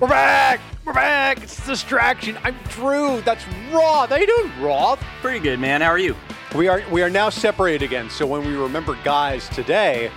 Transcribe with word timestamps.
We're 0.00 0.08
back. 0.08 0.60
We're 0.86 0.94
back. 0.94 1.42
It's 1.42 1.62
a 1.62 1.66
distraction. 1.66 2.38
I'm 2.42 2.56
Drew. 2.70 3.20
That's 3.20 3.46
Roth. 3.70 4.08
How 4.08 4.16
you 4.16 4.26
doing, 4.26 4.50
Roth? 4.58 4.98
Pretty 5.20 5.40
good, 5.40 5.60
man. 5.60 5.82
How 5.82 5.88
are 5.88 5.98
you? 5.98 6.16
We 6.54 6.68
are 6.68 6.82
we 6.90 7.02
are 7.02 7.10
now 7.10 7.28
separated 7.28 7.82
again. 7.84 8.08
So 8.08 8.26
when 8.26 8.46
we 8.46 8.54
remember 8.54 8.96
guys 9.04 9.46
today, 9.50 10.10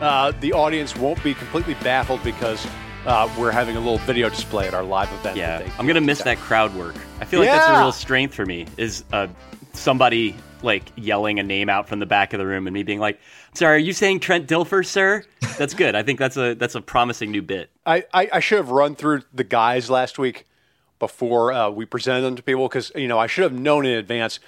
uh, 0.00 0.32
the 0.40 0.52
audience 0.52 0.96
won't 0.96 1.22
be 1.22 1.32
completely 1.34 1.74
baffled 1.74 2.24
because 2.24 2.66
uh, 3.06 3.32
we're 3.38 3.52
having 3.52 3.76
a 3.76 3.78
little 3.78 3.98
video 3.98 4.28
display 4.28 4.66
at 4.66 4.74
our 4.74 4.82
live 4.82 5.12
event. 5.12 5.36
Yeah, 5.36 5.64
I'm 5.78 5.86
gonna 5.86 6.00
miss 6.00 6.22
that 6.22 6.38
crowd 6.38 6.74
work. 6.74 6.96
I 7.20 7.24
feel 7.24 7.38
like 7.38 7.50
that's 7.50 7.70
a 7.70 7.78
real 7.78 7.92
strength 7.92 8.34
for 8.34 8.46
me. 8.46 8.66
Is 8.78 9.04
uh, 9.12 9.28
somebody 9.74 10.34
like 10.62 10.92
yelling 10.96 11.38
a 11.38 11.42
name 11.42 11.68
out 11.68 11.88
from 11.88 11.98
the 11.98 12.06
back 12.06 12.32
of 12.32 12.38
the 12.38 12.46
room 12.46 12.66
and 12.66 12.74
me 12.74 12.82
being 12.82 13.00
like, 13.00 13.20
"Sorry, 13.54 13.76
are 13.76 13.78
you 13.78 13.92
saying 13.92 14.20
Trent 14.20 14.48
Dilfer, 14.48 14.84
sir?" 14.84 15.24
That's 15.58 15.74
good. 15.74 15.94
I 15.94 16.02
think 16.02 16.18
that's 16.18 16.36
a 16.36 16.54
that's 16.54 16.74
a 16.74 16.80
promising 16.80 17.30
new 17.30 17.42
bit. 17.42 17.70
I, 17.84 18.04
I, 18.12 18.28
I 18.34 18.40
should 18.40 18.58
have 18.58 18.70
run 18.70 18.94
through 18.94 19.22
the 19.32 19.44
guys 19.44 19.90
last 19.90 20.18
week 20.18 20.46
before 20.98 21.52
uh, 21.52 21.70
we 21.70 21.84
presented 21.86 22.22
them 22.22 22.36
to 22.36 22.42
people 22.42 22.68
because 22.68 22.92
you 22.94 23.08
know 23.08 23.18
I 23.18 23.26
should 23.26 23.42
have 23.42 23.52
known 23.52 23.86
in 23.86 23.96
advance 23.96 24.38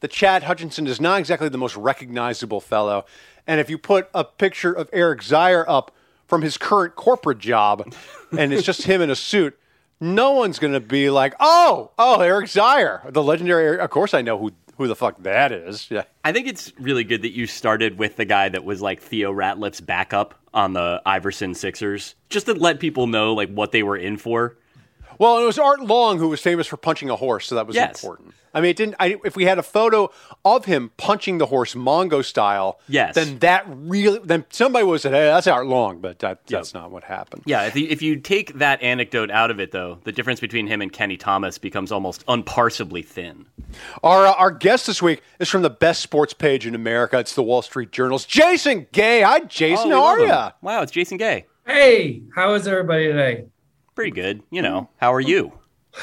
that 0.00 0.10
Chad 0.10 0.42
Hutchinson 0.42 0.86
is 0.86 1.00
not 1.00 1.20
exactly 1.20 1.48
the 1.48 1.58
most 1.58 1.76
recognizable 1.76 2.60
fellow, 2.60 3.04
and 3.46 3.60
if 3.60 3.70
you 3.70 3.78
put 3.78 4.08
a 4.14 4.24
picture 4.24 4.72
of 4.72 4.88
Eric 4.92 5.20
Zeier 5.20 5.64
up 5.66 5.94
from 6.26 6.42
his 6.42 6.56
current 6.56 6.96
corporate 6.96 7.38
job, 7.38 7.92
and 8.36 8.52
it's 8.52 8.62
just 8.64 8.82
him 8.82 9.00
in 9.00 9.10
a 9.10 9.16
suit. 9.16 9.58
No 10.00 10.32
one's 10.32 10.58
going 10.58 10.72
to 10.72 10.80
be 10.80 11.10
like, 11.10 11.34
"Oh, 11.38 11.92
oh, 11.96 12.20
Eric 12.20 12.46
Zeier, 12.46 13.12
the 13.12 13.22
legendary." 13.22 13.78
Of 13.78 13.90
course, 13.90 14.14
I 14.14 14.22
know 14.22 14.36
who 14.36 14.50
who 14.78 14.86
the 14.88 14.96
fuck 14.96 15.22
that 15.22 15.52
is. 15.52 15.90
Yeah, 15.90 16.04
I 16.24 16.32
think 16.32 16.46
it's 16.48 16.72
really 16.78 17.04
good 17.04 17.22
that 17.22 17.32
you 17.32 17.46
started 17.46 17.98
with 17.98 18.16
the 18.16 18.24
guy 18.24 18.48
that 18.48 18.64
was 18.64 18.80
like 18.82 19.00
Theo 19.00 19.32
Ratliff's 19.32 19.80
backup 19.80 20.34
on 20.54 20.72
the 20.72 21.00
Iverson 21.06 21.54
Sixers, 21.54 22.14
just 22.30 22.46
to 22.46 22.54
let 22.54 22.80
people 22.80 23.06
know 23.06 23.34
like 23.34 23.50
what 23.50 23.72
they 23.72 23.82
were 23.82 23.96
in 23.96 24.16
for. 24.16 24.56
Well, 25.18 25.38
it 25.38 25.44
was 25.44 25.58
Art 25.58 25.80
Long 25.80 26.18
who 26.18 26.28
was 26.28 26.40
famous 26.40 26.66
for 26.66 26.76
punching 26.76 27.10
a 27.10 27.16
horse, 27.16 27.46
so 27.46 27.54
that 27.56 27.66
was 27.66 27.76
Yes. 27.76 28.02
important. 28.02 28.34
I 28.54 28.60
mean, 28.60 28.70
it 28.70 28.76
didn't. 28.76 28.96
I, 29.00 29.16
if 29.24 29.34
we 29.34 29.44
had 29.46 29.58
a 29.58 29.62
photo 29.62 30.10
of 30.44 30.66
him 30.66 30.90
punching 30.98 31.38
the 31.38 31.46
horse 31.46 31.74
Mongo 31.74 32.22
style, 32.22 32.80
Yes. 32.86 33.14
then 33.14 33.38
that 33.38 33.64
really, 33.66 34.18
then 34.24 34.44
somebody 34.50 34.84
would 34.84 34.94
have 34.94 35.00
said, 35.00 35.12
"Hey, 35.12 35.24
that's 35.24 35.46
Art 35.46 35.66
Long," 35.66 36.00
but 36.00 36.18
that, 36.18 36.46
that's 36.46 36.74
not 36.74 36.90
what 36.90 37.04
happened. 37.04 37.44
Yeah, 37.46 37.62
if 37.64 37.76
you, 37.76 37.86
if 37.88 38.02
you 38.02 38.16
take 38.16 38.54
that 38.54 38.82
anecdote 38.82 39.30
out 39.30 39.50
of 39.50 39.58
it, 39.60 39.70
though, 39.70 39.98
the 40.04 40.12
difference 40.12 40.40
between 40.40 40.66
him 40.66 40.82
and 40.82 40.92
Kenny 40.92 41.16
Thomas 41.16 41.56
becomes 41.56 41.92
almost 41.92 42.26
unparsably 42.26 43.02
thin. 43.04 43.46
Our 44.02 44.26
uh, 44.26 44.32
our 44.34 44.50
guest 44.50 44.86
this 44.86 45.00
week 45.02 45.22
is 45.38 45.48
from 45.48 45.62
the 45.62 45.70
best 45.70 46.00
sports 46.02 46.32
page 46.34 46.66
in 46.66 46.74
America. 46.74 47.18
It's 47.18 47.34
the 47.34 47.42
Wall 47.42 47.62
Street 47.62 47.90
Journal's 47.92 48.24
Jason 48.24 48.86
Gay. 48.92 49.22
Hi, 49.22 49.40
Jason. 49.40 49.92
Oh, 49.92 50.00
how 50.00 50.04
are 50.06 50.20
you? 50.20 50.52
Wow, 50.62 50.82
it's 50.82 50.92
Jason 50.92 51.16
Gay. 51.18 51.46
Hey, 51.66 52.22
how 52.34 52.54
is 52.54 52.66
everybody 52.66 53.06
today? 53.06 53.44
Pretty 53.94 54.10
good. 54.10 54.42
You 54.50 54.62
know, 54.62 54.88
how 54.96 55.12
are 55.12 55.20
you? 55.20 55.52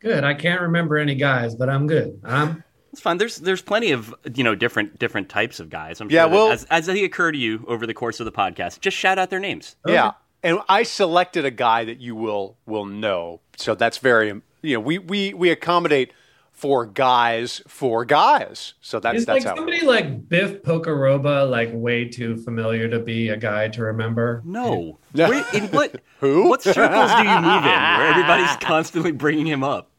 Good. 0.00 0.22
I 0.22 0.32
can't 0.34 0.60
remember 0.60 0.96
any 0.96 1.16
guys, 1.16 1.56
but 1.56 1.68
I'm 1.68 1.88
good. 1.88 2.20
I'm 2.22 2.62
It's 2.92 3.00
fun. 3.00 3.18
There's 3.18 3.36
there's 3.38 3.60
plenty 3.62 3.90
of 3.90 4.14
you 4.34 4.44
know 4.44 4.54
different 4.54 4.96
different 5.00 5.28
types 5.28 5.58
of 5.58 5.70
guys. 5.70 6.00
I'm 6.00 6.08
Yeah, 6.08 6.22
sure 6.26 6.30
well- 6.32 6.50
as, 6.52 6.64
as 6.70 6.86
they 6.86 7.02
occur 7.02 7.32
to 7.32 7.38
you 7.38 7.64
over 7.66 7.84
the 7.84 7.94
course 7.94 8.20
of 8.20 8.24
the 8.24 8.30
podcast, 8.32 8.78
just 8.78 8.96
shout 8.96 9.18
out 9.18 9.28
their 9.28 9.40
names. 9.40 9.74
Yeah, 9.84 10.12
and 10.44 10.60
I 10.68 10.84
selected 10.84 11.44
a 11.44 11.50
guy 11.50 11.84
that 11.84 11.98
you 12.00 12.14
will 12.14 12.56
will 12.64 12.84
know. 12.84 13.40
So 13.56 13.74
that's 13.74 13.98
very 13.98 14.28
you 14.62 14.74
know 14.74 14.80
we 14.80 14.98
we 14.98 15.34
we 15.34 15.50
accommodate 15.50 16.12
for 16.58 16.84
guys 16.86 17.62
for 17.68 18.04
guys. 18.04 18.74
So 18.80 18.98
that's 18.98 19.18
is 19.18 19.26
that's 19.26 19.44
like 19.44 19.48
how. 19.48 19.54
somebody 19.56 19.86
like 19.86 20.28
Biff 20.28 20.62
Pocoroba 20.64 21.48
like 21.48 21.70
way 21.72 22.04
too 22.08 22.36
familiar 22.36 22.88
to 22.88 22.98
be 22.98 23.28
a 23.28 23.36
guy 23.36 23.68
to 23.68 23.82
remember. 23.84 24.42
No, 24.44 24.98
Yeah. 25.14 25.28
Where- 25.30 25.44
in 25.54 25.68
what 25.68 26.02
Who? 26.20 26.48
what 26.48 26.62
circles 26.62 27.12
do 27.12 27.22
you 27.22 27.36
move 27.36 27.64
in 27.64 27.70
where 27.70 28.06
everybody's 28.10 28.56
constantly 28.60 29.12
bringing 29.12 29.46
him 29.46 29.62
up? 29.62 29.90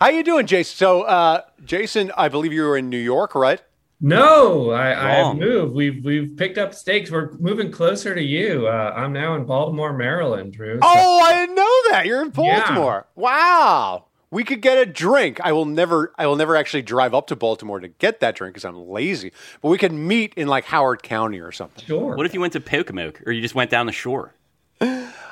How 0.00 0.08
you 0.08 0.22
doing, 0.22 0.46
Jason? 0.46 0.76
So, 0.76 1.02
uh, 1.02 1.42
Jason, 1.64 2.10
I 2.16 2.28
believe 2.28 2.54
you 2.54 2.62
were 2.62 2.78
in 2.78 2.88
New 2.88 2.96
York, 2.96 3.34
right? 3.34 3.60
No, 4.00 4.70
I, 4.70 4.88
I 4.90 5.10
have 5.16 5.36
moved. 5.36 5.74
We've 5.74 6.02
we've 6.04 6.34
picked 6.36 6.56
up 6.58 6.74
stakes. 6.74 7.10
We're 7.10 7.32
moving 7.34 7.70
closer 7.70 8.14
to 8.14 8.22
you. 8.22 8.66
Uh, 8.66 8.92
I'm 8.96 9.12
now 9.12 9.34
in 9.36 9.44
Baltimore, 9.44 9.92
Maryland, 9.92 10.54
Drew. 10.54 10.76
So- 10.76 10.80
Oh, 10.82 11.20
I 11.20 11.34
didn't 11.34 11.54
know 11.54 11.82
that. 11.90 12.06
You're 12.06 12.22
in 12.22 12.30
Baltimore. 12.30 13.06
Wow. 13.14 14.06
We 14.32 14.44
could 14.44 14.62
get 14.62 14.78
a 14.78 14.86
drink. 14.86 15.40
I 15.44 15.52
will 15.52 15.66
never. 15.66 16.12
I 16.18 16.26
will 16.26 16.36
never 16.36 16.56
actually 16.56 16.82
drive 16.82 17.14
up 17.14 17.28
to 17.28 17.36
Baltimore 17.36 17.78
to 17.78 17.88
get 17.88 18.20
that 18.20 18.34
drink 18.34 18.54
because 18.54 18.64
I'm 18.64 18.88
lazy. 18.88 19.30
But 19.60 19.68
we 19.68 19.78
could 19.78 19.92
meet 19.92 20.32
in 20.34 20.48
like 20.48 20.64
Howard 20.64 21.02
County 21.02 21.38
or 21.38 21.52
something. 21.52 21.84
sure. 21.84 22.16
What 22.16 22.26
if 22.26 22.32
you 22.32 22.40
went 22.40 22.54
to 22.54 22.60
Pocomoke 22.60 23.22
or 23.26 23.32
you 23.32 23.42
just 23.42 23.54
went 23.54 23.70
down 23.70 23.86
the 23.86 23.92
shore? 23.92 24.34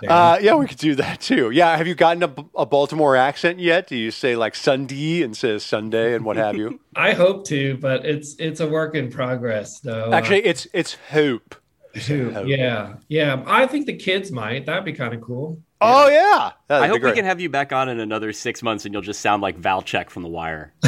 Uh, 0.08 0.38
yeah, 0.40 0.54
we 0.54 0.66
could 0.66 0.78
do 0.78 0.94
that 0.94 1.20
too. 1.20 1.50
Yeah, 1.50 1.76
have 1.76 1.86
you 1.86 1.94
gotten 1.94 2.22
a, 2.22 2.34
a 2.56 2.66
Baltimore 2.66 3.16
accent 3.16 3.58
yet? 3.58 3.86
Do 3.86 3.96
you 3.96 4.10
say 4.10 4.36
like 4.36 4.54
Sunday 4.54 5.22
and 5.22 5.42
of 5.44 5.62
Sunday 5.62 6.14
and 6.14 6.24
what 6.24 6.36
have 6.36 6.56
you? 6.56 6.80
I 6.96 7.12
hope 7.12 7.46
to, 7.46 7.76
but 7.76 8.04
it's 8.06 8.34
it's 8.38 8.60
a 8.60 8.68
work 8.68 8.94
in 8.94 9.10
progress, 9.10 9.80
though. 9.80 10.12
Actually, 10.12 10.44
it's 10.46 10.66
it's 10.72 10.94
hope. 11.10 11.54
Shoot, 11.94 12.46
yeah, 12.46 12.94
yeah. 13.08 13.42
I 13.46 13.66
think 13.66 13.86
the 13.86 13.96
kids 13.96 14.30
might. 14.30 14.66
That'd 14.66 14.84
be 14.84 14.92
kind 14.92 15.14
of 15.14 15.20
cool. 15.20 15.60
Oh 15.80 16.08
yeah, 16.08 16.52
That'd 16.68 16.84
I 16.84 16.86
be 16.86 16.92
hope 17.00 17.10
we 17.10 17.16
can 17.16 17.24
have 17.24 17.40
you 17.40 17.48
back 17.48 17.72
on 17.72 17.88
in 17.88 18.00
another 18.00 18.32
six 18.32 18.62
months 18.62 18.84
and 18.84 18.92
you'll 18.92 19.02
just 19.02 19.20
sound 19.20 19.42
like 19.42 19.58
Valchek 19.60 20.10
from 20.10 20.22
The 20.22 20.28
Wire. 20.28 20.72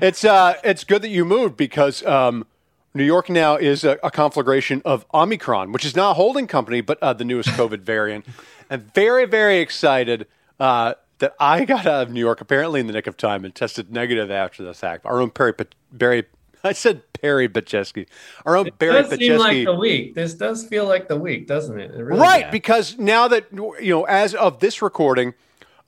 It's 0.00 0.24
uh, 0.24 0.54
it's 0.64 0.84
good 0.84 1.02
that 1.02 1.10
you 1.10 1.26
moved 1.26 1.56
because 1.58 2.04
um, 2.06 2.46
New 2.94 3.04
York 3.04 3.28
now 3.28 3.56
is 3.56 3.84
a, 3.84 3.98
a 4.02 4.10
conflagration 4.10 4.80
of 4.84 5.04
Omicron, 5.12 5.72
which 5.72 5.84
is 5.84 5.94
not 5.94 6.12
a 6.12 6.14
holding 6.14 6.46
company, 6.46 6.80
but 6.80 6.98
uh, 7.02 7.12
the 7.12 7.24
newest 7.24 7.50
COVID 7.50 7.80
variant. 7.80 8.24
I'm 8.70 8.90
very, 8.94 9.26
very 9.26 9.58
excited 9.58 10.26
uh, 10.58 10.94
that 11.18 11.34
I 11.38 11.66
got 11.66 11.86
out 11.86 12.02
of 12.02 12.10
New 12.10 12.20
York 12.20 12.40
apparently 12.40 12.80
in 12.80 12.86
the 12.86 12.94
nick 12.94 13.06
of 13.06 13.16
time 13.18 13.44
and 13.44 13.54
tested 13.54 13.92
negative 13.92 14.30
after 14.30 14.62
the 14.62 14.72
fact. 14.72 15.04
Our 15.04 15.20
own 15.20 15.30
Perry, 15.30 15.52
Barry, 15.92 16.24
I 16.64 16.72
said 16.72 17.02
Perry 17.12 17.48
Petchesky. 17.48 18.06
Our 18.44 18.56
own 18.56 18.70
Barry 18.78 18.98
It 18.98 19.10
does 19.10 19.18
seem 19.18 19.38
like 19.38 19.64
the 19.64 19.74
week. 19.74 20.14
This 20.14 20.34
does 20.34 20.66
feel 20.66 20.86
like 20.86 21.08
the 21.08 21.16
week, 21.16 21.46
doesn't 21.46 21.78
it? 21.78 21.90
It 21.94 22.02
really 22.02 22.20
Right, 22.20 22.42
does. 22.44 22.52
because 22.52 22.98
now 22.98 23.28
that 23.28 23.46
you 23.52 23.90
know, 23.90 24.04
as 24.04 24.34
of 24.34 24.60
this 24.60 24.80
recording, 24.82 25.34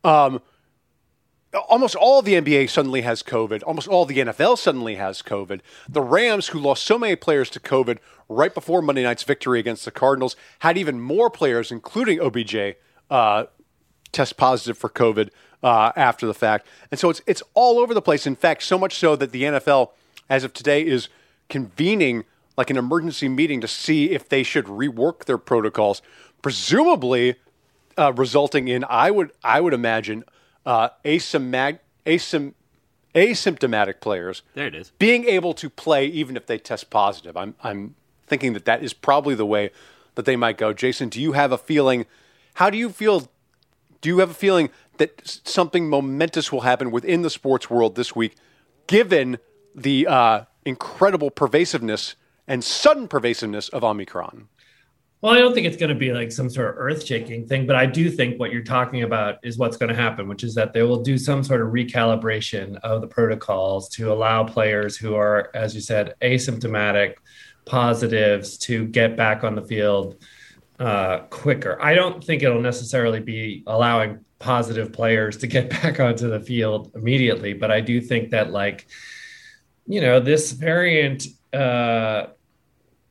um, 0.05 0.41
almost 1.69 1.95
all 1.95 2.23
the 2.23 2.35
NBA 2.35 2.69
suddenly 2.71 3.03
has 3.03 3.23
COVID. 3.23 3.63
Almost 3.67 3.89
all 3.89 4.05
the 4.07 4.19
NFL 4.19 4.59
suddenly 4.59 4.95
has 4.97 5.23
COVID. 5.23 5.61
The 5.89 6.01
Rams, 6.01 6.49
who 6.49 6.59
lost 6.59 6.85
so 6.85 6.99
many 6.99 7.17
players 7.17 7.51
to 7.51 7.61
COVID 7.61 7.99
right 8.29 8.55
before 8.55 8.81
Monday 8.83 9.03
night's 9.03 9.23
victory 9.23 9.61
against 9.61 9.85
the 9.85 9.91
Cardinals, 9.91 10.37
had 10.61 10.79
even 10.79 11.01
more 11.01 11.29
players, 11.29 11.71
including 11.71 12.21
OBJ, 12.21 12.77
uh, 13.11 13.45
test 14.13 14.37
positive 14.37 14.79
for 14.79 14.89
COVID 14.89 15.31
uh, 15.63 15.93
after 15.97 16.27
the 16.27 16.35
fact. 16.35 16.67
And 16.91 16.99
so 16.99 17.11
it's 17.11 17.21
it's 17.27 17.43
all 17.55 17.79
over 17.79 17.93
the 17.95 18.03
place. 18.03 18.27
In 18.27 18.37
fact, 18.37 18.63
so 18.63 18.79
much 18.79 18.95
so 18.97 19.17
that 19.17 19.33
the 19.33 19.43
NFL, 19.43 19.91
as 20.33 20.45
of 20.45 20.53
today, 20.55 20.83
is 20.85 21.09
convening 21.51 22.25
like 22.57 22.71
an 22.71 22.79
emergency 22.79 23.29
meeting 23.29 23.61
to 23.61 23.69
see 23.69 24.11
if 24.11 24.29
they 24.29 24.43
should 24.43 24.65
rework 24.65 25.27
their 25.27 25.37
protocols, 25.37 26.01
presumably 26.41 27.37
uh, 27.99 28.13
resulting 28.15 28.67
in 28.69 28.83
I 28.89 29.11
would 29.11 29.31
I 29.45 29.61
would 29.61 29.75
imagine 29.75 30.25
uh, 30.65 30.89
asymptomatic 31.05 31.81
asym- 32.07 32.55
asymptomatic 33.15 34.01
players 34.01 34.43
There 34.55 34.67
it 34.67 34.75
is. 34.75 34.91
being 34.99 35.25
able 35.27 35.53
to 35.55 35.69
play 35.69 36.07
even 36.07 36.37
if 36.37 36.47
they 36.47 36.57
test 36.59 36.89
positive. 36.89 37.37
I'm 37.37 37.55
I'm 37.63 37.95
thinking 38.27 38.55
that 38.55 38.65
that 38.65 38.83
is 38.83 38.95
probably 38.95 39.35
the 39.35 39.45
way 39.47 39.71
that 40.15 40.25
they 40.25 40.37
might 40.37 40.57
go. 40.57 40.73
Jason, 40.73 41.11
do 41.11 41.21
you 41.21 41.33
have 41.33 41.53
a 41.53 41.59
feeling? 41.59 42.07
How 42.55 42.71
do 42.71 42.79
you 42.79 42.89
feel? 42.89 43.29
Do 44.01 44.09
you 44.09 44.19
have 44.21 44.31
a 44.31 44.35
feeling 44.35 44.71
that 44.97 45.21
something 45.45 45.89
momentous 45.91 46.51
will 46.53 46.63
happen 46.63 46.91
within 46.91 47.21
the 47.23 47.31
sports 47.31 47.69
world 47.69 47.95
this 47.97 48.17
week, 48.17 48.35
given 48.87 49.39
the 49.75 50.07
uh, 50.07 50.45
incredible 50.65 51.31
pervasiveness 51.31 52.15
and 52.47 52.63
sudden 52.63 53.09
pervasiveness 53.09 53.69
of 53.69 53.85
Omicron? 53.85 54.49
Well, 55.23 55.33
I 55.33 55.39
don't 55.39 55.55
think 55.55 55.69
it's 55.69 55.77
going 55.77 55.91
to 55.91 55.95
be 55.95 56.13
like 56.13 56.33
some 56.33 56.51
sort 56.51 56.71
of 56.71 56.75
earth 56.79 57.07
shaking 57.07 57.47
thing, 57.47 57.65
but 57.65 57.77
I 57.77 57.87
do 57.87 58.11
think 58.11 58.41
what 58.41 58.51
you're 58.51 58.65
talking 58.65 59.05
about 59.05 59.37
is 59.45 59.57
what's 59.57 59.77
going 59.77 59.89
to 59.89 59.95
happen, 59.95 60.27
which 60.27 60.43
is 60.43 60.53
that 60.57 60.73
they 60.73 60.83
will 60.83 61.01
do 61.01 61.17
some 61.17 61.45
sort 61.45 61.61
of 61.61 61.69
recalibration 61.69 62.75
of 62.81 63.01
the 63.01 63.07
protocols 63.07 63.89
to 63.91 64.13
allow 64.13 64.43
players 64.43 64.97
who 64.97 65.15
are, 65.15 65.49
as 65.55 65.77
you 65.77 65.81
said, 65.81 66.15
asymptomatic 66.23 67.15
positives 67.67 68.59
to 68.59 68.85
get 68.89 69.17
back 69.17 69.45
on 69.45 69.55
the 69.55 69.63
field 69.63 70.17
uh, 70.81 71.21
quicker. 71.31 71.81
I 71.81 71.95
don't 71.95 72.23
think 72.23 72.43
it'll 72.43 72.61
necessarily 72.61 73.21
be 73.21 73.63
allowing 73.69 74.25
positive 74.41 74.93
players 74.93 75.37
to 75.37 75.47
get 75.47 75.71
back 75.83 76.01
onto 76.01 76.29
the 76.29 76.41
field 76.41 76.91
immediately, 76.97 77.53
but 77.53 77.71
I 77.71 77.81
do 77.81 78.01
think 78.01 78.31
that, 78.31 78.51
like, 78.51 78.89
you 79.87 80.01
know, 80.01 80.21
this 80.21 80.53
variant. 80.53 81.27
Uh, 81.53 82.29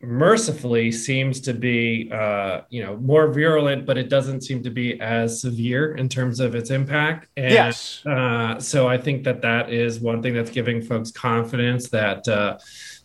mercifully 0.04 0.92
seems 0.92 1.40
to 1.40 1.54
be 1.54 2.10
uh, 2.12 2.62
you 2.70 2.84
know 2.84 2.98
more 2.98 3.32
virulent 3.32 3.86
but 3.86 3.98
it 4.00 4.10
doesn't 4.10 4.42
seem 4.42 4.64
to 4.64 4.72
be 4.72 5.00
as 5.00 5.42
severe 5.42 5.96
in 5.96 6.10
terms 6.10 6.40
of 6.40 6.56
its 6.56 6.72
impact 6.72 7.28
and 7.38 7.54
Yes. 7.54 8.04
uh, 8.08 8.60
so 8.60 8.88
i 8.88 8.98
think 8.98 9.24
that 9.26 9.44
that 9.44 9.72
is 9.72 10.00
one 10.00 10.22
thing 10.24 10.34
that's 10.34 10.50
giving 10.50 10.82
folks 10.82 11.12
confidence 11.12 11.90
that 11.90 12.28
uh, 12.28 12.58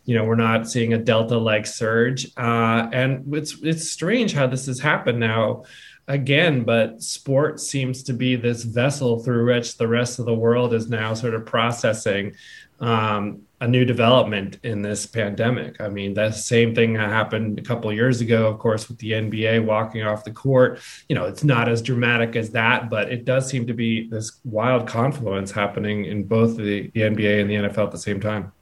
you 0.07 0.15
know 0.15 0.25
we're 0.25 0.37
not 0.37 0.69
seeing 0.71 0.95
a 0.95 0.99
delta 0.99 1.37
like 1.37 1.67
surge 1.67 2.29
uh, 2.39 2.89
and 2.93 3.35
it's 3.35 3.57
it's 3.63 3.91
strange 3.91 4.33
how 4.33 4.47
this 4.47 4.65
has 4.65 4.81
happened 4.81 5.21
now 5.21 5.65
again 6.09 6.63
but 6.65 7.03
sport 7.03 7.61
seems 7.61 8.05
to 8.05 8.15
be 8.15 8.37
this 8.37 8.63
vessel 8.65 9.19
through 9.19 9.45
which 9.53 9.77
the 9.77 9.87
rest 9.87 10.19
of 10.19 10.25
the 10.25 10.35
world 10.35 10.73
is 10.73 10.89
now 10.89 11.13
sort 11.13 11.35
of 11.35 11.45
processing 11.45 12.33
um, 12.81 13.43
a 13.61 13.67
new 13.67 13.85
development 13.85 14.59
in 14.63 14.83
this 14.83 15.07
pandemic. 15.07 15.81
I 15.81 15.89
mean, 15.89 16.15
that 16.15 16.35
same 16.35 16.75
thing 16.75 16.95
happened 16.95 17.59
a 17.59 17.63
couple 17.63 17.91
years 17.93 18.21
ago, 18.21 18.47
of 18.49 18.59
course, 18.59 18.89
with 18.89 18.99
the 18.99 19.13
NBA 19.13 19.65
walking 19.65 20.03
off 20.03 20.25
the 20.25 20.31
court. 20.31 20.79
You 21.09 21.15
know, 21.15 21.25
it's 21.25 21.43
not 21.43 21.69
as 21.69 21.81
dramatic 21.81 22.37
as 22.37 22.51
that, 22.51 22.91
but 22.91 23.11
it 23.11 23.25
does 23.25 23.49
seem 23.49 23.67
to 23.67 23.73
be 23.73 24.09
this 24.09 24.41
wild 24.45 24.87
confluence 24.87 25.51
happening 25.51 26.05
in 26.05 26.25
both 26.25 26.57
the, 26.59 26.91
the 26.93 27.01
NBA 27.01 27.41
and 27.41 27.49
the 27.51 27.55
NFL 27.55 27.87
at 27.87 27.93
the 27.93 27.99
same 27.99 28.21
time. 28.21 28.53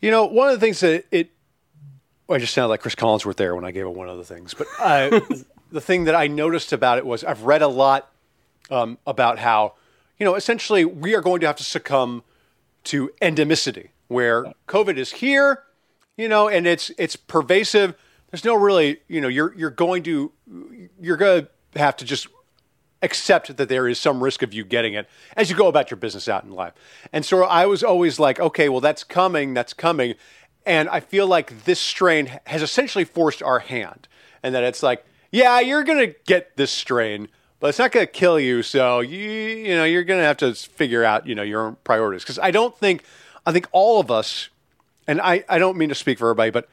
You 0.00 0.10
know, 0.10 0.26
one 0.26 0.48
of 0.48 0.54
the 0.54 0.60
things 0.60 0.80
that 0.80 1.06
it, 1.10 1.30
well, 2.26 2.36
I 2.36 2.38
just 2.38 2.52
sounded 2.52 2.68
like 2.68 2.82
Cris 2.82 2.94
Collinsworth 2.94 3.36
there 3.36 3.54
when 3.54 3.64
I 3.64 3.70
gave 3.70 3.86
it 3.86 3.94
one 3.94 4.10
of 4.10 4.18
the 4.18 4.24
things, 4.24 4.52
but 4.52 4.66
uh, 4.78 5.20
the 5.72 5.80
thing 5.80 6.04
that 6.04 6.14
I 6.14 6.26
noticed 6.26 6.74
about 6.74 6.98
it 6.98 7.06
was 7.06 7.24
I've 7.24 7.42
read 7.42 7.62
a 7.62 7.68
lot 7.68 8.12
um, 8.70 8.98
about 9.06 9.38
how, 9.38 9.74
you 10.18 10.26
know, 10.26 10.34
essentially 10.34 10.84
we 10.84 11.14
are 11.14 11.22
going 11.22 11.40
to 11.40 11.46
have 11.46 11.56
to 11.56 11.64
succumb 11.64 12.22
to 12.84 13.10
endemicity 13.22 13.88
where 14.08 14.52
COVID 14.66 14.96
is 14.96 15.12
here, 15.12 15.62
you 16.16 16.28
know, 16.28 16.48
and 16.48 16.66
it's 16.66 16.90
it's 16.98 17.16
pervasive. 17.16 17.94
There's 18.30 18.44
no 18.44 18.54
really, 18.54 19.00
you 19.08 19.20
know, 19.20 19.28
you're 19.28 19.54
you're 19.54 19.70
going 19.70 20.02
to 20.04 20.32
you're 21.00 21.16
going 21.16 21.46
to 21.72 21.78
have 21.78 21.96
to 21.98 22.04
just 22.04 22.26
accept 23.02 23.56
that 23.56 23.68
there 23.68 23.88
is 23.88 23.98
some 23.98 24.22
risk 24.22 24.42
of 24.42 24.52
you 24.52 24.64
getting 24.64 24.94
it 24.94 25.08
as 25.36 25.48
you 25.48 25.56
go 25.56 25.68
about 25.68 25.90
your 25.90 25.96
business 25.96 26.28
out 26.28 26.44
in 26.44 26.50
life. 26.50 26.74
And 27.12 27.24
so 27.24 27.44
I 27.44 27.66
was 27.66 27.84
always 27.84 28.18
like, 28.18 28.40
okay, 28.40 28.68
well 28.68 28.80
that's 28.80 29.04
coming, 29.04 29.54
that's 29.54 29.72
coming. 29.72 30.14
And 30.66 30.88
I 30.88 31.00
feel 31.00 31.26
like 31.26 31.64
this 31.64 31.78
strain 31.78 32.30
has 32.46 32.62
essentially 32.62 33.04
forced 33.04 33.42
our 33.42 33.60
hand. 33.60 34.08
And 34.42 34.54
that 34.54 34.64
it's 34.64 34.82
like, 34.82 35.04
yeah, 35.30 35.60
you're 35.60 35.84
going 35.84 35.98
to 35.98 36.14
get 36.26 36.56
this 36.56 36.70
strain, 36.70 37.28
but 37.60 37.68
it's 37.68 37.78
not 37.78 37.92
going 37.92 38.06
to 38.06 38.12
kill 38.12 38.38
you. 38.38 38.62
So 38.62 39.00
you 39.00 39.18
you 39.18 39.76
know, 39.76 39.84
you're 39.84 40.04
going 40.04 40.20
to 40.20 40.26
have 40.26 40.38
to 40.38 40.54
figure 40.54 41.04
out, 41.04 41.26
you 41.26 41.34
know, 41.34 41.42
your 41.42 41.66
own 41.66 41.76
priorities 41.84 42.24
cuz 42.24 42.38
I 42.38 42.50
don't 42.50 42.76
think 42.76 43.04
I 43.48 43.52
think 43.52 43.66
all 43.72 43.98
of 43.98 44.10
us, 44.10 44.50
and 45.06 45.22
I, 45.22 45.42
I 45.48 45.58
don't 45.58 45.78
mean 45.78 45.88
to 45.88 45.94
speak 45.94 46.18
for 46.18 46.26
everybody, 46.26 46.50
but 46.50 46.68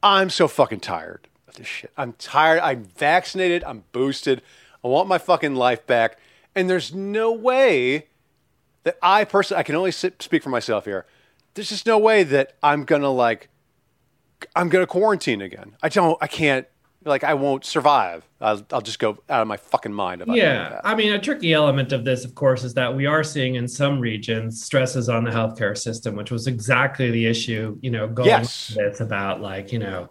I'm 0.00 0.30
so 0.30 0.46
fucking 0.46 0.78
tired 0.78 1.26
of 1.48 1.56
this 1.56 1.66
shit. 1.66 1.90
I'm 1.96 2.12
tired. 2.12 2.60
I'm 2.60 2.84
vaccinated. 2.84 3.64
I'm 3.64 3.82
boosted. 3.90 4.40
I 4.84 4.86
want 4.86 5.08
my 5.08 5.18
fucking 5.18 5.56
life 5.56 5.84
back. 5.88 6.20
And 6.54 6.70
there's 6.70 6.94
no 6.94 7.32
way 7.32 8.06
that 8.84 8.96
I 9.02 9.24
personally, 9.24 9.58
I 9.58 9.64
can 9.64 9.74
only 9.74 9.90
sit, 9.90 10.22
speak 10.22 10.44
for 10.44 10.50
myself 10.50 10.84
here. 10.84 11.04
There's 11.54 11.70
just 11.70 11.84
no 11.84 11.98
way 11.98 12.22
that 12.22 12.54
I'm 12.62 12.84
going 12.84 13.02
to 13.02 13.08
like, 13.08 13.48
I'm 14.54 14.68
going 14.68 14.84
to 14.84 14.86
quarantine 14.86 15.42
again. 15.42 15.74
I 15.82 15.88
don't, 15.88 16.16
I 16.20 16.28
can't, 16.28 16.64
like 17.04 17.24
I 17.24 17.34
won't 17.34 17.64
survive. 17.64 18.26
I'll, 18.40 18.62
I'll 18.72 18.80
just 18.80 18.98
go 18.98 19.18
out 19.28 19.42
of 19.42 19.48
my 19.48 19.56
fucking 19.56 19.92
mind. 19.92 20.22
About 20.22 20.36
it. 20.36 20.40
yeah, 20.40 20.80
I 20.84 20.94
mean, 20.94 21.12
a 21.12 21.18
tricky 21.18 21.52
element 21.52 21.92
of 21.92 22.04
this, 22.04 22.24
of 22.24 22.34
course, 22.34 22.64
is 22.64 22.74
that 22.74 22.94
we 22.94 23.06
are 23.06 23.24
seeing 23.24 23.54
in 23.54 23.66
some 23.66 24.00
regions 24.00 24.64
stresses 24.64 25.08
on 25.08 25.24
the 25.24 25.30
healthcare 25.30 25.76
system, 25.76 26.16
which 26.16 26.30
was 26.30 26.46
exactly 26.46 27.10
the 27.10 27.26
issue. 27.26 27.78
You 27.80 27.90
know, 27.90 28.06
going 28.06 28.28
yes. 28.28 28.76
it's 28.78 29.00
about 29.00 29.40
like 29.40 29.72
you 29.72 29.78
know 29.78 30.10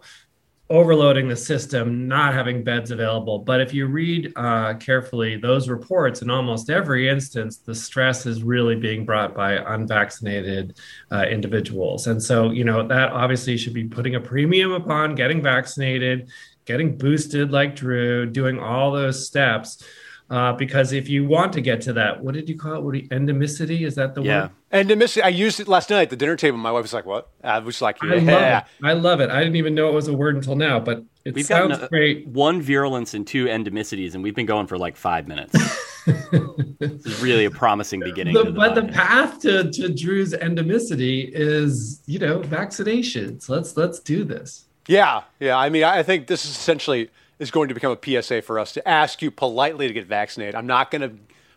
overloading 0.70 1.26
the 1.26 1.36
system, 1.36 2.06
not 2.06 2.32
having 2.32 2.62
beds 2.62 2.92
available. 2.92 3.40
But 3.40 3.60
if 3.60 3.74
you 3.74 3.86
read 3.86 4.32
uh, 4.36 4.74
carefully 4.74 5.36
those 5.36 5.68
reports, 5.68 6.22
in 6.22 6.30
almost 6.30 6.70
every 6.70 7.08
instance, 7.08 7.58
the 7.58 7.74
stress 7.74 8.24
is 8.24 8.44
really 8.44 8.76
being 8.76 9.04
brought 9.04 9.34
by 9.34 9.54
unvaccinated 9.74 10.78
uh, 11.10 11.24
individuals. 11.28 12.06
And 12.06 12.22
so, 12.22 12.52
you 12.52 12.62
know, 12.62 12.86
that 12.86 13.10
obviously 13.10 13.56
should 13.56 13.74
be 13.74 13.88
putting 13.88 14.14
a 14.14 14.20
premium 14.20 14.70
upon 14.70 15.16
getting 15.16 15.42
vaccinated 15.42 16.30
getting 16.70 16.96
boosted 16.96 17.50
like 17.50 17.74
Drew, 17.74 18.26
doing 18.26 18.58
all 18.60 18.92
those 18.92 19.26
steps. 19.26 19.82
Uh, 20.30 20.52
because 20.52 20.92
if 20.92 21.08
you 21.08 21.26
want 21.26 21.52
to 21.52 21.60
get 21.60 21.80
to 21.80 21.92
that, 21.92 22.22
what 22.22 22.34
did 22.34 22.48
you 22.48 22.56
call 22.56 22.74
it? 22.76 22.82
What 22.82 22.94
you, 22.94 23.08
endemicity? 23.08 23.80
Is 23.80 23.96
that 23.96 24.14
the 24.14 24.22
yeah. 24.22 24.42
word? 24.70 24.86
Endemicity. 24.86 25.24
I 25.24 25.28
used 25.28 25.58
it 25.58 25.66
last 25.66 25.90
night 25.90 26.02
at 26.02 26.10
the 26.10 26.16
dinner 26.16 26.36
table. 26.36 26.56
My 26.56 26.70
wife 26.70 26.82
was 26.82 26.92
like, 26.92 27.04
"What?" 27.04 27.30
I 27.42 27.58
was 27.58 27.82
like, 27.82 28.00
"Yeah." 28.00 28.12
I 28.12 28.18
love 28.18 28.42
it. 28.42 28.86
I 28.86 28.92
love 28.92 29.20
it. 29.20 29.30
I 29.30 29.40
didn't 29.40 29.56
even 29.56 29.74
know 29.74 29.88
it 29.88 29.94
was 29.94 30.06
a 30.06 30.14
word 30.14 30.36
until 30.36 30.54
now, 30.54 30.78
but 30.78 31.02
it 31.24 31.34
we've 31.34 31.44
sounds 31.44 31.78
got 31.78 31.90
great. 31.90 32.28
One 32.28 32.62
virulence 32.62 33.12
and 33.14 33.26
two 33.26 33.46
endemicities, 33.46 34.14
and 34.14 34.22
we've 34.22 34.36
been 34.36 34.46
going 34.46 34.68
for 34.68 34.78
like 34.78 34.96
five 34.96 35.26
minutes. 35.26 35.52
this 36.06 37.04
is 37.04 37.20
really 37.20 37.44
a 37.44 37.50
promising 37.50 37.98
beginning. 37.98 38.34
The, 38.34 38.44
the 38.44 38.52
but 38.52 38.76
the 38.76 38.84
path 38.84 39.40
to, 39.40 39.68
to 39.72 39.92
Drew's 39.92 40.32
endemicity 40.32 41.28
is, 41.32 42.02
you 42.06 42.20
know, 42.20 42.40
vaccinations. 42.40 43.48
Let's 43.48 43.76
let's 43.76 43.98
do 43.98 44.22
this. 44.22 44.66
Yeah, 44.90 45.22
yeah. 45.38 45.56
I 45.56 45.68
mean, 45.68 45.84
I 45.84 46.02
think 46.02 46.26
this 46.26 46.44
is 46.44 46.50
essentially 46.50 47.10
is 47.38 47.52
going 47.52 47.68
to 47.68 47.74
become 47.74 47.96
a 47.96 48.22
PSA 48.22 48.42
for 48.42 48.58
us 48.58 48.72
to 48.72 48.86
ask 48.86 49.22
you 49.22 49.30
politely 49.30 49.86
to 49.86 49.94
get 49.94 50.06
vaccinated. 50.06 50.56
I'm 50.56 50.66
not 50.66 50.90
going 50.90 51.02
to 51.02 51.14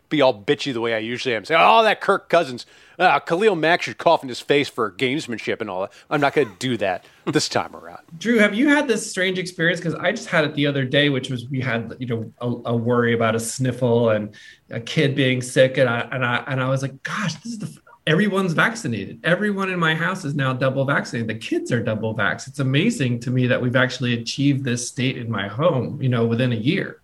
be 0.09 0.21
all 0.21 0.39
bitchy 0.39 0.71
the 0.71 0.79
way 0.79 0.93
I 0.93 0.99
usually 0.99 1.33
am. 1.33 1.43
Say, 1.43 1.55
oh, 1.57 1.81
that 1.81 1.99
Kirk 1.99 2.29
Cousins, 2.29 2.67
uh, 2.99 3.19
Khalil 3.19 3.55
Mack 3.55 3.81
should 3.81 3.97
cough 3.97 4.21
in 4.21 4.29
his 4.29 4.39
face 4.39 4.69
for 4.69 4.91
gamesmanship 4.91 5.61
and 5.61 5.69
all 5.69 5.81
that. 5.81 5.93
I'm 6.11 6.21
not 6.21 6.35
going 6.35 6.47
to 6.47 6.55
do 6.59 6.77
that 6.77 7.05
this 7.25 7.49
time 7.49 7.75
around. 7.75 8.01
Drew, 8.19 8.37
have 8.37 8.53
you 8.53 8.69
had 8.69 8.87
this 8.87 9.09
strange 9.09 9.39
experience? 9.39 9.79
Because 9.79 9.95
I 9.95 10.11
just 10.11 10.27
had 10.27 10.45
it 10.45 10.53
the 10.53 10.67
other 10.67 10.85
day, 10.85 11.09
which 11.09 11.31
was 11.31 11.49
we 11.49 11.59
had 11.59 11.95
you 11.97 12.05
know 12.05 12.31
a, 12.39 12.69
a, 12.69 12.75
worry 12.75 13.13
about 13.13 13.33
a 13.33 13.39
sniffle 13.39 14.11
and 14.11 14.35
a 14.69 14.79
kid 14.79 15.15
being 15.15 15.41
sick, 15.41 15.79
and 15.79 15.89
I 15.89 16.01
and 16.11 16.23
I 16.23 16.43
and 16.45 16.61
I 16.61 16.69
was 16.69 16.83
like, 16.83 17.01
gosh, 17.01 17.33
this 17.35 17.53
is 17.53 17.57
the 17.57 17.81
everyone's 18.05 18.53
vaccinated. 18.53 19.19
Everyone 19.23 19.69
in 19.69 19.79
my 19.79 19.95
house 19.95 20.25
is 20.25 20.35
now 20.35 20.53
double 20.53 20.85
vaccinated. 20.85 21.29
The 21.29 21.39
kids 21.39 21.71
are 21.71 21.81
double 21.81 22.15
vax. 22.15 22.47
It's 22.47 22.59
amazing 22.59 23.19
to 23.21 23.31
me 23.31 23.47
that 23.47 23.61
we've 23.61 23.75
actually 23.75 24.13
achieved 24.13 24.63
this 24.63 24.87
state 24.87 25.17
in 25.17 25.31
my 25.31 25.47
home, 25.47 26.01
you 26.01 26.09
know, 26.09 26.25
within 26.25 26.51
a 26.51 26.57
year. 26.57 26.99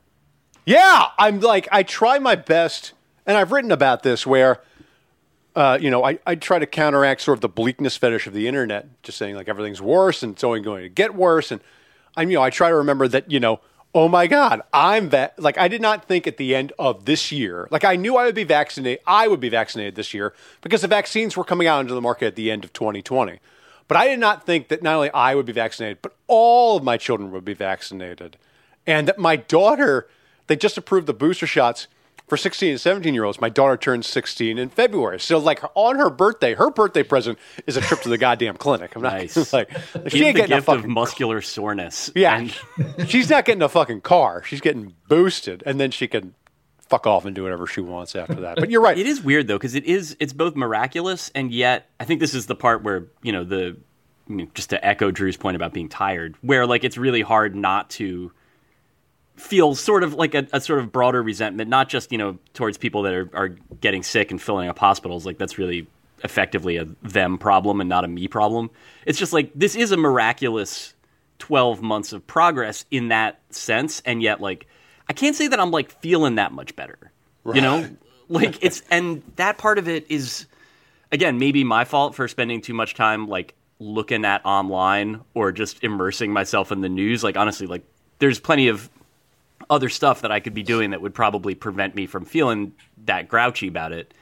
Yeah, 0.65 1.07
I'm 1.17 1.39
like 1.39 1.67
I 1.71 1.83
try 1.83 2.19
my 2.19 2.35
best, 2.35 2.93
and 3.25 3.37
I've 3.37 3.51
written 3.51 3.71
about 3.71 4.03
this 4.03 4.27
where, 4.27 4.61
uh, 5.55 5.79
you 5.81 5.89
know, 5.89 6.03
I, 6.03 6.19
I 6.27 6.35
try 6.35 6.59
to 6.59 6.67
counteract 6.67 7.21
sort 7.21 7.37
of 7.37 7.41
the 7.41 7.49
bleakness 7.49 7.97
fetish 7.97 8.27
of 8.27 8.33
the 8.33 8.47
internet, 8.47 9.01
just 9.01 9.17
saying 9.17 9.35
like 9.35 9.47
everything's 9.47 9.81
worse 9.81 10.21
and 10.21 10.33
it's 10.33 10.43
only 10.43 10.59
going 10.59 10.83
to 10.83 10.89
get 10.89 11.15
worse, 11.15 11.51
and 11.51 11.61
I'm 12.15 12.29
you 12.29 12.37
know 12.37 12.43
I 12.43 12.49
try 12.49 12.69
to 12.69 12.75
remember 12.75 13.07
that 13.07 13.31
you 13.31 13.39
know 13.39 13.61
oh 13.93 14.07
my 14.07 14.27
God, 14.27 14.61
I'm 14.71 15.09
va- 15.09 15.31
like, 15.37 15.57
I 15.57 15.67
did 15.67 15.81
not 15.81 16.05
think 16.05 16.27
at 16.27 16.37
the 16.37 16.55
end 16.55 16.73
of 16.77 17.05
this 17.05 17.31
year, 17.31 17.67
like, 17.71 17.83
I 17.83 17.95
knew 17.95 18.17
I 18.17 18.25
would 18.25 18.35
be 18.35 18.43
vaccinated, 18.43 19.03
I 19.07 19.27
would 19.27 19.39
be 19.39 19.49
vaccinated 19.49 19.95
this 19.95 20.13
year 20.13 20.33
because 20.61 20.81
the 20.81 20.87
vaccines 20.87 21.35
were 21.35 21.43
coming 21.43 21.67
out 21.67 21.81
into 21.81 21.93
the 21.93 22.01
market 22.01 22.27
at 22.27 22.35
the 22.35 22.51
end 22.51 22.63
of 22.63 22.73
2020. 22.73 23.39
But 23.87 23.97
I 23.97 24.07
did 24.07 24.19
not 24.19 24.45
think 24.45 24.67
that 24.67 24.83
not 24.83 24.95
only 24.95 25.09
I 25.11 25.33
would 25.33 25.47
be 25.47 25.51
vaccinated, 25.51 25.99
but 26.01 26.15
all 26.27 26.77
of 26.77 26.83
my 26.83 26.97
children 26.97 27.31
would 27.31 27.45
be 27.45 27.55
vaccinated. 27.55 28.37
And 28.85 29.07
that 29.07 29.17
my 29.17 29.35
daughter, 29.35 30.07
they 30.45 30.55
just 30.55 30.77
approved 30.77 31.07
the 31.07 31.13
booster 31.13 31.47
shots 31.47 31.87
for 32.29 32.37
16 32.37 32.71
and 32.71 32.81
17 32.81 33.13
year 33.13 33.23
olds. 33.23 33.41
My 33.41 33.49
daughter 33.49 33.75
turns 33.75 34.07
16 34.07 34.57
in 34.57 34.69
February. 34.69 35.19
So, 35.19 35.37
like, 35.37 35.61
on 35.75 35.97
her 35.97 36.09
birthday, 36.09 36.53
her 36.53 36.69
birthday 36.69 37.03
present 37.03 37.39
is 37.67 37.75
a 37.75 37.81
trip 37.81 38.01
to 38.01 38.09
the 38.09 38.17
goddamn 38.17 38.57
clinic. 38.57 38.95
I'm 38.95 39.01
not 39.01 39.13
nice. 39.13 39.53
like, 39.53 39.69
she 40.07 40.23
ain't 40.23 40.37
getting 40.37 40.57
a 40.57 40.61
fucking 40.61 40.85
of 40.85 40.89
muscular 40.89 41.41
soreness. 41.41 42.11
Yeah. 42.15 42.37
And... 42.37 42.55
she's 43.09 43.29
not 43.29 43.45
getting 43.45 43.61
a 43.61 43.69
fucking 43.69 44.01
car. 44.01 44.43
She's 44.43 44.61
getting 44.61 44.95
boosted. 45.07 45.63
And 45.65 45.79
then 45.79 45.91
she 45.91 46.07
can 46.07 46.35
fuck 46.79 47.05
off 47.05 47.25
and 47.25 47.35
do 47.35 47.43
whatever 47.43 47.67
she 47.67 47.81
wants 47.81 48.15
after 48.15 48.35
that. 48.35 48.57
But 48.57 48.69
you're 48.69 48.81
right. 48.81 48.97
it 48.97 49.07
is 49.07 49.21
weird, 49.21 49.47
though, 49.47 49.57
because 49.57 49.75
it 49.75 49.85
is, 49.85 50.15
it's 50.19 50.33
both 50.33 50.55
miraculous 50.55 51.31
and 51.35 51.51
yet 51.51 51.89
I 51.99 52.05
think 52.05 52.19
this 52.19 52.33
is 52.33 52.47
the 52.47 52.55
part 52.55 52.83
where, 52.83 53.07
you 53.21 53.31
know, 53.31 53.43
the, 53.43 53.77
I 54.27 54.31
mean, 54.31 54.51
just 54.53 54.71
to 54.71 54.85
echo 54.85 55.11
Drew's 55.11 55.37
point 55.37 55.55
about 55.55 55.73
being 55.73 55.89
tired, 55.89 56.35
where, 56.41 56.65
like, 56.65 56.83
it's 56.83 56.97
really 56.97 57.21
hard 57.21 57.55
not 57.55 57.89
to 57.91 58.31
feel 59.39 59.73
sort 59.75 60.03
of 60.03 60.13
like 60.13 60.35
a, 60.35 60.47
a, 60.51 60.61
sort 60.61 60.79
of 60.79 60.91
broader 60.91 61.23
resentment, 61.23 61.69
not 61.69 61.89
just 61.89 62.11
you 62.11 62.17
know 62.17 62.37
towards 62.53 62.77
people 62.77 63.03
that 63.03 63.13
are, 63.13 63.29
are 63.33 63.49
getting 63.81 64.03
sick 64.03 64.31
and 64.31 64.41
filling 64.41 64.69
up 64.69 64.77
hospitals. 64.77 65.25
Like 65.25 65.37
that's 65.37 65.57
really 65.57 65.87
effectively 66.23 66.77
a 66.77 66.85
them 67.01 67.37
problem 67.37 67.79
and 67.79 67.89
not 67.89 68.03
a 68.03 68.07
me 68.07 68.27
problem. 68.27 68.69
It's 69.05 69.17
just 69.17 69.33
like 69.33 69.51
this 69.55 69.75
is 69.75 69.91
a 69.91 69.97
miraculous 69.97 70.93
twelve 71.37 71.81
months 71.81 72.13
of 72.13 72.25
progress 72.27 72.85
in 72.91 73.09
that 73.09 73.39
sense, 73.49 74.01
and 74.05 74.21
yet 74.21 74.41
like 74.41 74.67
I 75.07 75.13
can't 75.13 75.35
say 75.35 75.47
that 75.47 75.59
I'm 75.59 75.71
like 75.71 75.91
feeling 76.01 76.35
that 76.35 76.51
much 76.51 76.75
better. 76.75 77.11
Right. 77.43 77.55
You 77.55 77.61
know, 77.61 77.89
like 78.27 78.63
it's 78.63 78.83
and 78.91 79.23
that 79.37 79.57
part 79.57 79.77
of 79.77 79.87
it 79.87 80.05
is 80.09 80.45
again 81.11 81.39
maybe 81.39 81.63
my 81.63 81.85
fault 81.85 82.15
for 82.15 82.27
spending 82.27 82.61
too 82.61 82.73
much 82.73 82.93
time 82.93 83.27
like 83.27 83.55
looking 83.79 84.25
at 84.25 84.45
online 84.45 85.21
or 85.33 85.53
just 85.53 85.83
immersing 85.83 86.33
myself 86.33 86.71
in 86.71 86.81
the 86.81 86.89
news. 86.89 87.23
Like 87.23 87.37
honestly, 87.37 87.65
like 87.65 87.83
there's 88.19 88.39
plenty 88.39 88.67
of 88.67 88.89
other 89.69 89.89
stuff 89.89 90.21
that 90.21 90.31
I 90.31 90.39
could 90.39 90.53
be 90.53 90.63
doing 90.63 90.91
that 90.91 91.01
would 91.01 91.13
probably 91.13 91.55
prevent 91.55 91.95
me 91.95 92.07
from 92.07 92.25
feeling 92.25 92.73
that 93.05 93.27
grouchy 93.27 93.67
about 93.67 93.91
it. 93.91 94.13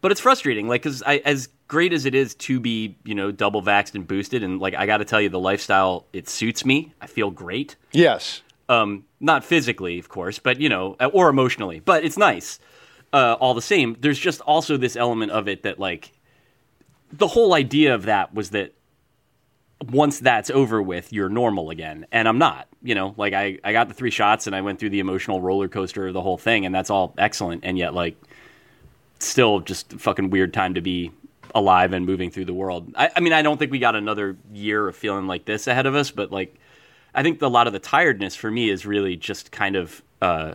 But 0.00 0.12
it's 0.12 0.20
frustrating, 0.20 0.68
like, 0.68 0.82
because 0.82 1.00
as 1.02 1.48
great 1.66 1.94
as 1.94 2.04
it 2.04 2.14
is 2.14 2.34
to 2.34 2.60
be, 2.60 2.96
you 3.04 3.14
know, 3.14 3.30
double 3.30 3.62
vaxxed 3.62 3.94
and 3.94 4.06
boosted, 4.06 4.42
and 4.42 4.60
like, 4.60 4.74
I 4.74 4.84
got 4.84 4.98
to 4.98 5.04
tell 5.06 5.20
you, 5.20 5.30
the 5.30 5.38
lifestyle 5.38 6.04
it 6.12 6.28
suits 6.28 6.64
me. 6.64 6.92
I 7.00 7.06
feel 7.06 7.30
great. 7.30 7.76
Yes. 7.92 8.42
Um, 8.68 9.04
not 9.20 9.44
physically, 9.44 9.98
of 9.98 10.10
course, 10.10 10.38
but 10.38 10.60
you 10.60 10.68
know, 10.68 10.96
or 11.12 11.30
emotionally, 11.30 11.80
but 11.80 12.04
it's 12.04 12.18
nice. 12.18 12.60
Uh, 13.12 13.36
all 13.40 13.54
the 13.54 13.62
same, 13.62 13.96
there's 14.00 14.18
just 14.18 14.40
also 14.42 14.76
this 14.76 14.96
element 14.96 15.32
of 15.32 15.48
it 15.48 15.62
that, 15.62 15.78
like, 15.78 16.12
the 17.12 17.28
whole 17.28 17.54
idea 17.54 17.94
of 17.94 18.02
that 18.04 18.34
was 18.34 18.50
that 18.50 18.74
once 19.90 20.20
that's 20.20 20.50
over 20.50 20.82
with, 20.82 21.12
you're 21.12 21.28
normal 21.28 21.70
again. 21.70 22.06
And 22.12 22.28
I'm 22.28 22.38
not. 22.38 22.68
You 22.82 22.94
know, 22.94 23.14
like 23.16 23.32
I, 23.32 23.58
I 23.64 23.72
got 23.72 23.88
the 23.88 23.94
three 23.94 24.10
shots 24.10 24.46
and 24.46 24.54
I 24.54 24.60
went 24.60 24.78
through 24.78 24.90
the 24.90 25.00
emotional 25.00 25.40
roller 25.40 25.68
coaster 25.68 26.06
of 26.06 26.14
the 26.14 26.22
whole 26.22 26.38
thing, 26.38 26.66
and 26.66 26.74
that's 26.74 26.90
all 26.90 27.14
excellent. 27.18 27.64
And 27.64 27.78
yet, 27.78 27.94
like, 27.94 28.16
still 29.18 29.60
just 29.60 29.92
fucking 29.92 30.30
weird 30.30 30.52
time 30.52 30.74
to 30.74 30.80
be 30.80 31.10
alive 31.54 31.92
and 31.92 32.04
moving 32.04 32.30
through 32.30 32.44
the 32.44 32.52
world. 32.52 32.92
I, 32.96 33.10
I 33.16 33.20
mean, 33.20 33.32
I 33.32 33.42
don't 33.42 33.58
think 33.58 33.70
we 33.70 33.78
got 33.78 33.94
another 33.94 34.36
year 34.52 34.88
of 34.88 34.96
feeling 34.96 35.26
like 35.26 35.44
this 35.44 35.66
ahead 35.66 35.86
of 35.86 35.94
us, 35.94 36.10
but 36.10 36.30
like, 36.30 36.56
I 37.14 37.22
think 37.22 37.40
a 37.42 37.48
lot 37.48 37.66
of 37.66 37.72
the 37.72 37.78
tiredness 37.78 38.34
for 38.34 38.50
me 38.50 38.68
is 38.68 38.84
really 38.84 39.16
just 39.16 39.52
kind 39.52 39.76
of 39.76 40.02
uh, 40.20 40.54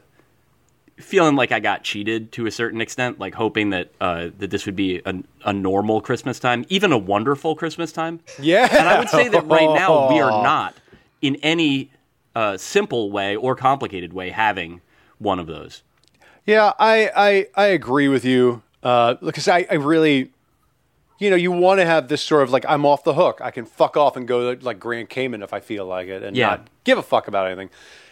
feeling 1.00 1.36
like 1.36 1.52
I 1.52 1.60
got 1.60 1.84
cheated 1.84 2.32
to 2.34 2.46
a 2.46 2.52
certain 2.52 2.82
extent, 2.82 3.20
like 3.20 3.34
hoping 3.36 3.70
that 3.72 3.90
uh, 4.02 4.30
that 4.38 4.52
this 4.52 4.66
would 4.66 4.76
be 4.76 5.02
a, 5.06 5.14
a 5.46 5.54
normal 5.54 6.02
Christmas 6.02 6.40
time, 6.40 6.66
even 6.70 6.92
a 6.92 6.98
wonderful 6.98 7.56
Christmas 7.56 7.92
time. 7.92 8.20
Yeah. 8.40 8.68
And 8.70 8.88
I 8.88 9.00
would 9.00 9.10
say 9.10 9.28
that 9.30 9.48
right 9.48 9.70
now 9.74 10.10
we 10.10 10.20
are 10.20 10.44
not 10.44 10.76
in 11.22 11.36
any 11.38 11.92
uh, 12.36 12.58
simple 12.58 13.12
way 13.12 13.36
or 13.36 13.56
complicated 13.56 14.14
way 14.14 14.30
having 14.30 14.82
one 15.18 15.40
of 15.40 15.48
those. 15.48 15.84
Yeah, 16.46 16.74
I 16.80 17.10
I, 17.16 17.48
I 17.56 17.66
agree 17.68 18.08
with 18.08 18.26
you 18.26 18.62
uh, 18.84 19.16
because 19.16 19.48
I, 19.48 19.68
I 19.70 19.76
really, 19.76 20.32
you 21.20 21.30
know, 21.30 21.36
you 21.36 21.52
want 21.52 21.80
to 21.80 21.86
have 21.86 22.08
this 22.08 22.22
sort 22.22 22.44
of 22.44 22.52
like 22.52 22.66
I'm 22.68 22.86
off 22.86 23.04
the 23.04 23.14
hook. 23.14 23.40
I 23.42 23.52
can 23.52 23.66
fuck 23.66 23.98
off 23.98 24.16
and 24.16 24.28
go 24.28 24.56
to, 24.56 24.66
like 24.66 24.80
Grand 24.80 25.10
Cayman 25.10 25.44
if 25.44 25.54
I 25.54 25.60
feel 25.60 25.86
like 25.86 26.08
it, 26.08 26.24
and 26.24 26.36
Yeah. 26.36 26.48
not 26.50 26.68
give 26.84 26.98
a 26.98 27.04
fuck 27.04 27.28
about 27.28 27.48
anything. 27.48 27.70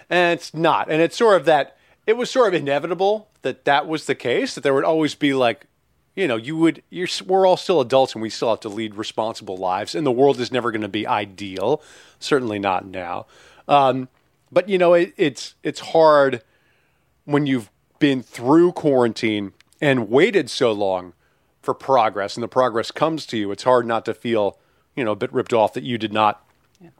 And 0.10 0.34
it's 0.39 0.53
not, 0.53 0.89
and 0.89 1.01
it's 1.01 1.17
sort 1.17 1.36
of 1.38 1.46
that. 1.46 1.76
It 2.08 2.18
was 2.18 2.32
sort 2.32 2.48
of 2.48 2.54
inevitable 2.60 3.30
that 3.44 3.66
that 3.66 3.88
was 3.88 4.06
the 4.06 4.16
case. 4.16 4.56
That 4.56 4.62
there 4.62 4.74
would 4.74 4.84
always 4.84 5.14
be 5.14 5.34
like, 5.34 5.66
you 6.16 6.28
know, 6.28 6.38
you 6.38 6.58
would. 6.58 6.82
You're 6.90 7.08
we're 7.26 7.46
all 7.46 7.58
still 7.58 7.80
adults, 7.82 8.16
and 8.16 8.22
we 8.22 8.30
still 8.32 8.50
have 8.50 8.62
to 8.62 8.70
lead 8.70 8.96
responsible 8.96 9.58
lives, 9.58 9.94
and 9.94 10.08
the 10.08 10.12
world 10.12 10.40
is 10.40 10.52
never 10.52 10.72
going 10.72 10.82
to 10.82 10.88
be 10.88 11.06
ideal. 11.06 11.84
Certainly 12.20 12.60
not 12.60 12.88
now. 12.88 13.28
Um, 13.68 14.08
but 14.52 14.68
you 14.70 14.80
know, 14.80 14.94
it, 14.94 15.14
it's 15.18 15.54
it's 15.62 15.82
hard 15.82 16.42
when 17.26 17.46
you've 17.46 17.70
been 18.00 18.24
through 18.24 18.72
quarantine 18.72 19.54
and 19.82 20.10
waited 20.10 20.50
so 20.50 20.72
long 20.72 21.14
for 21.62 21.74
progress 21.74 22.38
and 22.38 22.44
the 22.44 22.48
progress 22.48 22.92
comes 22.92 23.26
to 23.26 23.38
you 23.38 23.52
it's 23.52 23.64
hard 23.64 23.86
not 23.86 24.06
to 24.06 24.14
feel 24.14 24.58
you 24.96 25.04
know 25.04 25.12
a 25.12 25.16
bit 25.16 25.32
ripped 25.34 25.54
off 25.54 25.74
that 25.74 25.84
you 25.84 25.98
did 25.98 26.14
not 26.14 26.46
you 26.80 26.92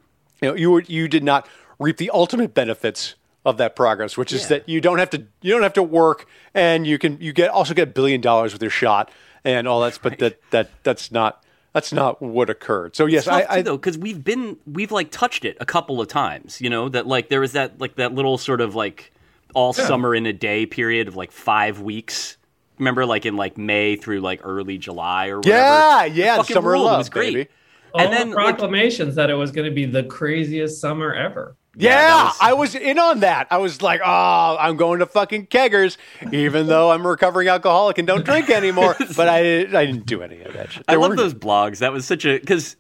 know 0.42 0.54
you 0.54 0.72
were, 0.72 0.82
you 0.82 1.08
did 1.08 1.24
not 1.24 1.48
reap 1.80 1.98
the 1.98 2.10
ultimate 2.10 2.54
benefits 2.54 3.16
of 3.48 3.58
that 3.58 3.75
progress 3.75 4.18
which 4.18 4.34
is 4.34 4.42
Yeah. 4.44 4.48
that 4.58 4.70
you 4.70 4.82
don't 4.82 5.00
have 5.00 5.10
to 5.12 5.25
you 5.42 5.54
don't 5.54 5.63
have 5.63 5.74
to 5.74 5.84
work 5.84 6.27
and 6.54 6.86
you 6.86 6.98
can 7.00 7.18
you 7.22 7.32
get 7.32 7.50
also 7.50 7.74
get 7.74 7.84
a 7.88 7.92
billion 7.92 8.20
dollars 8.22 8.51
with 8.54 8.62
your 8.62 8.70
shot 8.72 9.10
and 9.46 9.68
all 9.68 9.80
that's 9.82 9.98
but 9.98 10.20
that 10.20 10.39
that 10.51 10.70
that's 10.84 11.12
not 11.12 11.44
that's 11.74 11.94
not 11.94 12.22
what 12.22 12.50
occurred 12.50 12.96
so 12.96 13.06
yes 13.06 13.24
tough 13.25 13.46
I, 13.50 13.54
I 13.54 13.58
too, 13.58 13.63
though 13.63 13.77
because 13.77 13.98
we've 13.98 14.22
been 14.22 14.58
we've 14.66 14.92
like 14.92 15.12
touched 15.12 15.46
it 15.46 15.56
a 15.62 15.66
couple 15.66 16.01
of 16.01 16.08
times 16.10 16.60
you 16.60 16.70
know 16.70 16.89
that 16.89 17.08
like 17.08 17.30
there 17.30 17.39
was 17.39 17.54
that 17.54 17.80
like 17.80 17.96
that 17.96 18.13
little 18.13 18.38
sort 18.38 18.60
of 18.60 18.75
like 18.75 19.13
all 19.54 19.72
summer 19.72 20.13
in 20.13 20.25
a 20.25 20.34
day 20.34 20.66
period 20.66 21.08
of 21.08 21.16
like 21.16 21.32
five 21.32 21.80
weeks 21.80 22.36
remember 22.80 23.06
like 23.06 23.25
in 23.25 23.38
like 23.38 23.58
may 23.58 23.96
through 23.96 24.20
like 24.20 24.42
early 24.44 24.77
july 24.77 25.30
or 25.30 25.38
whatever 25.38 25.56
Yeah, 25.56 26.04
yeah, 26.06 26.36
fucking 26.38 26.54
summer 26.54 26.77
love, 26.77 26.98
was 27.00 27.10
great 27.10 27.34
baby. 27.34 27.50
All 27.94 28.01
and 28.01 28.12
the 28.12 28.18
then 28.18 28.32
like, 28.32 28.58
proclamations 28.58 29.16
that 29.16 29.30
it 29.30 29.36
was 29.36 29.51
going 29.51 29.66
to 29.66 29.74
be 29.74 29.86
the 29.86 30.04
craziest 30.04 30.82
summer 30.82 31.13
ever. 31.13 31.56
Yeah, 31.79 31.96
that 31.96 32.24
was- 32.25 32.38
I 32.41 32.53
was 32.53 32.75
in 32.75 32.98
on 33.00 33.19
that. 33.22 33.48
I 33.51 33.57
was 33.57 33.81
like, 33.81 34.01
oh, 34.03 34.57
I'm 34.60 34.77
going 34.77 35.00
to 35.00 35.05
fucking 35.05 35.48
keggers, 35.48 35.98
even 36.31 36.67
though 36.67 36.91
I'm 36.91 37.05
a 37.05 37.10
recovering 37.10 37.48
alcoholic 37.48 37.98
and 37.98 38.07
don't 38.07 38.25
drink 38.25 38.50
anymore. 38.50 38.96
but 39.15 39.29
I, 39.29 39.39
I 39.62 39.86
didn't 39.86 40.05
do 40.05 40.22
any 40.24 40.41
of 40.41 40.53
that 40.53 40.72
shit. 40.72 40.84
I 40.88 40.96
love 40.96 41.15
those 41.15 41.34
blogs. 41.34 41.79
That 41.79 41.91
was 41.93 42.05
such 42.05 42.25
a 42.25 42.39
because 42.39 42.75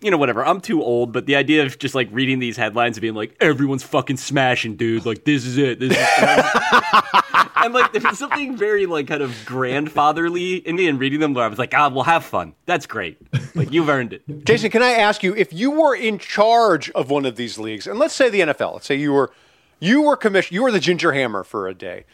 you 0.00 0.10
know 0.10 0.16
whatever. 0.16 0.44
I'm 0.44 0.60
too 0.60 0.82
old, 0.82 1.12
but 1.12 1.26
the 1.26 1.36
idea 1.36 1.64
of 1.64 1.78
just 1.78 1.94
like 1.94 2.08
reading 2.10 2.38
these 2.38 2.56
headlines 2.56 2.96
and 2.96 3.02
being 3.02 3.14
like, 3.14 3.36
everyone's 3.40 3.82
fucking 3.82 4.16
smashing, 4.16 4.76
dude. 4.76 5.04
Like 5.04 5.24
this 5.24 5.44
is 5.44 5.58
it. 5.58 5.78
This 5.80 5.92
is. 5.92 5.96
and 7.56 7.74
like 7.74 7.92
there's 7.92 8.18
something 8.18 8.56
very 8.56 8.86
like 8.86 9.06
kind 9.06 9.22
of 9.22 9.36
grandfatherly 9.44 10.56
in 10.56 10.76
me 10.76 10.88
and 10.88 10.98
reading 10.98 11.20
them 11.20 11.34
where 11.34 11.44
I 11.44 11.48
was 11.48 11.58
like, 11.58 11.74
ah, 11.74 11.88
well, 11.88 12.04
have 12.04 12.24
fun. 12.24 12.54
That's 12.66 12.86
great. 12.86 13.18
Like 13.54 13.72
you've 13.72 13.88
earned 13.88 14.12
it. 14.12 14.44
Jason, 14.44 14.70
can 14.70 14.82
I 14.82 14.92
ask 14.92 15.22
you 15.22 15.34
if 15.34 15.52
you 15.52 15.70
were 15.70 15.94
in 15.94 16.18
charge 16.18 16.90
of 16.90 17.10
one 17.10 17.26
of 17.26 17.36
these 17.36 17.58
leagues, 17.58 17.86
and 17.86 17.98
let's 17.98 18.14
say 18.14 18.28
the 18.28 18.40
NFL, 18.40 18.74
let's 18.74 18.86
say 18.86 18.94
you 18.96 19.12
were, 19.12 19.30
you 19.78 20.02
were 20.02 20.16
commission, 20.16 20.54
you 20.54 20.62
were 20.62 20.72
the 20.72 20.80
ginger 20.80 21.12
hammer 21.12 21.44
for 21.44 21.68
a 21.68 21.74
day. 21.74 22.04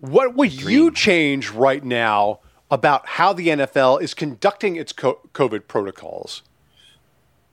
What 0.00 0.34
would 0.34 0.52
you 0.52 0.90
change 0.90 1.50
right 1.50 1.82
now 1.82 2.40
about 2.70 3.06
how 3.06 3.32
the 3.32 3.48
NFL 3.48 4.02
is 4.02 4.12
conducting 4.12 4.76
its 4.76 4.92
co- 4.92 5.20
COVID 5.32 5.66
protocols? 5.66 6.42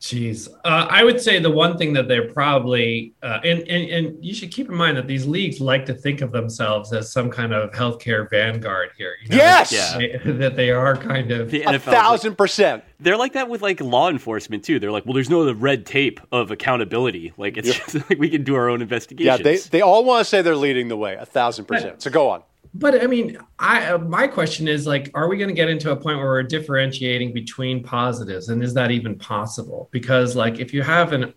Jeez, 0.04 0.50
uh, 0.66 0.86
I 0.90 1.02
would 1.06 1.22
say 1.22 1.40
the 1.40 1.50
one 1.50 1.78
thing 1.78 1.94
that 1.94 2.10
they're 2.10 2.28
probably, 2.34 3.14
uh, 3.24 3.40
and, 3.46 3.62
and 3.70 3.90
and 3.90 4.26
you 4.26 4.34
should 4.34 4.52
keep 4.52 4.68
in 4.68 4.76
mind 4.76 4.98
that 4.98 5.08
these 5.08 5.26
leagues 5.26 5.62
like 5.62 5.86
to 5.86 5.94
think 5.94 6.20
of 6.20 6.34
themselves 6.34 6.92
as 6.92 7.10
some 7.10 7.30
kind 7.32 7.54
of 7.54 7.72
healthcare 7.72 8.30
vanguard 8.30 8.90
here. 8.98 9.14
You 9.24 9.30
know, 9.30 9.38
Yes! 9.38 9.70
that 9.70 10.00
they- 10.26 10.32
that 10.34 10.56
they 10.58 10.72
are 10.72 10.98
kind 10.98 11.32
of. 11.32 11.50
The 11.50 11.62
A 11.62 11.68
NFL, 11.68 11.80
's 11.84 11.88
like- 11.88 11.96
thousand 11.96 12.36
percent. 12.36 12.84
they're 13.00 13.16
like 13.16 13.32
that 13.32 13.48
with 13.48 13.62
like 13.62 13.80
law 13.80 14.10
enforcement 14.10 14.66
too. 14.66 14.78
They're 14.78 14.92
like, 14.92 15.06
well, 15.06 15.14
there's 15.14 15.30
no 15.30 15.42
other 15.44 15.54
red 15.54 15.86
tape 15.86 16.20
of 16.34 16.52
accountability. 16.52 17.32
Like 17.38 17.56
it's 17.56 17.74
just 17.74 17.96
like 18.10 18.20
we 18.20 18.28
can 18.28 18.44
do 18.44 18.56
our 18.56 18.68
own 18.68 18.82
investigation. 18.82 19.26
Yeah, 19.26 19.38
they, 19.42 19.56
they 19.56 19.80
all 19.82 20.04
want 20.04 20.20
to 20.20 20.26
say 20.26 20.42
they're 20.42 20.58
leading 20.58 20.90
the 20.90 20.98
way, 20.98 21.16
a 21.16 21.26
thousand 21.26 21.64
percent. 21.64 22.02
So 22.02 22.12
go 22.12 22.30
on. 22.30 22.44
But 22.76 23.04
I 23.04 23.08
mean, 23.08 23.38
I 23.60 23.86
uh, 23.92 23.98
my 24.00 24.28
question 24.28 24.68
is 24.68 24.88
like, 24.88 25.12
are 25.14 25.28
we 25.28 25.38
going 25.38 25.50
to 25.50 25.54
get 25.54 25.70
into 25.70 25.92
a 25.92 25.96
point 25.96 26.18
where 26.18 26.26
we're 26.26 26.44
differentiating 26.44 27.32
between 27.32 27.84
positives, 27.84 28.50
and 28.50 28.64
is 28.64 28.74
that 28.74 28.90
even 28.90 29.18
possible? 29.18 29.90
Because 29.92 30.36
like, 30.36 30.60
if 30.60 30.74
you 30.74 30.82
have 30.82 31.14
an, 31.14 31.34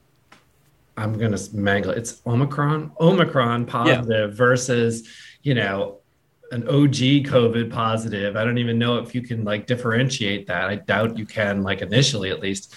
I'm 0.97 1.19
going 1.19 1.37
to 1.37 1.57
mangle 1.57 1.93
it's 1.93 2.23
Omicron, 2.27 2.93
Omicron 2.99 3.67
positive 3.67 4.35
versus, 4.35 5.09
you 5.43 5.55
know, 5.55 5.99
an 6.53 6.67
OG 6.69 7.27
COVID 7.27 7.71
positive. 7.71 8.35
I 8.35 8.45
don't 8.45 8.59
even 8.59 8.79
know 8.79 8.97
if 8.97 9.15
you 9.15 9.21
can 9.21 9.45
like 9.45 9.67
differentiate 9.67 10.47
that. 10.47 10.71
I 10.71 10.77
doubt 10.77 11.19
you 11.19 11.27
can, 11.27 11.63
like 11.63 11.83
initially 11.83 12.31
at 12.31 12.41
least. 12.41 12.75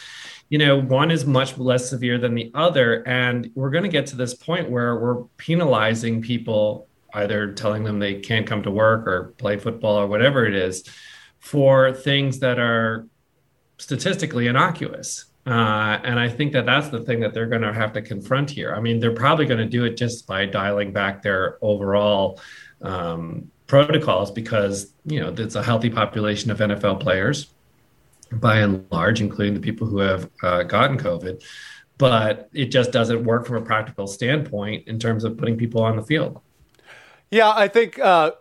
You 0.50 0.58
know, 0.58 0.82
one 0.82 1.12
is 1.12 1.26
much 1.26 1.58
less 1.60 1.90
severe 1.90 2.18
than 2.18 2.34
the 2.34 2.52
other, 2.56 3.08
and 3.08 3.52
we're 3.54 3.70
going 3.70 3.84
to 3.84 3.90
get 3.90 4.08
to 4.08 4.18
this 4.18 4.34
point 4.34 4.70
where 4.70 5.00
we're 5.00 5.24
penalizing 5.38 6.24
people 6.24 6.89
either 7.14 7.54
telling 7.54 7.84
them 7.84 8.00
they 8.00 8.16
can't 8.16 8.48
come 8.48 8.64
to 8.64 8.72
work 8.72 9.08
or 9.08 9.34
play 9.38 9.58
football 9.58 10.00
or 10.00 10.08
whatever 10.08 10.46
it 10.46 10.56
is 10.56 10.84
for 11.40 11.94
things 11.94 12.40
that 12.40 12.60
are 12.60 13.08
statistically 13.78 14.48
innocuous. 14.48 15.26
Uh, 15.46 16.00
and 16.04 16.20
I 16.20 16.30
think 16.30 16.52
that 16.54 16.66
that's 16.66 16.90
the 16.90 17.00
thing 17.00 17.22
that 17.22 17.34
they're 17.34 17.48
going 17.48 17.62
to 17.62 17.74
have 17.74 17.94
to 17.94 18.02
confront 18.02 18.52
here. 18.52 18.76
I 18.76 18.82
mean, 18.82 19.00
they're 19.00 19.16
probably 19.16 19.46
going 19.46 19.60
to 19.60 19.66
do 19.66 19.86
it 19.86 19.98
just 19.98 20.28
by 20.28 20.46
dialing 20.46 20.92
back 20.92 21.24
their 21.24 21.58
overall 21.62 22.40
um, 22.82 23.50
protocols 23.66 24.32
because, 24.32 24.94
you 25.06 25.20
know, 25.20 25.34
it's 25.36 25.56
a 25.56 25.64
healthy 25.64 25.90
population 25.90 26.52
of 26.52 26.60
NFL 26.60 27.00
players 27.00 27.48
by 28.34 28.60
and 28.60 28.86
large, 28.92 29.22
including 29.22 29.54
the 29.54 29.60
people 29.60 29.88
who 29.88 30.00
have 30.00 30.30
uh, 30.44 30.64
gotten 30.64 30.98
COVID. 30.98 31.42
But 31.98 32.50
it 32.54 32.66
just 32.66 32.92
doesn't 32.92 33.24
work 33.24 33.46
from 33.46 33.58
a 33.58 33.62
practical 33.62 34.08
standpoint 34.08 34.88
in 34.88 35.00
terms 35.00 35.24
of 35.24 35.38
putting 35.38 35.58
people 35.58 35.82
on 35.82 35.96
the 35.96 36.04
field. 36.04 36.42
Yeah, 37.32 37.52
I 37.56 37.68
think 37.68 38.00
uh, 38.00 38.32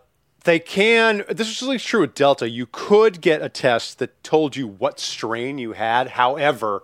they 0.43 0.59
can. 0.59 1.23
This 1.29 1.49
is 1.49 1.61
really 1.61 1.77
true 1.77 2.01
with 2.01 2.15
Delta. 2.15 2.49
You 2.49 2.67
could 2.71 3.21
get 3.21 3.41
a 3.41 3.49
test 3.49 3.99
that 3.99 4.23
told 4.23 4.55
you 4.55 4.67
what 4.67 4.99
strain 4.99 5.57
you 5.57 5.73
had. 5.73 6.09
However, 6.09 6.83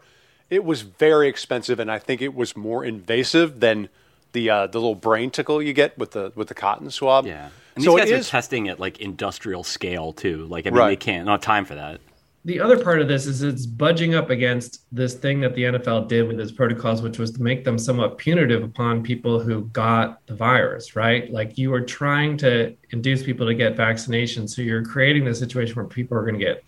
it 0.50 0.64
was 0.64 0.82
very 0.82 1.28
expensive, 1.28 1.80
and 1.80 1.90
I 1.92 1.98
think 2.00 2.22
it 2.22 2.36
was 2.36 2.56
more 2.56 2.86
invasive 2.86 3.60
than 3.60 3.90
the 4.34 4.50
uh, 4.50 4.68
the 4.68 4.78
little 4.80 4.96
brain 4.96 5.32
tickle 5.32 5.62
you 5.62 5.74
get 5.74 5.98
with 5.98 6.12
the 6.12 6.32
with 6.36 6.48
the 6.50 6.54
cotton 6.54 6.92
swab. 6.92 7.26
yeah. 7.26 7.50
And 7.76 7.84
so 7.84 7.92
these 7.92 8.00
guys 8.02 8.12
it 8.12 8.14
are 8.14 8.18
is. 8.20 8.30
testing 8.30 8.70
at 8.70 8.80
like 8.80 9.00
industrial 9.00 9.64
scale 9.64 10.14
too. 10.14 10.46
Like 10.46 10.66
I 10.68 10.70
mean, 10.70 10.78
Right. 10.78 10.90
they 10.92 10.96
can't. 10.98 11.26
Not 11.26 11.42
time 11.42 11.66
for 11.66 11.76
that. 11.76 12.00
The 12.46 12.60
other 12.60 12.82
part 12.82 13.02
of 13.02 13.08
this 13.08 13.26
is 13.26 13.42
it's 13.42 13.66
budging 13.66 14.14
up 14.14 14.30
against 14.30 14.86
this 14.96 15.16
thing 15.16 15.42
that 15.42 15.56
the 15.56 15.64
NFL 15.64 16.08
did 16.08 16.28
with 16.28 16.40
its 16.40 16.52
protocols, 16.52 17.02
which 17.02 17.18
was 17.18 17.32
to 17.32 17.42
make 17.42 17.66
them 17.66 17.80
somewhat 17.80 18.20
punitive 18.20 18.62
upon 18.62 19.02
people 19.02 19.40
who 19.40 19.66
got 19.70 20.24
the 20.28 20.36
virus, 20.36 20.96
right? 20.96 21.32
Like 21.32 21.58
you 21.58 21.74
are 21.74 21.82
trying 21.82 22.38
to 22.38 22.76
induce 22.92 23.24
people 23.24 23.48
to 23.48 23.56
get 23.56 23.76
vaccinations. 23.76 24.52
So 24.52 24.62
you're 24.62 24.86
creating 24.86 25.26
this 25.26 25.40
situation 25.40 25.76
where 25.76 25.86
people 25.86 26.16
are 26.16 26.22
going 26.22 26.38
to 26.38 26.46
get 26.46 26.64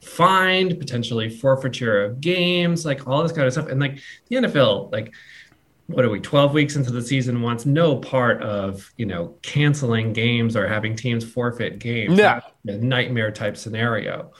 fined, 0.00 0.78
potentially 0.78 1.28
forfeiture 1.28 2.04
of 2.04 2.20
games, 2.20 2.86
like 2.86 3.08
all 3.08 3.24
this 3.24 3.32
kind 3.32 3.48
of 3.48 3.52
stuff. 3.52 3.66
And 3.66 3.80
like 3.80 3.98
the 4.28 4.36
NFL, 4.36 4.92
like, 4.92 5.12
what 5.88 6.04
are 6.04 6.10
we 6.10 6.20
12 6.20 6.52
weeks 6.52 6.76
into 6.76 6.90
the 6.90 7.02
season 7.02 7.42
wants 7.42 7.64
no 7.64 7.96
part 7.96 8.42
of 8.42 8.92
you 8.96 9.06
know 9.06 9.36
canceling 9.42 10.12
games 10.12 10.56
or 10.56 10.66
having 10.66 10.96
teams 10.96 11.24
forfeit 11.24 11.78
games 11.78 12.18
a 12.66 12.72
nightmare 12.72 13.30
type 13.30 13.56
scenario 13.56 14.32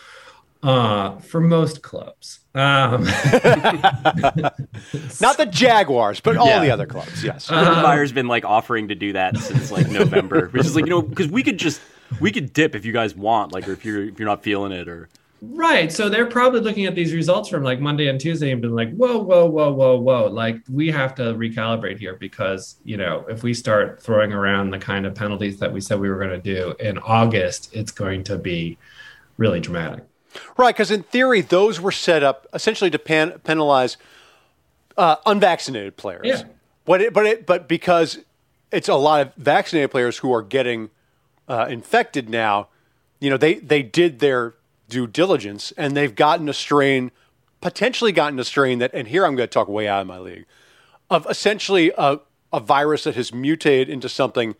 uh, 0.67 1.19
for 1.21 1.41
most 1.41 1.83
clubs. 1.83 2.41
Um, 2.55 3.05
Not 5.21 5.37
the 5.37 5.49
Jaguars, 5.51 6.21
but 6.21 6.37
all 6.37 6.47
Yeah. 6.49 6.61
the 6.61 6.71
other 6.71 6.87
clubs. 6.87 7.23
Yes. 7.23 7.51
Urban 7.53 7.83
Meyer's 7.83 8.13
been 8.13 8.29
like 8.29 8.45
offering 8.45 8.89
to 8.89 8.95
do 8.95 9.13
that 9.13 9.37
since 9.39 9.71
like 9.71 9.89
November, 9.89 10.49
which 10.49 10.67
is 10.67 10.75
like 10.77 10.87
you 10.87 10.91
know 10.91 11.03
because 11.03 11.29
we 11.29 11.43
could 11.43 11.59
just 11.59 11.81
we 12.21 12.31
could 12.33 12.53
dip 12.53 12.75
if 12.75 12.85
you 12.85 12.93
guys 12.93 13.15
want, 13.15 13.53
like 13.53 13.69
or 13.69 13.73
if 13.73 13.85
you're 13.85 14.05
if 14.09 14.19
you're 14.19 14.29
not 14.29 14.43
feeling 14.43 14.73
it 14.73 14.89
or 14.89 15.09
Right. 15.43 15.93
So 15.93 16.09
they're 16.09 16.27
probably 16.27 16.61
looking 16.61 16.87
at 16.87 16.95
these 16.95 17.13
results 17.13 17.51
from 17.51 17.63
like 17.63 17.79
Monday 17.79 18.09
and 18.09 18.19
Tuesday 18.19 18.53
and 18.53 18.63
been 18.63 18.75
like, 18.75 18.93
whoa, 18.97 19.19
whoa, 19.19 19.45
whoa, 19.45 19.71
whoa, 19.71 19.99
whoa. 20.01 20.27
Like 20.29 20.57
we 20.73 20.91
have 20.91 21.15
to 21.17 21.23
recalibrate 21.35 21.99
here 21.99 22.15
because, 22.17 22.77
you 22.85 22.97
know, 22.97 23.27
if 23.29 23.43
we 23.43 23.53
start 23.53 24.03
throwing 24.03 24.33
around 24.33 24.71
the 24.71 24.79
kind 24.79 25.05
of 25.05 25.15
penalties 25.15 25.59
that 25.59 25.71
we 25.71 25.83
said 25.83 26.01
we 26.01 26.09
were 26.09 26.17
going 26.19 26.31
to 26.31 26.39
do 26.41 26.75
in 26.81 26.97
August, 26.99 27.69
it's 27.75 27.93
going 27.93 28.25
to 28.25 28.39
be 28.39 28.79
really 29.37 29.61
dramatic. 29.61 30.05
Right. 30.57 30.75
Because 30.75 30.91
in 30.91 31.03
theory, 31.03 31.41
those 31.41 31.81
were 31.81 31.93
set 31.93 32.23
up 32.23 32.47
essentially 32.53 32.91
to 32.91 32.99
pan- 32.99 33.41
penalize 33.45 33.97
uh, 34.97 35.17
unvaccinated 35.27 35.97
players. 35.97 36.25
Yeah. 36.25 36.43
But 36.85 37.01
it, 37.01 37.13
but 37.13 37.27
it, 37.27 37.47
but 37.47 37.69
because 37.69 38.21
it's 38.71 38.89
a 38.89 38.95
lot 38.95 39.27
of 39.27 39.35
vaccinated 39.35 39.91
players 39.91 40.19
who 40.19 40.33
are 40.33 40.43
getting 40.43 40.91
uh, 41.49 41.67
infected 41.69 42.29
now, 42.29 42.69
you 43.21 43.31
know, 43.31 43.37
they 43.37 43.55
they 43.55 43.83
did 43.83 44.19
their 44.21 44.55
due 44.89 45.07
diligence 45.07 45.73
and 45.77 45.97
they've 45.97 46.15
gotten 46.15 46.49
a 46.49 46.55
strain, 46.55 47.11
potentially 47.61 48.13
gotten 48.13 48.39
a 48.39 48.45
strain 48.45 48.79
that, 48.79 48.93
and 48.95 49.09
here 49.09 49.25
I'm 49.25 49.37
going 49.37 49.49
to 49.49 49.53
talk 49.53 49.69
way 49.69 49.89
out 49.89 50.01
of 50.01 50.07
my 50.07 50.19
league, 50.19 50.47
of 51.11 51.27
essentially 51.29 51.93
a, 51.97 52.21
a 52.53 52.61
virus 52.61 53.05
that 53.05 53.17
has 53.17 53.33
mutated 53.33 53.89
into 53.89 54.09
something 54.09 54.55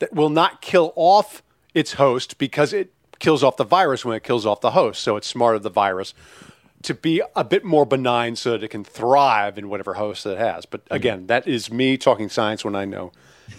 that 0.00 0.12
will 0.12 0.30
not 0.30 0.60
kill 0.60 0.92
off 0.96 1.42
its 1.72 1.94
host 1.94 2.38
because 2.38 2.72
it 2.72 2.92
kills 3.18 3.42
off 3.42 3.56
the 3.56 3.64
virus 3.64 4.04
when 4.04 4.16
it 4.16 4.22
kills 4.22 4.46
off 4.46 4.60
the 4.60 4.72
host. 4.72 5.02
So 5.02 5.16
it's 5.16 5.26
smart 5.26 5.56
of 5.56 5.62
the 5.62 5.70
virus 5.70 6.14
to 6.82 6.94
be 6.94 7.22
a 7.34 7.44
bit 7.44 7.64
more 7.64 7.86
benign 7.86 8.36
so 8.36 8.52
that 8.52 8.62
it 8.62 8.68
can 8.68 8.84
thrive 8.84 9.58
in 9.58 9.68
whatever 9.68 9.94
host 9.94 10.26
it 10.26 10.38
has. 10.38 10.66
But 10.66 10.84
mm-hmm. 10.84 10.94
again, 10.94 11.26
that 11.28 11.48
is 11.48 11.70
me 11.70 11.96
talking 11.96 12.28
science 12.28 12.64
when 12.64 12.76
I 12.76 12.84
know 12.84 13.12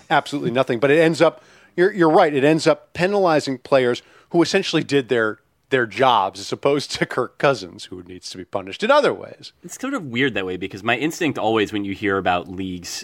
absolutely 0.10 0.52
nothing. 0.52 0.80
But 0.80 0.92
it 0.92 1.00
ends 1.00 1.22
up, 1.22 1.44
you're, 1.76 1.92
you're 1.92 2.10
right, 2.10 2.34
it 2.34 2.44
ends 2.44 2.68
up 2.68 2.94
penalizing 2.94 3.58
players 3.60 4.02
who 4.30 4.42
essentially 4.42 4.84
did 4.84 5.10
their 5.10 5.40
their 5.70 5.88
jobs 5.88 6.40
as 6.40 6.52
opposed 6.52 6.92
to 6.92 7.06
Kirk 7.08 7.40
Cousins, 7.40 7.86
who 7.86 8.04
needs 8.04 8.30
to 8.30 8.38
be 8.38 8.46
punished 8.46 8.84
in 8.84 8.92
other 8.92 9.14
ways. 9.14 9.52
It's 9.64 9.80
sort 9.80 9.96
of 9.96 10.06
weird 10.06 10.36
that 10.36 10.46
way 10.46 10.58
because 10.58 10.84
my 10.84 10.96
instinct 10.96 11.40
always, 11.40 11.74
when 11.74 11.84
you 11.84 11.94
hear 11.96 12.18
about 12.18 12.48
leagues 12.48 13.04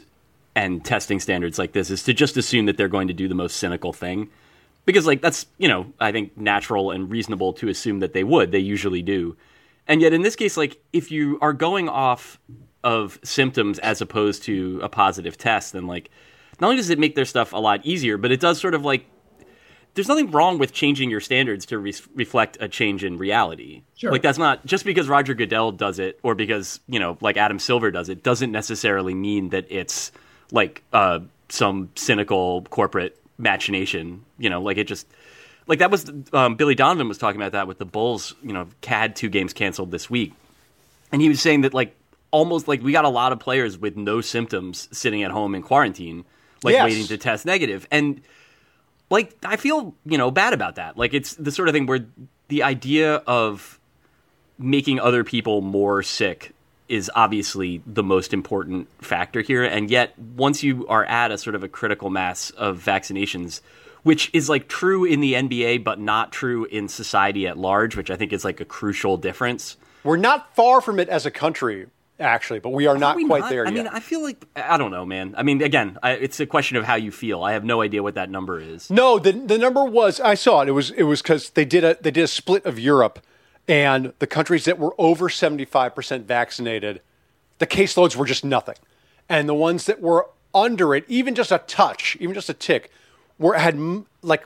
and 0.56 0.86
testing 0.86 1.20
standards 1.20 1.58
like 1.58 1.72
this, 1.72 1.90
is 1.90 2.04
to 2.04 2.14
just 2.14 2.38
assume 2.38 2.68
that 2.68 2.78
they're 2.78 2.88
going 2.88 3.08
to 3.08 3.16
do 3.16 3.28
the 3.28 3.36
most 3.36 3.58
cynical 3.58 3.94
thing. 3.94 4.30
Because, 4.86 5.06
like, 5.06 5.22
that's, 5.22 5.46
you 5.58 5.68
know, 5.68 5.94
I 6.00 6.12
think 6.12 6.38
natural 6.38 6.92
and 6.92 7.10
reasonable 7.10 7.54
to 7.54 7.70
assume 7.70 8.00
that 8.00 8.14
they 8.14 8.24
would. 8.24 8.52
They 8.52 8.60
usually 8.60 9.02
do. 9.02 9.38
And 9.88 10.02
yet, 10.02 10.14
in 10.14 10.22
this 10.22 10.36
case, 10.36 10.58
like, 10.58 10.82
if 10.92 11.12
you 11.12 11.38
are 11.42 11.54
going 11.54 11.88
off 11.88 12.40
of 12.84 13.20
symptoms 13.24 13.78
as 13.80 14.02
opposed 14.02 14.44
to 14.44 14.80
a 14.82 14.90
positive 14.90 15.38
test, 15.38 15.74
then, 15.74 15.86
like, 15.86 16.10
not 16.60 16.68
only 16.68 16.78
does 16.78 16.90
it 16.90 17.00
make 17.00 17.16
their 17.16 17.26
stuff 17.26 17.54
a 17.54 17.58
lot 17.58 17.86
easier, 17.86 18.18
but 18.18 18.32
it 18.32 18.40
does 18.40 18.60
sort 18.60 18.76
of 18.76 18.86
like 18.86 19.06
there's 19.94 20.08
nothing 20.08 20.32
wrong 20.32 20.58
with 20.58 20.72
changing 20.72 21.10
your 21.10 21.20
standards 21.20 21.66
to 21.66 21.78
re- 21.78 21.94
reflect 22.16 22.58
a 22.62 22.70
change 22.70 23.04
in 23.04 23.18
reality. 23.18 23.84
Sure. 23.96 24.12
Like 24.12 24.22
that's 24.22 24.38
not 24.38 24.66
just 24.66 24.86
because 24.86 25.10
Roger 25.10 25.34
Goodell 25.34 25.74
does 25.74 26.00
it 26.00 26.20
or 26.24 26.36
because 26.36 26.80
you 26.88 27.00
know 27.00 27.18
like 27.20 27.36
Adam 27.36 27.60
Silver 27.60 27.92
does 27.92 28.08
it 28.10 28.24
doesn't 28.24 28.52
necessarily 28.52 29.14
mean 29.14 29.50
that 29.50 29.66
it's 29.70 30.12
like 30.52 30.84
uh, 30.94 31.20
some 31.50 31.90
cynical 31.96 32.62
corporate 32.70 33.18
machination. 33.42 34.24
You 34.38 34.50
know, 34.50 34.62
like 34.62 34.78
it 34.78 34.86
just 34.88 35.08
like 35.68 35.80
that 35.80 35.92
was 35.92 36.10
um, 36.34 36.56
Billy 36.56 36.76
Donovan 36.76 37.08
was 37.08 37.18
talking 37.18 37.42
about 37.42 37.52
that 37.54 37.68
with 37.68 37.78
the 37.78 37.86
Bulls. 37.86 38.34
You 38.42 38.54
know, 38.54 38.68
had 38.86 39.16
two 39.16 39.30
games 39.30 39.54
canceled 39.54 39.92
this 39.92 40.10
week, 40.10 40.34
and 41.12 41.22
he 41.22 41.30
was 41.30 41.42
saying 41.42 41.62
that 41.62 41.74
like 41.74 41.96
almost 42.32 42.68
like 42.68 42.82
we 42.82 42.92
got 42.92 43.04
a 43.06 43.10
lot 43.10 43.34
of 43.34 43.40
players 43.40 43.78
with 43.78 43.98
no 43.98 44.22
symptoms 44.22 44.88
sitting 44.92 45.24
at 45.24 45.32
home 45.32 45.54
in 45.56 45.62
quarantine, 45.62 46.24
like 46.64 46.74
Yes. 46.74 46.86
waiting 46.86 47.08
to 47.08 47.18
test 47.18 47.46
negative 47.46 47.86
and 47.92 48.22
like 49.10 49.36
I 49.44 49.58
feel 49.58 49.94
you 50.06 50.18
know 50.18 50.32
bad 50.32 50.54
about 50.54 50.76
that. 50.76 50.98
Like 50.98 51.14
it's 51.14 51.36
the 51.36 51.52
sort 51.52 51.68
of 51.68 51.74
thing 51.74 51.86
where 51.88 52.06
the 52.48 52.64
idea 52.64 53.16
of 53.28 53.80
making 54.58 55.00
other 55.00 55.24
people 55.24 55.62
more 55.62 56.04
sick 56.04 56.54
is 56.92 57.10
obviously 57.16 57.82
the 57.88 58.04
most 58.04 58.34
important 58.34 58.90
factor 59.02 59.42
here, 59.42 59.64
and 59.64 59.90
yet 59.90 60.18
once 60.20 60.62
you 60.62 60.86
are 60.88 61.06
at 61.06 61.32
a 61.32 61.38
sort 61.38 61.56
of 61.56 61.64
a 61.64 61.68
critical 61.68 62.10
mass 62.10 62.50
of 62.52 62.84
vaccinations. 62.84 63.62
Which 64.04 64.32
is 64.34 64.50
like 64.50 64.68
true 64.68 65.06
in 65.06 65.20
the 65.20 65.34
NBA, 65.34 65.84
but 65.84 66.00
not 66.00 66.32
true 66.32 66.66
in 66.66 66.88
society 66.88 67.46
at 67.46 67.56
large, 67.56 67.96
which 67.96 68.10
I 68.10 68.16
think 68.16 68.34
is 68.34 68.44
like 68.44 68.60
a 68.60 68.66
crucial 68.66 69.16
difference. 69.16 69.78
We're 70.04 70.18
not 70.18 70.56
far 70.56 70.82
from 70.82 71.00
it 71.00 71.08
as 71.08 71.28
a 71.28 71.30
country, 71.30 71.86
actually, 72.20 72.60
but 72.60 72.70
we 72.70 72.88
are 72.88 72.98
not 72.98 73.16
we 73.16 73.28
quite 73.28 73.42
not? 73.42 73.50
there 73.52 73.68
I 73.68 73.70
yet. 73.70 73.80
I 73.80 73.84
mean, 73.84 73.88
I 73.94 74.00
feel 74.00 74.24
like 74.24 74.44
I 74.56 74.78
don't 74.78 74.90
know, 74.90 75.06
man. 75.06 75.36
I 75.38 75.44
mean, 75.44 75.62
again, 75.62 76.00
I, 76.02 76.14
it's 76.14 76.40
a 76.40 76.48
question 76.48 76.78
of 76.78 76.84
how 76.86 76.96
you 76.96 77.12
feel. 77.12 77.44
I 77.44 77.54
have 77.54 77.64
no 77.64 77.84
idea 77.84 78.02
what 78.02 78.16
that 78.16 78.32
number 78.32 78.60
is. 78.60 78.90
No, 78.90 79.20
the 79.20 79.34
the 79.34 79.60
number 79.60 79.86
was 79.86 80.20
I 80.20 80.34
saw 80.34 80.62
it. 80.62 80.70
It 80.70 80.72
was 80.72 80.90
it 80.90 81.04
was 81.04 81.22
because 81.22 81.52
they 81.52 81.66
did 81.66 81.84
a 81.84 81.96
they 82.02 82.10
did 82.10 82.24
a 82.24 82.28
split 82.28 82.66
of 82.66 82.80
Europe, 82.80 83.20
and 83.72 84.12
the 84.20 84.28
countries 84.28 84.66
that 84.66 84.78
were 84.78 84.94
over 84.98 85.30
seventy 85.30 85.64
five 85.64 85.96
percent 85.96 86.28
vaccinated, 86.28 87.02
the 87.60 87.66
caseloads 87.66 88.18
were 88.18 88.26
just 88.26 88.44
nothing, 88.44 88.76
and 89.30 89.48
the 89.48 89.56
ones 89.56 89.86
that 89.86 90.02
were 90.02 90.28
under 90.54 90.94
it, 90.94 91.06
even 91.08 91.34
just 91.34 91.54
a 91.54 91.60
touch, 91.60 92.18
even 92.20 92.34
just 92.34 92.50
a 92.50 92.54
tick, 92.54 92.92
were 93.40 93.54
had 93.54 93.80
like 94.22 94.46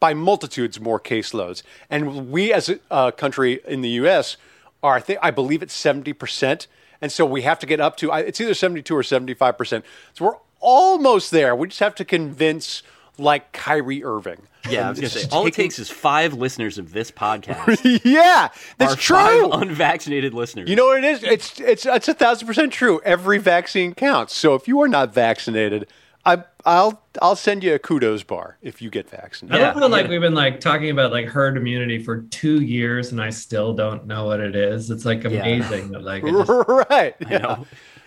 by 0.00 0.14
multitudes 0.14 0.80
more 0.80 0.98
caseloads. 0.98 1.62
And 1.88 2.32
we 2.32 2.52
as 2.52 2.68
a 2.90 3.12
country 3.12 3.60
in 3.68 3.82
the 3.82 3.90
U.S. 3.90 4.36
are 4.82 4.96
I 4.96 5.00
think 5.00 5.20
I 5.22 5.30
believe 5.30 5.62
it's 5.62 5.72
seventy 5.72 6.12
percent, 6.12 6.66
and 7.00 7.12
so 7.12 7.24
we 7.24 7.42
have 7.42 7.60
to 7.60 7.66
get 7.66 7.78
up 7.80 7.96
to 7.98 8.12
it's 8.12 8.40
either 8.40 8.54
seventy 8.54 8.82
two 8.82 8.96
or 8.96 9.04
seventy 9.04 9.34
five 9.34 9.56
percent. 9.56 9.84
So 10.14 10.24
we're 10.24 10.38
almost 10.58 11.30
there. 11.30 11.54
We 11.54 11.68
just 11.68 11.78
have 11.78 11.94
to 11.94 12.04
convince 12.04 12.82
like 13.16 13.52
Kyrie 13.52 14.02
Irving. 14.02 14.48
Yeah, 14.70 14.86
I 14.86 14.90
was 14.90 14.98
gonna 14.98 15.08
Just 15.08 15.30
say 15.30 15.36
all 15.36 15.46
it 15.46 15.54
takes 15.54 15.78
is 15.78 15.88
five 15.90 16.34
listeners 16.34 16.78
of 16.78 16.92
this 16.92 17.10
podcast. 17.10 18.00
yeah, 18.04 18.48
that's 18.78 18.94
are 18.94 18.96
true. 18.96 19.16
Five 19.50 19.62
unvaccinated 19.62 20.34
listeners. 20.34 20.68
you 20.68 20.76
know 20.76 20.86
what 20.86 20.98
it 20.98 21.04
is? 21.04 21.22
It's 21.22 21.60
it's 21.60 21.86
it's 21.86 22.08
a 22.08 22.14
thousand 22.14 22.46
percent 22.46 22.72
true. 22.72 23.00
Every 23.04 23.38
vaccine 23.38 23.94
counts. 23.94 24.34
So 24.36 24.54
if 24.54 24.66
you 24.68 24.80
are 24.82 24.88
not 24.88 25.12
vaccinated, 25.14 25.86
I 26.24 26.44
I'll 26.64 27.00
I'll 27.22 27.36
send 27.36 27.62
you 27.62 27.74
a 27.74 27.78
kudos 27.78 28.22
bar 28.24 28.58
if 28.60 28.82
you 28.82 28.90
get 28.90 29.08
vaccinated. 29.08 29.60
I 29.60 29.64
vaccinated. 29.66 29.80
love 29.82 29.90
how 29.90 29.96
like 30.02 30.10
we've 30.10 30.20
been 30.20 30.34
like 30.34 30.58
talking 30.60 30.90
about 30.90 31.12
like 31.12 31.26
herd 31.26 31.56
immunity 31.56 32.02
for 32.02 32.22
two 32.22 32.60
years 32.62 33.12
and 33.12 33.22
I 33.22 33.30
still 33.30 33.72
don't 33.74 34.06
know 34.06 34.26
what 34.26 34.40
it 34.40 34.56
is. 34.56 34.90
It's 34.90 35.04
like 35.04 35.24
amazing 35.24 35.92
that 35.92 36.02
like 36.02 36.24
just- 36.26 36.48
right. 36.68 37.14
I 37.26 37.38
know. 37.38 37.66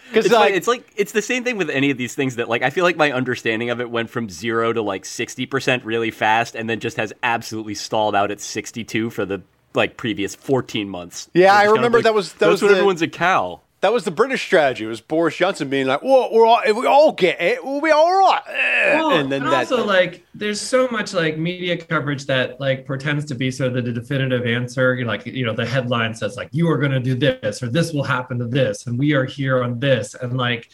Because 0.10 0.26
It's 0.26 0.34
like, 0.34 0.42
like, 0.52 0.54
it's 0.56 0.68
like 0.68 0.94
it's 0.96 1.12
the 1.12 1.22
same 1.22 1.44
thing 1.44 1.58
with 1.58 1.70
any 1.70 1.92
of 1.92 1.98
these 1.98 2.16
things 2.16 2.36
that 2.36 2.50
like 2.50 2.62
I 2.64 2.70
feel 2.70 2.84
like 2.84 2.98
my 2.98 3.12
understanding 3.12 3.70
of 3.70 3.80
it 3.80 3.90
went 3.90 4.10
from 4.10 4.30
zero 4.30 4.74
to 4.74 4.82
like 4.82 5.06
sixty 5.06 5.46
percent 5.46 5.86
really 5.86 6.12
fast, 6.12 6.56
and 6.56 6.70
then 6.70 6.80
just 6.80 6.98
has 6.98 7.14
absolutely 7.24 7.76
stalled 7.76 8.16
out 8.16 8.32
at 8.32 8.40
sixty 8.42 8.84
two 8.84 9.10
for 9.10 9.26
the 9.26 9.42
like 9.74 9.98
previous 9.98 10.36
fourteen 10.36 10.90
months. 10.90 11.30
Yeah, 11.34 11.46
It's 11.46 11.52
I 11.54 11.58
kind 11.58 11.68
of 11.70 11.74
remember 11.76 11.98
like, 12.00 12.04
that 12.06 12.14
was- 12.14 12.34
that 12.34 12.40
that's 12.40 12.52
was 12.54 12.62
when 12.64 12.72
the- 12.72 12.78
everyone's 12.78 13.02
a 13.02 13.08
cow. 13.08 13.62
That 13.82 13.94
was 13.94 14.04
the 14.04 14.12
British 14.12 14.44
strategy. 14.44 14.84
It 14.84 14.88
was 14.88 15.00
Boris 15.02 15.36
Johnson 15.36 15.70
being 15.70 15.88
like, 15.88 16.04
"Well, 16.04 16.30
we're 16.32 16.46
all, 16.46 16.60
if 16.66 16.76
we 16.76 16.86
all 16.86 17.14
get 17.14 17.42
it, 17.42 17.64
we'll 17.64 17.82
be 17.82 17.92
all 17.92 18.12
right." 18.12 18.42
Eh. 18.48 18.96
Well, 18.98 19.12
and 19.12 19.32
then 19.32 19.44
and 19.44 19.52
that 19.52 19.72
also 19.72 19.86
like 19.86 20.26
there's 20.34 20.60
so 20.60 20.88
much 20.90 21.14
like 21.14 21.38
media 21.38 21.78
coverage 21.78 22.26
that 22.26 22.60
like 22.60 22.86
pretends 22.86 23.26
to 23.26 23.36
be 23.36 23.50
sort 23.52 23.76
of 23.78 23.86
the 23.86 23.92
definitive 23.94 24.46
answer. 24.46 24.96
You 24.96 25.06
know, 25.06 25.12
like 25.12 25.26
you 25.26 25.46
know, 25.46 25.54
the 25.54 25.66
headline 25.66 26.14
says 26.14 26.36
like 26.36 26.50
you 26.52 26.70
are 26.70 26.78
going 26.78 26.92
to 26.92 27.00
do 27.00 27.16
this 27.16 27.64
or 27.64 27.70
this 27.70 27.94
will 27.94 28.04
happen 28.04 28.38
to 28.40 28.46
this, 28.48 28.88
and 28.88 29.00
we 29.00 29.14
are 29.14 29.26
here 29.26 29.64
on 29.64 29.80
this, 29.80 30.14
and 30.16 30.38
like 30.38 30.70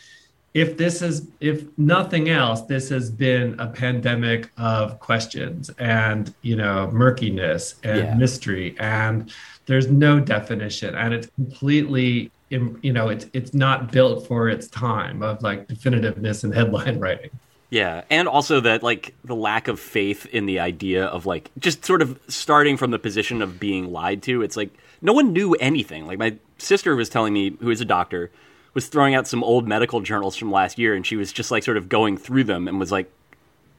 if 0.56 0.78
this 0.78 1.02
is 1.02 1.28
if 1.41 1.65
nothing 1.78 2.30
else, 2.30 2.62
this 2.62 2.89
has 2.89 3.12
been 3.12 3.60
a 3.60 3.68
pandemic 3.68 4.50
of 4.58 5.00
questions 5.00 5.70
and 5.80 6.34
you 6.41 6.56
know 6.56 6.89
murkiness 6.91 7.76
and 7.84 7.98
Yeah. 8.00 8.15
mystery, 8.15 8.76
and 8.80 9.32
there's 9.68 9.91
no 9.91 10.20
definition, 10.20 10.96
and 10.96 11.13
it's 11.13 11.28
completely. 11.36 12.32
You 12.49 12.93
know, 12.93 13.10
it's 13.10 13.25
it's 13.34 13.53
not 13.53 13.91
built 13.91 14.27
for 14.27 14.49
its 14.49 14.67
time 14.67 15.23
of 15.23 15.41
like 15.41 15.67
definitiveness 15.67 16.43
and 16.43 16.53
headline 16.53 16.99
writing. 16.99 17.31
Yeah, 17.69 18.03
and 18.10 18.27
also 18.27 18.62
that 18.62 18.84
like 18.84 19.15
the 19.23 19.36
lack 19.36 19.67
of 19.67 19.79
faith 19.79 20.25
in 20.27 20.45
the 20.45 20.60
idea 20.60 21.05
of 21.05 21.25
like 21.25 21.49
just 21.58 21.84
sort 21.84 22.01
of 22.01 22.19
starting 22.27 22.77
from 22.77 22.91
the 22.91 22.99
position 22.99 23.41
of 23.41 23.60
being 23.60 23.91
lied 23.91 24.21
to. 24.23 24.43
It's 24.43 24.55
like 24.55 24.69
no 25.01 25.13
one 25.13 25.34
knew 25.34 25.53
anything. 25.55 26.05
Like 26.05 26.19
my 26.19 26.38
sister 26.58 26.95
was 26.95 27.10
telling 27.10 27.34
me, 27.34 27.58
who 27.60 27.69
is 27.71 27.81
a 27.81 27.86
doctor, 27.86 28.31
was 28.73 28.88
throwing 28.88 29.15
out 29.15 29.27
some 29.27 29.43
old 29.43 29.67
medical 29.67 30.01
journals 30.01 30.36
from 30.36 30.51
last 30.51 30.77
year, 30.77 30.93
and 30.93 31.05
she 31.05 31.15
was 31.15 31.34
just 31.34 31.49
like 31.49 31.63
sort 31.63 31.77
of 31.77 31.89
going 31.89 32.17
through 32.17 32.43
them 32.43 32.67
and 32.67 32.79
was 32.79 32.91
like 32.91 33.12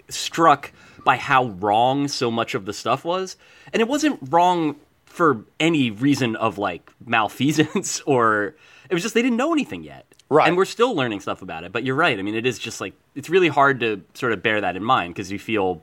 struck 0.09 0.73
by 1.05 1.17
how 1.17 1.47
wrong 1.47 2.09
so 2.09 2.31
much 2.31 2.55
of 2.55 2.65
the 2.65 2.73
stuff 2.73 3.05
was, 3.05 3.37
and 3.73 3.81
it 3.81 3.89
wasn't 3.89 4.19
wrong 4.31 4.75
for 5.17 5.47
any 5.59 5.91
reason 5.91 6.37
of 6.37 6.59
like 6.59 6.93
malfeasance 7.05 8.01
or 8.07 8.55
it 8.91 8.95
was 8.95 9.03
just 9.03 9.15
they 9.15 9.23
didn't 9.23 9.39
know 9.39 9.53
anything 9.53 9.83
yet. 9.83 10.05
Right. 10.29 10.47
And 10.47 10.57
we're 10.57 10.67
still 10.67 10.95
learning 10.95 11.21
stuff 11.21 11.41
about 11.41 11.65
it. 11.65 11.73
But 11.73 11.85
you're 11.85 11.95
right. 11.95 12.19
I 12.19 12.23
mean, 12.23 12.35
it 12.35 12.45
is 12.45 12.59
just 12.59 12.81
like 12.81 12.93
it's 13.15 13.31
really 13.31 13.49
hard 13.49 13.81
to 13.81 14.03
sort 14.13 14.33
of 14.33 14.43
bear 14.43 14.61
that 14.61 14.77
in 14.77 14.85
mind 14.85 15.15
because 15.15 15.33
you 15.33 15.39
feel 15.39 15.83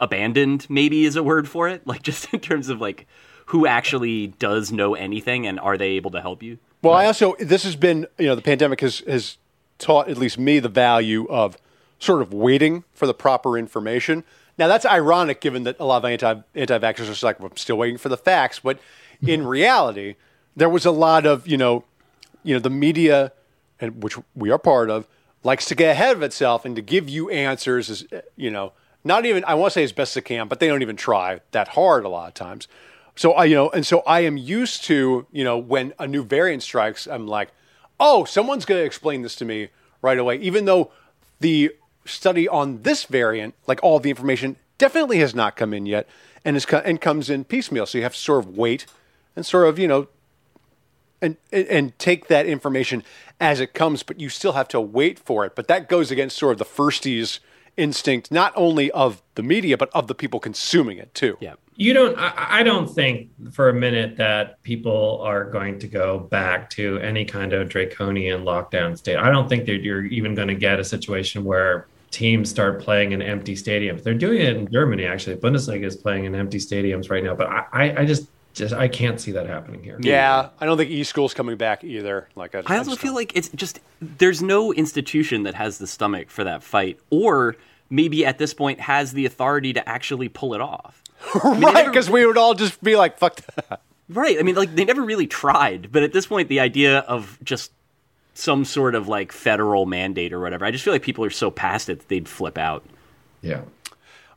abandoned. 0.00 0.66
Maybe 0.68 1.04
is 1.04 1.14
a 1.14 1.22
word 1.22 1.48
for 1.48 1.68
it. 1.68 1.86
Like 1.86 2.02
just 2.10 2.34
in 2.34 2.40
terms 2.40 2.68
of 2.68 2.80
like 2.80 3.06
who 3.46 3.66
actually 3.66 4.26
does 4.26 4.72
know 4.72 4.94
anything 4.94 5.46
and 5.46 5.60
are 5.60 5.78
they 5.78 5.90
able 5.90 6.10
to 6.10 6.20
help 6.20 6.42
you? 6.42 6.58
Well, 6.82 6.94
I 6.94 7.06
also 7.06 7.36
this 7.38 7.62
has 7.62 7.76
been 7.76 8.08
you 8.18 8.26
know 8.26 8.34
the 8.34 8.42
pandemic 8.42 8.80
has 8.80 9.00
has 9.00 9.38
taught 9.78 10.08
at 10.08 10.16
least 10.16 10.36
me 10.36 10.58
the 10.58 10.68
value 10.68 11.28
of 11.28 11.56
sort 12.00 12.22
of 12.22 12.32
waiting 12.32 12.82
for 12.92 13.06
the 13.06 13.14
proper 13.14 13.56
information. 13.56 14.24
Now 14.58 14.68
that's 14.68 14.84
ironic 14.84 15.40
given 15.40 15.62
that 15.64 15.76
a 15.78 15.84
lot 15.84 15.98
of 15.98 16.04
anti 16.04 16.42
anti 16.54 16.78
vaxxers 16.78 17.02
are 17.02 17.06
just 17.06 17.22
like 17.22 17.40
I'm 17.40 17.56
still 17.56 17.76
waiting 17.76 17.98
for 17.98 18.08
the 18.08 18.16
facts, 18.16 18.60
but 18.60 18.78
mm-hmm. 18.78 19.28
in 19.28 19.46
reality, 19.46 20.16
there 20.56 20.68
was 20.68 20.84
a 20.84 20.90
lot 20.90 21.26
of 21.26 21.46
you 21.46 21.56
know, 21.56 21.84
you 22.42 22.54
know, 22.54 22.60
the 22.60 22.70
media, 22.70 23.32
and 23.80 24.02
which 24.02 24.16
we 24.34 24.50
are 24.50 24.58
part 24.58 24.90
of, 24.90 25.06
likes 25.44 25.66
to 25.66 25.74
get 25.74 25.92
ahead 25.92 26.16
of 26.16 26.22
itself 26.22 26.64
and 26.64 26.74
to 26.76 26.82
give 26.82 27.08
you 27.08 27.30
answers 27.30 27.88
as 27.88 28.06
you 28.36 28.50
know, 28.50 28.72
not 29.04 29.24
even 29.24 29.44
I 29.46 29.54
want 29.54 29.72
to 29.72 29.74
say 29.74 29.84
as 29.84 29.92
best 29.92 30.14
they 30.14 30.20
can, 30.20 30.48
but 30.48 30.60
they 30.60 30.66
don't 30.66 30.82
even 30.82 30.96
try 30.96 31.40
that 31.52 31.68
hard 31.68 32.04
a 32.04 32.08
lot 32.08 32.28
of 32.28 32.34
times. 32.34 32.66
So 33.14 33.32
I, 33.32 33.46
you 33.46 33.54
know, 33.56 33.68
and 33.70 33.84
so 33.84 34.00
I 34.06 34.20
am 34.20 34.36
used 34.36 34.84
to, 34.84 35.26
you 35.32 35.42
know, 35.42 35.58
when 35.58 35.92
a 35.98 36.06
new 36.06 36.22
variant 36.22 36.62
strikes, 36.62 37.08
I'm 37.08 37.26
like, 37.26 37.50
oh, 37.98 38.24
someone's 38.24 38.64
going 38.64 38.80
to 38.80 38.84
explain 38.84 39.22
this 39.22 39.34
to 39.36 39.44
me 39.44 39.70
right 40.02 40.18
away, 40.18 40.36
even 40.36 40.66
though 40.66 40.92
the 41.40 41.74
study 42.08 42.48
on 42.48 42.82
this 42.82 43.04
variant, 43.04 43.54
like 43.66 43.80
all 43.82 44.00
the 44.00 44.10
information, 44.10 44.56
definitely 44.78 45.18
has 45.18 45.34
not 45.34 45.56
come 45.56 45.72
in 45.72 45.86
yet, 45.86 46.08
and 46.44 46.56
is 46.56 46.66
and 46.66 47.00
comes 47.00 47.30
in 47.30 47.44
piecemeal. 47.44 47.86
So 47.86 47.98
you 47.98 48.04
have 48.04 48.14
to 48.14 48.20
sort 48.20 48.44
of 48.44 48.56
wait 48.56 48.86
and 49.36 49.44
sort 49.44 49.68
of, 49.68 49.78
you 49.78 49.88
know, 49.88 50.08
and 51.20 51.36
and 51.52 51.98
take 51.98 52.28
that 52.28 52.46
information 52.46 53.02
as 53.40 53.60
it 53.60 53.74
comes, 53.74 54.02
but 54.02 54.20
you 54.20 54.28
still 54.28 54.52
have 54.52 54.68
to 54.68 54.80
wait 54.80 55.18
for 55.18 55.44
it. 55.44 55.54
But 55.54 55.68
that 55.68 55.88
goes 55.88 56.10
against 56.10 56.36
sort 56.36 56.52
of 56.52 56.58
the 56.58 56.64
firsties 56.64 57.40
instinct, 57.76 58.30
not 58.30 58.52
only 58.56 58.90
of 58.90 59.22
the 59.36 59.42
media, 59.42 59.78
but 59.78 59.88
of 59.94 60.08
the 60.08 60.14
people 60.14 60.40
consuming 60.40 60.98
it 60.98 61.14
too. 61.14 61.38
Yeah. 61.40 61.54
You 61.76 61.92
don't, 61.92 62.18
I, 62.18 62.32
I 62.58 62.62
don't 62.64 62.88
think 62.88 63.30
for 63.52 63.68
a 63.68 63.72
minute 63.72 64.16
that 64.16 64.60
people 64.64 65.20
are 65.22 65.44
going 65.44 65.78
to 65.78 65.86
go 65.86 66.18
back 66.18 66.68
to 66.70 66.98
any 66.98 67.24
kind 67.24 67.52
of 67.52 67.68
draconian 67.68 68.42
lockdown 68.42 68.98
state. 68.98 69.16
I 69.16 69.30
don't 69.30 69.48
think 69.48 69.66
that 69.66 69.82
you're 69.82 70.04
even 70.06 70.34
going 70.34 70.48
to 70.48 70.56
get 70.56 70.80
a 70.80 70.84
situation 70.84 71.44
where 71.44 71.86
teams 72.10 72.50
start 72.50 72.80
playing 72.80 73.12
in 73.12 73.22
empty 73.22 73.54
stadiums. 73.54 74.02
They're 74.02 74.14
doing 74.14 74.40
it 74.40 74.56
in 74.56 74.70
Germany, 74.70 75.04
actually. 75.04 75.36
Bundesliga 75.36 75.84
is 75.84 75.96
playing 75.96 76.24
in 76.24 76.34
empty 76.34 76.58
stadiums 76.58 77.10
right 77.10 77.22
now, 77.22 77.34
but 77.34 77.48
I, 77.48 77.94
I 77.98 78.04
just, 78.04 78.28
just 78.54 78.74
I 78.74 78.88
can't 78.88 79.20
see 79.20 79.32
that 79.32 79.46
happening 79.46 79.82
here. 79.82 79.98
Yeah, 80.00 80.50
I 80.58 80.66
don't 80.66 80.76
think 80.76 80.90
e 80.90 81.04
school's 81.04 81.34
coming 81.34 81.56
back 81.56 81.84
either. 81.84 82.28
Like 82.34 82.54
I, 82.54 82.62
I 82.66 82.78
also 82.78 82.96
feel 82.96 83.14
like 83.14 83.36
it's 83.36 83.48
just 83.50 83.80
there's 84.00 84.42
no 84.42 84.72
institution 84.72 85.42
that 85.44 85.54
has 85.54 85.78
the 85.78 85.86
stomach 85.86 86.30
for 86.30 86.44
that 86.44 86.62
fight, 86.62 86.98
or 87.10 87.56
maybe 87.90 88.24
at 88.24 88.38
this 88.38 88.54
point 88.54 88.80
has 88.80 89.12
the 89.12 89.26
authority 89.26 89.72
to 89.74 89.88
actually 89.88 90.28
pull 90.28 90.54
it 90.54 90.60
off. 90.60 91.02
I 91.44 91.54
mean, 91.54 91.62
right, 91.62 91.86
because 91.86 92.08
we 92.08 92.24
would 92.24 92.38
all 92.38 92.54
just 92.54 92.82
be 92.82 92.96
like, 92.96 93.18
"Fuck 93.18 93.36
that." 93.54 93.82
Right. 94.08 94.38
I 94.38 94.42
mean, 94.42 94.54
like 94.54 94.74
they 94.74 94.84
never 94.84 95.02
really 95.02 95.26
tried, 95.26 95.92
but 95.92 96.02
at 96.02 96.12
this 96.12 96.26
point, 96.26 96.48
the 96.48 96.60
idea 96.60 97.00
of 97.00 97.38
just 97.44 97.72
some 98.38 98.64
sort 98.64 98.94
of 98.94 99.08
like 99.08 99.32
federal 99.32 99.84
mandate 99.84 100.32
or 100.32 100.40
whatever, 100.40 100.64
I 100.64 100.70
just 100.70 100.84
feel 100.84 100.92
like 100.92 101.02
people 101.02 101.24
are 101.24 101.30
so 101.30 101.50
past 101.50 101.88
it 101.88 101.98
that 101.98 102.08
they'd 102.08 102.28
flip 102.28 102.56
out. 102.56 102.84
Yeah. 103.42 103.62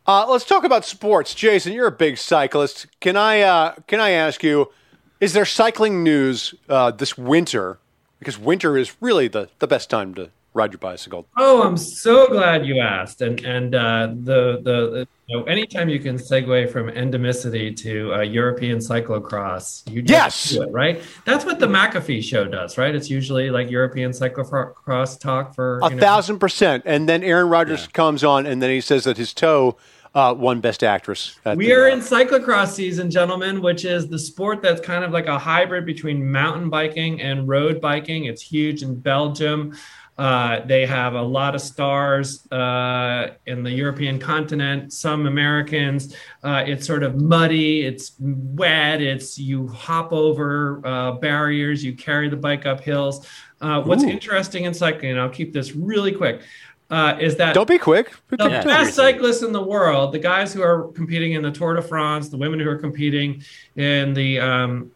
Uh, 0.08 0.26
let's 0.28 0.46
talk 0.46 0.64
about 0.64 0.84
sports, 0.84 1.36
Jason. 1.36 1.74
You're 1.74 1.88
a 1.88 1.92
big 1.92 2.18
cyclist. 2.18 2.88
Can 3.00 3.16
I 3.16 3.42
uh, 3.42 3.76
can 3.88 4.00
I 4.00 4.12
ask 4.12 4.44
you? 4.44 4.72
Is 5.20 5.34
there 5.34 5.46
cycling 5.46 6.04
news 6.04 6.56
uh, 6.68 6.92
this 6.92 7.16
winter? 7.16 7.78
Because 8.18 8.38
winter 8.38 8.78
is 8.78 8.96
really 9.02 9.28
the, 9.28 9.50
the 9.60 9.68
best 9.68 9.90
time 9.90 10.14
to 10.16 10.32
ride 10.54 10.72
your 10.72 10.80
bicycle. 10.80 11.28
Oh, 11.38 11.64
I'm 11.64 11.78
so 11.78 12.28
glad 12.28 12.66
you 12.66 12.80
asked. 12.80 13.22
And 13.22 13.40
and 13.46 13.76
uh, 13.76 14.08
the 14.08 14.58
the, 14.58 14.90
the 14.90 15.08
you 15.28 15.38
know, 15.38 15.44
anytime 15.46 15.88
you 15.88 16.00
can 16.00 16.18
segue 16.18 16.70
from 16.72 16.88
endemicity 16.90 17.76
to 17.78 18.14
uh, 18.14 18.22
European 18.22 18.80
cyclocross, 18.80 19.90
you 19.90 20.02
just 20.02 20.12
yes, 20.12 20.50
do 20.52 20.64
it, 20.64 20.72
right? 20.72 21.02
That's 21.26 21.46
what 21.46 21.60
the 21.60 21.68
McAfee 21.68 22.24
show 22.24 22.46
does, 22.46 22.78
right? 22.78 22.94
It's 22.94 23.10
usually 23.10 23.50
like 23.50 23.70
European 23.70 24.12
cyclocross 24.12 25.20
talk 25.20 25.56
for 25.56 25.80
a 25.84 25.90
know. 25.90 26.00
thousand 26.00 26.40
percent. 26.40 26.84
And 26.86 27.08
then 27.08 27.24
Aaron 27.24 27.50
Rodgers 27.50 27.84
yeah. 27.84 27.92
comes 27.92 28.24
on, 28.24 28.46
and 28.46 28.62
then 28.62 28.70
he 28.70 28.82
says 28.82 29.06
that 29.06 29.18
his 29.18 29.34
toe. 29.34 29.78
Uh, 30.14 30.36
won 30.38 30.60
Best 30.60 30.84
Actress. 30.84 31.40
we 31.56 31.68
the, 31.68 31.72
are 31.72 31.88
in 31.88 32.02
cyclocross 32.02 32.74
season, 32.74 33.10
gentlemen, 33.10 33.62
which 33.62 33.86
is 33.86 34.10
the 34.10 34.20
sport 34.20 34.62
that's 34.62 34.82
kind 34.82 35.06
of 35.06 35.12
like 35.12 35.28
a 35.28 35.40
hybrid 35.40 35.86
between 35.86 36.30
mountain 36.30 36.70
biking 36.70 37.22
and 37.22 37.48
road 37.48 37.80
biking. 37.80 38.26
It's 38.26 38.42
huge 38.42 38.84
in 38.84 39.00
Belgium. 39.00 39.74
Uh, 40.22 40.64
they 40.68 40.86
have 40.86 41.16
a 41.16 41.22
lot 41.22 41.56
of 41.56 41.62
stars 41.62 42.46
uh, 42.52 43.30
in 43.48 43.64
the 43.64 43.72
European 43.72 44.20
continent, 44.20 44.94
some 44.94 45.26
Americans. 45.26 46.16
Uh, 46.44 46.64
it's 46.64 46.86
sort 46.86 47.02
of 47.02 47.20
muddy, 47.20 47.82
it's 47.88 48.12
wet, 48.20 49.02
it's 49.02 49.40
you 49.40 49.68
hop 49.70 50.14
over 50.14 50.80
uh, 50.86 51.14
barriers, 51.14 51.84
you 51.84 51.96
carry 51.96 52.30
the 52.30 52.36
bike 52.36 52.68
up 52.68 52.82
hills. 52.82 53.28
Uh, 53.62 53.82
what's 53.82 54.04
Ooh. 54.04 54.10
interesting 54.10 54.66
in 54.66 54.76
cycling, 54.76 55.10
and 55.10 55.20
I'll 55.20 55.28
keep 55.28 55.54
this 55.54 55.76
really 55.76 56.12
quick, 56.12 56.44
uh, 56.92 57.18
is 57.20 57.36
that 57.38 57.56
don't 57.56 57.68
be 57.68 57.80
quick. 57.80 58.14
The 58.30 58.48
yeah, 58.48 58.64
best 58.64 58.94
cyclists 58.94 59.42
in 59.42 59.52
the 59.52 59.64
world, 59.64 60.12
the 60.12 60.20
guys 60.20 60.54
who 60.54 60.62
are 60.62 60.90
competing 60.90 61.34
in 61.34 61.42
the 61.42 61.52
Tour 61.52 61.74
de 61.74 61.82
France, 61.82 62.30
the 62.30 62.38
women 62.38 62.60
who 62.60 62.70
are 62.70 62.78
competing 62.78 63.44
in 63.76 64.14
the 64.14 64.40
um, 64.40 64.92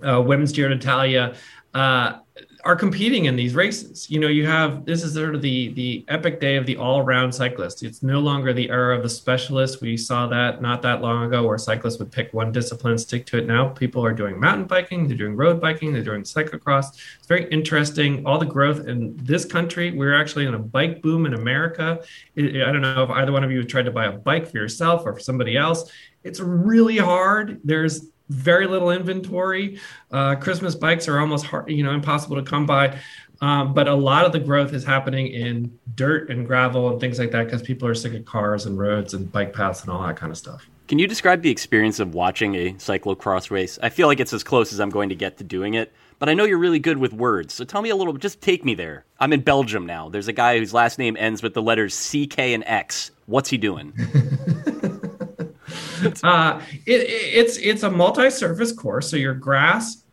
Women's 0.00 0.52
Giro 0.52 0.68
d'Italia, 0.68 1.34
are 2.64 2.76
competing 2.76 3.24
in 3.24 3.34
these 3.34 3.54
races. 3.54 4.08
You 4.08 4.20
know, 4.20 4.28
you 4.28 4.46
have 4.46 4.84
this 4.84 5.02
is 5.02 5.14
sort 5.14 5.34
of 5.34 5.42
the 5.42 5.72
the 5.72 6.04
epic 6.06 6.38
day 6.38 6.56
of 6.56 6.64
the 6.64 6.76
all-round 6.76 7.34
cyclist. 7.34 7.82
It's 7.82 8.02
no 8.02 8.20
longer 8.20 8.52
the 8.52 8.70
era 8.70 8.96
of 8.96 9.02
the 9.02 9.08
specialist. 9.08 9.80
We 9.80 9.96
saw 9.96 10.28
that 10.28 10.62
not 10.62 10.80
that 10.82 11.00
long 11.00 11.24
ago 11.24 11.44
where 11.44 11.58
cyclists 11.58 11.98
would 11.98 12.12
pick 12.12 12.32
one 12.32 12.52
discipline, 12.52 12.98
stick 12.98 13.26
to 13.26 13.38
it. 13.38 13.46
Now 13.46 13.68
people 13.68 14.04
are 14.04 14.12
doing 14.12 14.38
mountain 14.38 14.66
biking, 14.66 15.08
they're 15.08 15.16
doing 15.16 15.34
road 15.34 15.60
biking, 15.60 15.92
they're 15.92 16.04
doing 16.04 16.22
cyclocross. 16.22 16.90
It's 17.18 17.26
very 17.26 17.48
interesting. 17.50 18.24
All 18.26 18.38
the 18.38 18.46
growth 18.46 18.86
in 18.86 19.16
this 19.16 19.44
country. 19.44 19.90
We're 19.90 20.14
actually 20.14 20.46
in 20.46 20.54
a 20.54 20.58
bike 20.58 21.02
boom 21.02 21.26
in 21.26 21.34
America. 21.34 22.00
I 22.36 22.42
don't 22.42 22.82
know 22.82 23.02
if 23.02 23.10
either 23.10 23.32
one 23.32 23.42
of 23.42 23.50
you 23.50 23.64
tried 23.64 23.86
to 23.86 23.90
buy 23.90 24.06
a 24.06 24.12
bike 24.12 24.46
for 24.48 24.58
yourself 24.58 25.02
or 25.04 25.14
for 25.14 25.20
somebody 25.20 25.56
else. 25.56 25.90
It's 26.22 26.38
really 26.38 26.98
hard. 26.98 27.60
There's 27.64 28.11
very 28.32 28.66
little 28.66 28.90
inventory. 28.90 29.78
Uh, 30.10 30.34
Christmas 30.36 30.74
bikes 30.74 31.08
are 31.08 31.18
almost 31.18 31.46
hard, 31.46 31.70
you 31.70 31.82
know, 31.82 31.92
impossible 31.92 32.36
to 32.36 32.42
come 32.42 32.66
by. 32.66 32.98
Um, 33.42 33.74
but 33.74 33.88
a 33.88 33.94
lot 33.94 34.24
of 34.24 34.30
the 34.30 34.38
growth 34.38 34.72
is 34.72 34.84
happening 34.84 35.26
in 35.26 35.76
dirt 35.96 36.30
and 36.30 36.46
gravel 36.46 36.90
and 36.90 37.00
things 37.00 37.18
like 37.18 37.32
that 37.32 37.44
because 37.44 37.60
people 37.60 37.88
are 37.88 37.94
sick 37.94 38.14
of 38.14 38.24
cars 38.24 38.66
and 38.66 38.78
roads 38.78 39.14
and 39.14 39.30
bike 39.32 39.52
paths 39.52 39.82
and 39.82 39.90
all 39.90 40.06
that 40.06 40.16
kind 40.16 40.30
of 40.30 40.38
stuff. 40.38 40.68
Can 40.86 41.00
you 41.00 41.08
describe 41.08 41.42
the 41.42 41.50
experience 41.50 41.98
of 41.98 42.14
watching 42.14 42.54
a 42.54 42.72
cyclocross 42.74 43.50
race? 43.50 43.80
I 43.82 43.88
feel 43.88 44.06
like 44.06 44.20
it's 44.20 44.32
as 44.32 44.44
close 44.44 44.72
as 44.72 44.78
I'm 44.78 44.90
going 44.90 45.08
to 45.08 45.14
get 45.16 45.38
to 45.38 45.44
doing 45.44 45.74
it, 45.74 45.92
but 46.20 46.28
I 46.28 46.34
know 46.34 46.44
you're 46.44 46.58
really 46.58 46.78
good 46.78 46.98
with 46.98 47.12
words. 47.12 47.52
So 47.52 47.64
tell 47.64 47.82
me 47.82 47.90
a 47.90 47.96
little, 47.96 48.12
just 48.12 48.40
take 48.40 48.64
me 48.64 48.74
there. 48.74 49.04
I'm 49.18 49.32
in 49.32 49.40
Belgium 49.40 49.86
now. 49.86 50.08
There's 50.08 50.28
a 50.28 50.32
guy 50.32 50.58
whose 50.58 50.72
last 50.72 50.98
name 50.98 51.16
ends 51.18 51.42
with 51.42 51.54
the 51.54 51.62
letters 51.62 51.94
C, 51.94 52.28
K, 52.28 52.54
and 52.54 52.62
X. 52.64 53.10
What's 53.26 53.50
he 53.50 53.58
doing? 53.58 53.92
uh, 56.22 56.60
it, 56.86 57.00
it's 57.08 57.56
it's 57.58 57.82
a 57.82 57.90
multi-surface 57.90 58.72
course, 58.72 59.10
so 59.10 59.16
your 59.16 59.34
grass, 59.34 60.04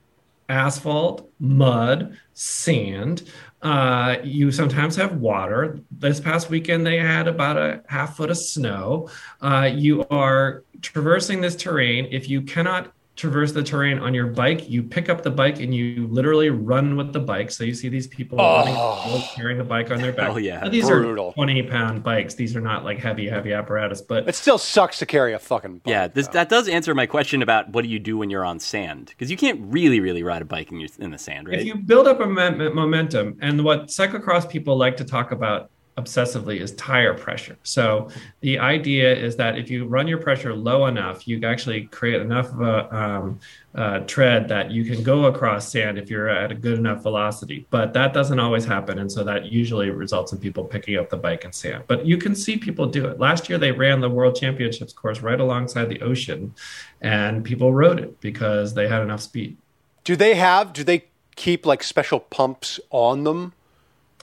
asphalt, 0.48 1.32
mud, 1.40 2.18
sand. 2.34 3.30
Uh, 3.62 4.16
you 4.24 4.52
sometimes 4.52 4.96
have 4.96 5.18
water. 5.18 5.80
This 5.92 6.20
past 6.20 6.50
weekend, 6.50 6.86
they 6.86 6.98
had 6.98 7.28
about 7.28 7.58
a 7.58 7.84
half 7.88 8.16
foot 8.16 8.30
of 8.30 8.38
snow. 8.38 9.10
Uh, 9.42 9.70
you 9.74 10.06
are 10.10 10.64
traversing 10.82 11.42
this 11.42 11.56
terrain. 11.56 12.08
If 12.10 12.30
you 12.30 12.42
cannot 12.42 12.94
traverse 13.20 13.52
the 13.52 13.62
terrain 13.62 14.00
on 14.00 14.14
your 14.14 14.28
bike. 14.28 14.70
You 14.70 14.82
pick 14.82 15.10
up 15.10 15.24
the 15.24 15.30
bike 15.30 15.60
and 15.60 15.76
you 15.76 16.08
literally 16.08 16.50
run 16.50 16.96
with 16.96 17.12
the 17.12 17.20
bike. 17.20 17.52
So 17.52 17.66
you 17.66 17.74
see 17.74 17.90
these 17.90 18.08
people 18.08 18.40
oh. 18.40 19.04
running, 19.06 19.22
carrying 19.36 19.58
the 19.58 19.64
bike 19.64 19.92
on 19.92 20.00
their 20.00 20.14
back. 20.14 20.30
Oh 20.30 20.38
yeah, 20.38 20.62
now, 20.62 20.70
these 20.70 20.88
Brutal. 20.88 21.30
are 21.30 21.34
twenty 21.34 21.62
pound 21.62 22.02
bikes. 22.02 22.36
These 22.36 22.56
are 22.56 22.62
not 22.62 22.86
like 22.86 22.98
heavy, 23.00 23.28
heavy 23.28 23.52
apparatus. 23.52 24.02
But 24.02 24.28
it 24.28 24.36
still 24.36 24.58
sucks 24.58 25.00
to 25.00 25.06
carry 25.06 25.34
a 25.34 25.40
fucking. 25.40 25.80
Bike, 25.80 25.92
yeah, 25.92 26.08
this, 26.08 26.28
that 26.30 26.50
does 26.50 26.70
answer 26.70 26.96
my 26.96 27.06
question 27.06 27.42
about 27.42 27.70
what 27.70 27.84
do 27.84 27.90
you 27.90 28.00
do 28.00 28.18
when 28.18 28.30
you're 28.30 28.46
on 28.46 28.60
sand 28.60 29.08
because 29.08 29.30
you 29.30 29.38
can't 29.38 29.60
really, 29.64 30.00
really 30.00 30.24
ride 30.24 30.42
a 30.42 30.46
bike 30.46 30.72
in, 30.72 30.80
your, 30.80 30.90
in 31.00 31.12
the 31.12 31.18
sand, 31.18 31.50
right? 31.50 31.60
If 31.60 31.66
you 31.66 31.76
build 31.76 32.08
up 32.08 32.22
a 32.22 32.26
momentum, 32.26 33.38
and 33.42 33.64
what 33.64 33.88
cyclocross 33.88 34.50
people 34.50 34.78
like 34.78 34.96
to 34.98 35.04
talk 35.04 35.32
about 35.32 35.72
obsessively 36.00 36.60
is 36.60 36.72
tire 36.76 37.14
pressure. 37.14 37.58
So 37.64 38.10
the 38.40 38.58
idea 38.58 39.14
is 39.14 39.36
that 39.36 39.58
if 39.58 39.70
you 39.70 39.86
run 39.86 40.08
your 40.08 40.18
pressure 40.18 40.54
low 40.54 40.86
enough, 40.86 41.28
you 41.28 41.44
actually 41.46 41.88
create 41.88 42.22
enough 42.22 42.48
of 42.52 42.62
a 42.62 42.96
um, 42.96 43.40
uh, 43.76 44.00
tread 44.00 44.48
that 44.48 44.72
you 44.72 44.84
can 44.84 45.04
go 45.04 45.26
across 45.26 45.70
sand 45.70 45.98
if 45.98 46.10
you're 46.10 46.30
at 46.30 46.52
a 46.52 46.56
good 46.56 46.78
enough 46.78 47.04
velocity. 47.04 47.68
But 47.70 47.94
that 47.94 48.14
doesn't 48.14 48.40
always 48.40 48.66
happen, 48.66 49.00
and 49.00 49.12
so 49.12 49.24
that 49.24 49.52
usually 49.52 49.90
results 49.90 50.32
in 50.32 50.40
people 50.40 50.64
picking 50.64 50.98
up 50.98 51.10
the 51.10 51.18
bike 51.18 51.46
in 51.46 51.52
sand. 51.52 51.84
But 51.88 52.06
you 52.06 52.18
can 52.18 52.34
see 52.36 52.58
people 52.58 52.88
do 52.88 53.06
it. 53.08 53.20
Last 53.20 53.50
year 53.50 53.58
they 53.58 53.72
ran 53.72 54.02
the 54.02 54.10
World 54.10 54.36
Championships 54.36 54.94
course 54.94 55.22
right 55.22 55.40
alongside 55.40 55.90
the 55.90 56.02
ocean, 56.02 56.54
and 57.02 57.44
people 57.44 57.74
rode 57.74 58.00
it 58.00 58.20
because 58.22 58.74
they 58.74 58.88
had 58.88 59.02
enough 59.02 59.22
speed. 59.22 59.58
Do 60.04 60.16
they 60.16 60.36
have? 60.36 60.74
Do 60.74 60.84
they 60.84 61.06
keep 61.36 61.66
like 61.66 61.84
special 61.84 62.20
pumps 62.20 62.80
on 62.90 63.24
them 63.24 63.54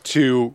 to 0.03 0.55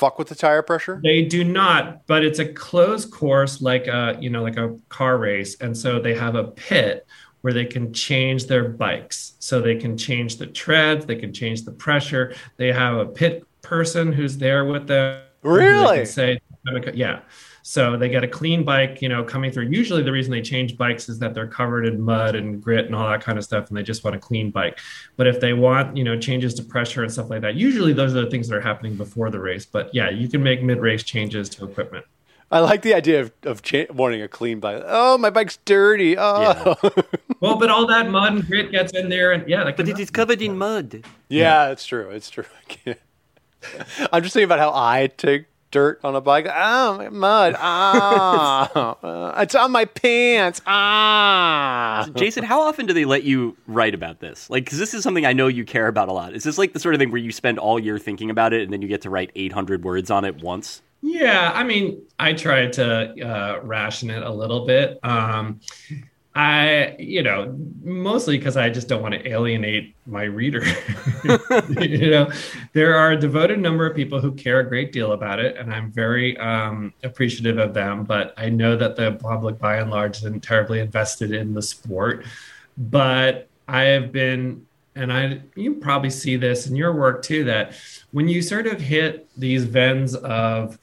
fuck 0.00 0.18
with 0.18 0.28
the 0.28 0.34
tire 0.34 0.62
pressure? 0.62 0.98
They 1.04 1.22
do 1.22 1.44
not, 1.44 2.06
but 2.06 2.24
it's 2.24 2.38
a 2.38 2.50
closed 2.50 3.12
course 3.12 3.60
like 3.60 3.86
a, 3.86 4.16
you 4.18 4.30
know, 4.30 4.42
like 4.42 4.56
a 4.56 4.76
car 4.88 5.18
race. 5.18 5.60
And 5.60 5.76
so 5.76 6.00
they 6.00 6.14
have 6.14 6.34
a 6.34 6.44
pit 6.44 7.06
where 7.42 7.52
they 7.52 7.66
can 7.66 7.92
change 7.92 8.46
their 8.46 8.66
bikes. 8.68 9.34
So 9.38 9.60
they 9.60 9.76
can 9.76 9.98
change 9.98 10.38
the 10.38 10.46
treads, 10.46 11.04
they 11.04 11.16
can 11.16 11.32
change 11.32 11.64
the 11.64 11.72
pressure. 11.72 12.34
They 12.56 12.72
have 12.72 12.96
a 12.96 13.06
pit 13.06 13.44
person 13.60 14.10
who's 14.10 14.38
there 14.38 14.64
with 14.64 14.86
them. 14.86 15.22
Really? 15.42 16.06
say 16.06 16.40
Yeah. 16.94 17.20
So 17.62 17.96
they 17.96 18.08
get 18.08 18.24
a 18.24 18.28
clean 18.28 18.64
bike, 18.64 19.02
you 19.02 19.08
know, 19.08 19.22
coming 19.22 19.50
through. 19.50 19.66
Usually 19.66 20.02
the 20.02 20.12
reason 20.12 20.30
they 20.30 20.42
change 20.42 20.76
bikes 20.76 21.08
is 21.08 21.18
that 21.18 21.34
they're 21.34 21.46
covered 21.46 21.86
in 21.86 22.00
mud 22.00 22.34
and 22.34 22.62
grit 22.62 22.86
and 22.86 22.94
all 22.94 23.08
that 23.08 23.22
kind 23.22 23.38
of 23.38 23.44
stuff, 23.44 23.68
and 23.68 23.76
they 23.76 23.82
just 23.82 24.02
want 24.02 24.16
a 24.16 24.18
clean 24.18 24.50
bike. 24.50 24.78
But 25.16 25.26
if 25.26 25.40
they 25.40 25.52
want, 25.52 25.96
you 25.96 26.04
know, 26.04 26.18
changes 26.18 26.54
to 26.54 26.62
pressure 26.62 27.02
and 27.02 27.12
stuff 27.12 27.30
like 27.30 27.42
that, 27.42 27.54
usually 27.54 27.92
those 27.92 28.14
are 28.14 28.24
the 28.24 28.30
things 28.30 28.48
that 28.48 28.56
are 28.56 28.60
happening 28.60 28.96
before 28.96 29.30
the 29.30 29.40
race. 29.40 29.66
But 29.66 29.94
yeah, 29.94 30.10
you 30.10 30.28
can 30.28 30.42
make 30.42 30.62
mid-race 30.62 31.02
changes 31.02 31.48
to 31.50 31.64
equipment. 31.64 32.06
I 32.52 32.58
like 32.58 32.82
the 32.82 32.94
idea 32.94 33.20
of, 33.20 33.32
of 33.44 33.62
cha- 33.62 33.86
wanting 33.90 34.22
a 34.22 34.28
clean 34.28 34.58
bike. 34.58 34.82
Oh, 34.84 35.16
my 35.18 35.30
bike's 35.30 35.58
dirty. 35.64 36.16
Oh, 36.18 36.76
yeah. 36.82 37.02
well, 37.40 37.56
but 37.56 37.70
all 37.70 37.86
that 37.86 38.10
mud 38.10 38.32
and 38.32 38.46
grit 38.46 38.72
gets 38.72 38.92
in 38.92 39.08
there, 39.08 39.30
and 39.30 39.48
yeah, 39.48 39.70
but 39.70 39.88
it 39.88 40.00
is 40.00 40.10
covered 40.10 40.42
in 40.42 40.58
mud. 40.58 41.04
Yeah, 41.28 41.66
yeah. 41.66 41.70
it's 41.70 41.86
true. 41.86 42.10
It's 42.10 42.28
true. 42.28 42.44
I'm 44.12 44.22
just 44.22 44.32
thinking 44.32 44.44
about 44.44 44.58
how 44.58 44.72
I 44.74 45.08
take 45.16 45.44
dirt 45.70 46.00
on 46.04 46.16
a 46.16 46.20
bike. 46.20 46.46
Oh, 46.48 47.08
mud. 47.10 47.56
Ah, 47.72 48.96
uh, 49.02 49.42
it's 49.42 49.54
on 49.54 49.70
my 49.70 49.84
pants. 49.84 50.60
Ah. 50.66 52.08
Jason, 52.16 52.42
how 52.44 52.60
often 52.60 52.86
do 52.86 52.92
they 52.92 53.04
let 53.04 53.22
you 53.22 53.56
write 53.66 53.94
about 53.94 54.20
this? 54.20 54.50
Like, 54.50 54.64
because 54.64 54.78
this 54.78 54.94
is 54.94 55.02
something 55.02 55.24
I 55.26 55.32
know 55.32 55.46
you 55.46 55.64
care 55.64 55.86
about 55.86 56.08
a 56.08 56.12
lot. 56.12 56.34
Is 56.34 56.42
this 56.42 56.58
like 56.58 56.72
the 56.72 56.80
sort 56.80 56.94
of 56.94 56.98
thing 56.98 57.10
where 57.10 57.20
you 57.20 57.32
spend 57.32 57.58
all 57.58 57.78
year 57.78 57.98
thinking 57.98 58.30
about 58.30 58.52
it 58.52 58.62
and 58.62 58.72
then 58.72 58.82
you 58.82 58.88
get 58.88 59.02
to 59.02 59.10
write 59.10 59.30
800 59.34 59.84
words 59.84 60.10
on 60.10 60.24
it 60.24 60.42
once? 60.42 60.82
Yeah, 61.02 61.52
I 61.54 61.64
mean, 61.64 62.02
I 62.18 62.32
tried 62.34 62.72
to 62.74 63.14
uh, 63.26 63.60
ration 63.62 64.10
it 64.10 64.22
a 64.22 64.30
little 64.30 64.66
bit. 64.66 64.98
Um, 65.02 65.60
I, 66.40 66.96
you 66.98 67.22
know, 67.22 67.54
mostly 67.82 68.38
because 68.38 68.56
I 68.56 68.70
just 68.70 68.88
don't 68.88 69.02
want 69.02 69.12
to 69.12 69.28
alienate 69.28 69.94
my 70.06 70.22
reader. 70.22 70.62
you 71.80 72.10
know, 72.10 72.30
there 72.72 72.94
are 72.94 73.12
a 73.12 73.16
devoted 73.18 73.60
number 73.60 73.84
of 73.84 73.94
people 73.94 74.22
who 74.22 74.32
care 74.32 74.60
a 74.60 74.66
great 74.66 74.90
deal 74.90 75.12
about 75.12 75.38
it, 75.38 75.58
and 75.58 75.70
I'm 75.70 75.92
very 75.92 76.38
um, 76.38 76.94
appreciative 77.04 77.58
of 77.58 77.74
them. 77.74 78.04
But 78.04 78.32
I 78.38 78.48
know 78.48 78.74
that 78.74 78.96
the 78.96 79.12
public, 79.20 79.58
by 79.58 79.76
and 79.76 79.90
large, 79.90 80.16
isn't 80.16 80.42
terribly 80.42 80.80
invested 80.80 81.32
in 81.32 81.52
the 81.52 81.60
sport. 81.60 82.24
But 82.78 83.46
I 83.68 83.82
have 83.82 84.10
been, 84.10 84.66
and 84.94 85.12
I, 85.12 85.42
you 85.56 85.74
probably 85.74 86.08
see 86.08 86.36
this 86.36 86.66
in 86.66 86.74
your 86.74 86.94
work 86.94 87.22
too, 87.22 87.44
that 87.44 87.74
when 88.12 88.28
you 88.28 88.40
sort 88.40 88.66
of 88.66 88.80
hit 88.80 89.28
these 89.36 89.64
vens 89.64 90.14
of 90.14 90.78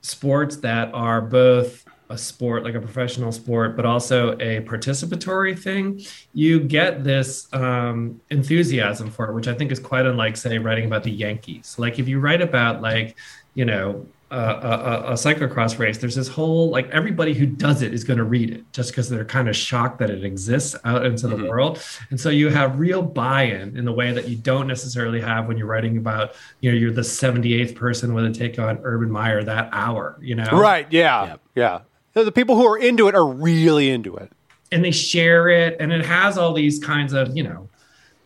sports 0.00 0.56
that 0.56 0.92
are 0.92 1.20
both 1.20 1.85
a 2.08 2.18
sport 2.18 2.64
like 2.64 2.74
a 2.74 2.80
professional 2.80 3.32
sport 3.32 3.76
but 3.76 3.84
also 3.84 4.32
a 4.34 4.60
participatory 4.62 5.58
thing 5.58 6.00
you 6.34 6.60
get 6.60 7.02
this 7.04 7.52
um, 7.52 8.20
enthusiasm 8.30 9.10
for 9.10 9.28
it 9.28 9.34
which 9.34 9.48
i 9.48 9.54
think 9.54 9.72
is 9.72 9.78
quite 9.78 10.06
unlike 10.06 10.36
say 10.36 10.58
writing 10.58 10.86
about 10.86 11.02
the 11.02 11.10
yankees 11.10 11.76
like 11.78 11.98
if 11.98 12.08
you 12.08 12.20
write 12.20 12.40
about 12.40 12.80
like 12.80 13.16
you 13.54 13.64
know 13.64 14.06
a, 14.30 14.36
a, 14.36 15.00
a, 15.08 15.12
cyclocross 15.12 15.78
race, 15.78 15.98
there's 15.98 16.16
this 16.16 16.26
whole 16.26 16.68
like 16.70 16.88
everybody 16.90 17.32
who 17.32 17.46
does 17.46 17.82
it 17.82 17.94
is 17.94 18.02
going 18.02 18.18
to 18.18 18.24
read 18.24 18.50
it 18.50 18.64
just 18.72 18.90
because 18.90 19.08
they're 19.08 19.24
kind 19.24 19.48
of 19.48 19.54
shocked 19.54 20.00
that 20.00 20.10
it 20.10 20.24
exists 20.24 20.74
out 20.84 21.06
into 21.06 21.28
the 21.28 21.36
mm-hmm. 21.36 21.46
world. 21.46 21.80
And 22.10 22.20
so 22.20 22.30
you 22.30 22.48
have 22.48 22.78
real 22.78 23.02
buy-in 23.02 23.76
in 23.76 23.84
the 23.84 23.92
way 23.92 24.12
that 24.12 24.28
you 24.28 24.36
don't 24.36 24.66
necessarily 24.66 25.20
have 25.20 25.46
when 25.46 25.56
you're 25.56 25.68
writing 25.68 25.96
about, 25.96 26.34
you 26.60 26.72
know, 26.72 26.76
you're 26.76 26.92
the 26.92 27.02
78th 27.02 27.76
person 27.76 28.14
with 28.14 28.24
a 28.24 28.32
take 28.32 28.58
on 28.58 28.80
Urban 28.82 29.10
Meyer 29.10 29.44
that 29.44 29.68
hour, 29.72 30.18
you 30.20 30.34
know? 30.34 30.50
Right. 30.50 30.90
Yeah. 30.90 31.26
Yeah. 31.26 31.36
yeah. 31.54 31.80
The 32.24 32.32
people 32.32 32.56
who 32.56 32.66
are 32.66 32.78
into 32.78 33.08
it 33.08 33.14
are 33.14 33.26
really 33.26 33.90
into 33.90 34.16
it. 34.16 34.32
And 34.72 34.84
they 34.84 34.90
share 34.90 35.48
it. 35.48 35.76
And 35.78 35.92
it 35.92 36.04
has 36.04 36.38
all 36.38 36.52
these 36.52 36.78
kinds 36.78 37.12
of, 37.12 37.36
you 37.36 37.42
know, 37.42 37.68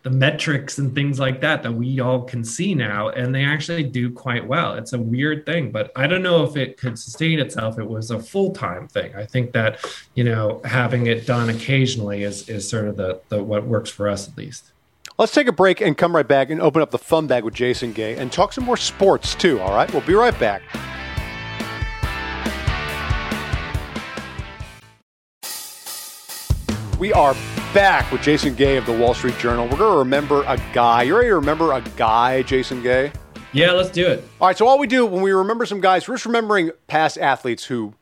the 0.02 0.10
metrics 0.10 0.78
and 0.78 0.94
things 0.94 1.20
like 1.20 1.40
that 1.42 1.62
that 1.62 1.72
we 1.72 2.00
all 2.00 2.22
can 2.22 2.42
see 2.42 2.74
now 2.74 3.10
and 3.10 3.34
they 3.34 3.44
actually 3.44 3.82
do 3.82 4.10
quite 4.10 4.46
well. 4.46 4.74
It's 4.74 4.92
a 4.92 4.98
weird 4.98 5.44
thing 5.44 5.70
but 5.70 5.92
i 5.94 6.06
don't 6.06 6.22
know 6.22 6.42
if 6.44 6.56
it 6.56 6.78
could 6.78 6.98
sustain 6.98 7.38
itself. 7.38 7.78
It 7.78 7.86
was 7.86 8.10
a 8.10 8.18
full-time 8.18 8.88
thing. 8.88 9.14
I 9.14 9.26
think 9.26 9.52
that 9.52 9.84
you 10.14 10.24
know 10.24 10.62
having 10.64 11.06
it 11.06 11.26
done 11.26 11.50
occasionally 11.50 12.22
is 12.22 12.48
is 12.48 12.68
sort 12.68 12.88
of 12.88 12.96
the, 12.96 13.20
the 13.28 13.42
what 13.42 13.66
works 13.66 13.90
for 13.90 14.08
us 14.08 14.26
at 14.28 14.36
least. 14.38 14.72
Let's 15.18 15.32
take 15.32 15.48
a 15.48 15.52
break 15.52 15.82
and 15.82 15.98
come 15.98 16.16
right 16.16 16.26
back 16.26 16.48
and 16.48 16.62
open 16.62 16.80
up 16.80 16.90
the 16.90 16.98
Funbag 16.98 17.42
with 17.42 17.52
jason 17.52 17.92
gay 17.92 18.16
and 18.16 18.32
talk 18.32 18.54
some 18.54 18.64
more 18.64 18.78
sports 18.78 19.34
too 19.34 19.60
all 19.60 19.74
right? 19.74 19.92
We'll 19.92 20.06
be 20.06 20.14
right 20.14 20.38
back 20.38 20.62
we 27.00 27.14
are 27.14 27.32
back 27.72 28.12
with 28.12 28.20
Jason 28.20 28.54
Gay 28.54 28.76
of 28.76 28.84
the 28.84 28.92
Wall 28.92 29.14
Street 29.14 29.38
Journal. 29.38 29.64
We're 29.64 29.78
going 29.78 29.94
to 29.94 29.98
remember 30.00 30.44
a 30.46 30.58
guy. 30.74 31.04
You 31.04 31.16
ready 31.16 31.28
to 31.28 31.34
remember 31.36 31.72
a 31.72 31.80
guy, 31.96 32.42
Jason 32.42 32.82
Gay? 32.82 33.10
Yeah, 33.54 33.72
let's 33.72 33.88
do 33.88 34.06
it. 34.06 34.22
All 34.38 34.48
right, 34.48 34.56
so 34.56 34.66
all 34.66 34.78
we 34.78 34.86
do 34.86 35.06
when 35.06 35.22
we 35.22 35.32
remember 35.32 35.64
some 35.64 35.80
guys, 35.80 36.06
we're 36.06 36.16
just 36.16 36.26
remembering 36.26 36.72
past 36.88 37.16
athletes 37.16 37.64
who 37.64 37.94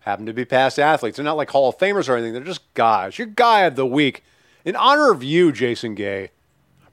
happen 0.00 0.24
to 0.26 0.32
be 0.32 0.44
past 0.44 0.78
athletes. 0.78 1.16
They're 1.16 1.24
not 1.24 1.36
like 1.36 1.50
Hall 1.50 1.68
of 1.68 1.78
Famers 1.78 2.08
or 2.08 2.14
anything. 2.14 2.32
They're 2.32 2.44
just 2.44 2.72
guys. 2.74 3.18
Your 3.18 3.26
guy 3.26 3.62
of 3.62 3.74
the 3.74 3.84
week. 3.84 4.22
In 4.64 4.76
honor 4.76 5.10
of 5.10 5.24
you, 5.24 5.50
Jason 5.50 5.96
Gay, 5.96 6.30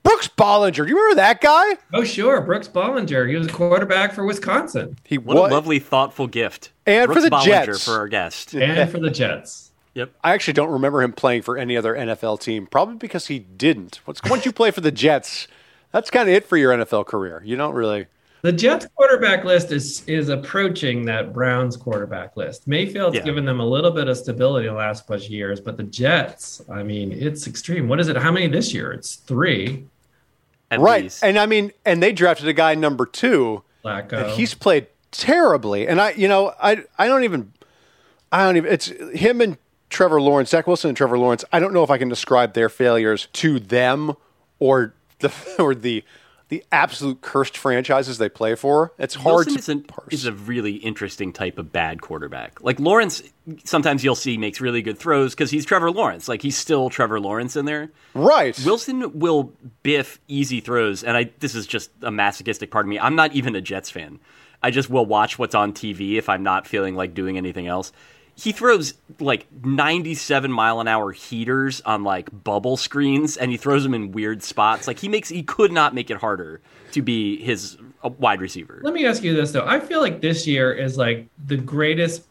Brooks 0.01 0.27
Bollinger. 0.27 0.83
Do 0.83 0.87
you 0.87 0.97
remember 0.97 1.15
that 1.17 1.41
guy? 1.41 1.77
Oh, 1.93 2.03
sure. 2.03 2.41
Brooks 2.41 2.67
Bollinger. 2.67 3.29
He 3.29 3.35
was 3.35 3.47
a 3.47 3.51
quarterback 3.51 4.13
for 4.13 4.25
Wisconsin. 4.25 4.97
He 5.03 5.19
what 5.19 5.37
was. 5.37 5.51
a 5.51 5.53
lovely, 5.53 5.77
thoughtful 5.77 6.25
gift. 6.25 6.71
And 6.87 7.05
Brooks 7.05 7.23
for 7.23 7.29
the 7.29 7.35
Bollinger 7.35 7.65
Jets. 7.65 7.85
for 7.85 7.93
our 7.93 8.07
guest. 8.07 8.55
And 8.55 8.89
for 8.89 8.99
the 8.99 9.11
Jets. 9.11 9.64
Yep. 9.95 10.13
I 10.23 10.33
actually 10.33 10.53
don't 10.53 10.71
remember 10.71 11.01
him 11.01 11.13
playing 11.13 11.41
for 11.41 11.57
any 11.57 11.75
other 11.75 11.95
NFL 11.95 12.41
team, 12.41 12.67
probably 12.67 12.95
because 12.95 13.27
he 13.27 13.39
didn't. 13.39 14.01
Once, 14.05 14.21
once 14.29 14.45
you 14.45 14.51
play 14.51 14.69
for 14.69 14.81
the 14.81 14.91
Jets, 14.91 15.47
that's 15.91 16.11
kind 16.11 16.27
of 16.27 16.35
it 16.35 16.45
for 16.45 16.57
your 16.57 16.73
NFL 16.73 17.05
career. 17.07 17.41
You 17.45 17.55
don't 17.55 17.73
really. 17.73 18.07
The 18.41 18.51
Jets 18.51 18.85
quarterback 18.95 19.43
list 19.43 19.71
is 19.71 20.03
is 20.05 20.29
approaching 20.29 21.05
that 21.05 21.33
Browns 21.33 21.75
quarterback 21.75 22.37
list. 22.37 22.67
Mayfield's 22.67 23.15
yeah. 23.15 23.23
given 23.23 23.45
them 23.45 23.59
a 23.59 23.65
little 23.65 23.89
bit 23.89 24.07
of 24.07 24.17
stability 24.17 24.67
the 24.67 24.73
last 24.73 25.07
bunch 25.07 25.25
of 25.25 25.31
years, 25.31 25.59
but 25.59 25.77
the 25.77 25.83
Jets, 25.83 26.61
I 26.69 26.83
mean, 26.83 27.11
it's 27.11 27.47
extreme. 27.47 27.87
What 27.87 27.99
is 27.99 28.07
it? 28.07 28.17
How 28.17 28.31
many 28.31 28.47
this 28.47 28.71
year? 28.71 28.91
It's 28.91 29.15
three. 29.15 29.87
At 30.69 30.79
right. 30.79 31.03
Least. 31.03 31.23
And 31.23 31.39
I 31.39 31.45
mean, 31.45 31.71
and 31.85 32.03
they 32.03 32.11
drafted 32.11 32.47
a 32.47 32.53
guy 32.53 32.75
number 32.75 33.05
two. 33.05 33.63
Flacco. 33.83 34.13
And 34.13 34.31
he's 34.31 34.53
played 34.53 34.87
terribly. 35.11 35.87
And 35.87 36.01
I, 36.01 36.11
you 36.11 36.27
know, 36.27 36.53
I, 36.61 36.83
I 36.99 37.07
don't 37.07 37.23
even, 37.23 37.53
I 38.31 38.43
don't 38.43 38.57
even. 38.57 38.71
It's 38.71 38.87
him 38.87 39.41
and 39.41 39.57
Trevor 39.95 40.19
Lawrence, 40.19 40.49
Zach 40.49 40.67
Wilson, 40.67 40.89
and 40.89 40.97
Trevor 40.97 41.17
Lawrence. 41.17 41.45
I 41.53 41.61
don't 41.61 41.73
know 41.73 41.81
if 41.81 41.89
I 41.89 41.97
can 41.97 42.09
describe 42.09 42.53
their 42.53 42.67
failures 42.67 43.29
to 43.31 43.61
them 43.61 44.17
or 44.59 44.93
the 45.19 45.33
or 45.59 45.73
the 45.73 46.03
the 46.49 46.65
absolute 46.69 47.21
cursed 47.21 47.57
franchises 47.57 48.17
they 48.17 48.27
play 48.27 48.55
for. 48.55 48.91
It's 48.99 49.15
hard 49.15 49.47
Wilson 49.47 49.83
to 49.83 49.87
parse. 49.87 50.13
Is 50.13 50.25
a 50.25 50.33
really 50.33 50.73
interesting 50.73 51.31
type 51.31 51.57
of 51.57 51.71
bad 51.71 52.01
quarterback. 52.01 52.61
Like 52.61 52.77
Lawrence, 52.81 53.23
sometimes 53.63 54.03
you'll 54.03 54.15
see 54.15 54.37
makes 54.37 54.59
really 54.59 54.81
good 54.81 54.97
throws 54.97 55.33
because 55.33 55.49
he's 55.49 55.63
Trevor 55.63 55.91
Lawrence. 55.91 56.27
Like 56.27 56.41
he's 56.41 56.57
still 56.57 56.89
Trevor 56.89 57.21
Lawrence 57.21 57.55
in 57.55 57.63
there. 57.63 57.89
Right. 58.13 58.59
Wilson 58.65 59.17
will 59.17 59.53
biff 59.81 60.19
easy 60.27 60.59
throws, 60.59 61.05
and 61.05 61.15
I 61.15 61.31
this 61.39 61.55
is 61.55 61.65
just 61.65 61.89
a 62.01 62.11
masochistic 62.11 62.69
part 62.69 62.83
of 62.83 62.89
me. 62.89 62.99
I'm 62.99 63.15
not 63.15 63.31
even 63.31 63.55
a 63.55 63.61
Jets 63.61 63.89
fan. 63.89 64.19
I 64.61 64.71
just 64.71 64.89
will 64.89 65.05
watch 65.05 65.39
what's 65.39 65.55
on 65.55 65.71
TV 65.71 66.15
if 66.15 66.27
I'm 66.27 66.43
not 66.43 66.67
feeling 66.67 66.95
like 66.95 67.13
doing 67.13 67.37
anything 67.37 67.67
else 67.67 67.93
he 68.35 68.51
throws 68.51 68.93
like 69.19 69.47
97 69.63 70.51
mile 70.51 70.81
an 70.81 70.87
hour 70.87 71.11
heaters 71.11 71.81
on 71.81 72.03
like 72.03 72.29
bubble 72.43 72.77
screens 72.77 73.37
and 73.37 73.49
he 73.49 73.57
throws 73.57 73.83
them 73.83 73.93
in 73.93 74.11
weird 74.11 74.43
spots. 74.43 74.87
Like 74.87 74.99
he 74.99 75.07
makes 75.07 75.29
he 75.29 75.41
could 75.41 75.71
not 75.71 75.93
make 75.95 76.09
it 76.09 76.17
harder 76.17 76.61
to 76.91 77.01
be 77.01 77.41
his 77.41 77.77
uh, 78.03 78.09
wide 78.09 78.41
receiver. 78.41 78.81
Let 78.83 78.93
me 78.93 79.05
ask 79.05 79.23
you 79.23 79.33
this 79.33 79.51
though. 79.51 79.65
I 79.65 79.79
feel 79.79 80.01
like 80.01 80.21
this 80.21 80.45
year 80.45 80.73
is 80.73 80.97
like 80.97 81.27
the 81.47 81.57
greatest 81.57 82.23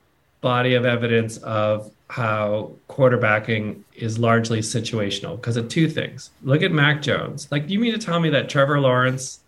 body 0.42 0.74
of 0.74 0.84
evidence 0.84 1.38
of 1.38 1.90
how 2.10 2.72
quarterbacking 2.90 3.82
is 3.94 4.18
largely 4.18 4.60
situational 4.60 5.36
because 5.36 5.56
of 5.56 5.68
two 5.70 5.88
things. 5.88 6.30
Look 6.42 6.62
at 6.62 6.70
mac 6.70 7.00
jones. 7.00 7.48
Like 7.50 7.66
do 7.66 7.72
you 7.72 7.80
mean 7.80 7.92
to 7.92 7.98
tell 7.98 8.20
me 8.20 8.28
that 8.30 8.50
trevor 8.50 8.78
lawrence 8.78 9.40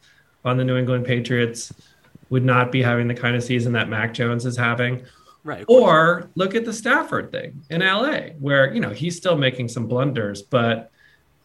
on 0.45 0.57
the 0.57 0.65
new 0.65 0.77
england 0.77 1.05
patriots 1.05 1.73
would 2.31 2.45
not 2.45 2.73
be 2.73 2.83
having 2.83 3.09
the 3.09 3.15
kind 3.15 3.37
of 3.37 3.43
season 3.43 3.73
that 3.73 3.89
mac 3.89 4.15
jones 4.15 4.47
is 4.47 4.57
having 4.57 5.05
Right. 5.47 5.65
Or 5.69 6.29
look 6.35 6.57
at 6.57 6.65
the 6.65 6.73
Stafford 6.73 7.31
thing 7.31 7.63
in 7.71 7.81
LA, 7.81 8.31
where, 8.41 8.75
you 8.75 8.81
know, 8.81 8.91
he's 8.91 9.17
still 9.17 9.39
making 9.39 9.69
some 9.69 9.87
blunders, 9.87 10.43
but 10.43 10.91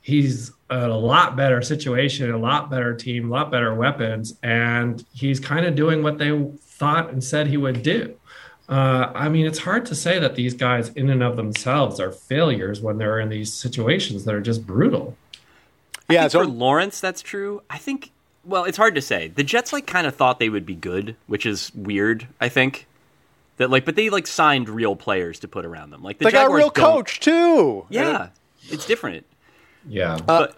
he's 0.02 0.52
a 0.72 0.88
lot 0.88 1.36
better 1.36 1.62
situation, 1.62 2.32
a 2.32 2.38
lot 2.38 2.72
better 2.72 2.96
team, 2.96 3.30
a 3.30 3.32
lot 3.32 3.52
better 3.52 3.76
weapons, 3.76 4.34
and 4.42 5.06
he's 5.14 5.40
kind 5.40 5.68
of 5.68 5.76
doing 5.76 6.02
what 6.02 6.18
they 6.18 6.32
thought 6.62 7.12
and 7.12 7.24
said 7.24 7.46
he 7.46 7.58
would 7.58 7.84
do. 7.84 8.16
Uh, 8.68 9.12
I 9.14 9.30
mean, 9.30 9.46
it's 9.46 9.60
hard 9.60 9.86
to 9.86 9.96
say 9.96 10.18
that 10.18 10.34
these 10.34 10.56
guys, 10.56 10.90
in 10.90 11.12
and 11.12 11.22
of 11.22 11.36
themselves, 11.36 12.00
are 12.00 12.12
failures 12.12 12.82
when 12.82 12.98
they're 12.98 13.20
in 13.20 13.30
these 13.30 13.54
situations 13.54 14.26
that 14.26 14.34
are 14.34 14.42
just 14.42 14.66
brutal. 14.66 15.16
Yeah, 16.10 16.28
so 16.28 16.40
for 16.40 16.48
Lawrence, 16.48 17.00
that's 17.00 17.22
true. 17.22 17.62
I 17.70 17.78
think. 17.78 18.10
Well, 18.44 18.64
it's 18.64 18.78
hard 18.78 18.96
to 18.96 19.02
say. 19.02 19.28
The 19.28 19.44
Jets 19.44 19.72
like 19.72 19.86
kind 19.86 20.08
of 20.08 20.16
thought 20.16 20.40
they 20.40 20.50
would 20.50 20.66
be 20.66 20.74
good, 20.74 21.16
which 21.28 21.46
is 21.46 21.72
weird. 21.76 22.28
I 22.40 22.50
think 22.50 22.88
that 23.62 23.70
like, 23.72 23.86
but 23.86 23.96
they 23.96 24.10
like 24.10 24.28
signed 24.28 24.70
real 24.70 24.96
players 24.96 25.40
to 25.40 25.48
put 25.48 25.66
around 25.66 25.90
them. 25.90 26.04
Like 26.04 26.20
the 26.20 26.26
they 26.26 26.32
Jaguars 26.32 26.50
got 26.50 26.54
a 26.54 26.58
real 26.58 26.70
coach 26.72 27.20
too. 27.22 27.86
Yeah, 27.90 28.30
it's 28.70 28.86
different. 28.86 29.26
Yeah. 29.88 30.20
But 30.24 30.56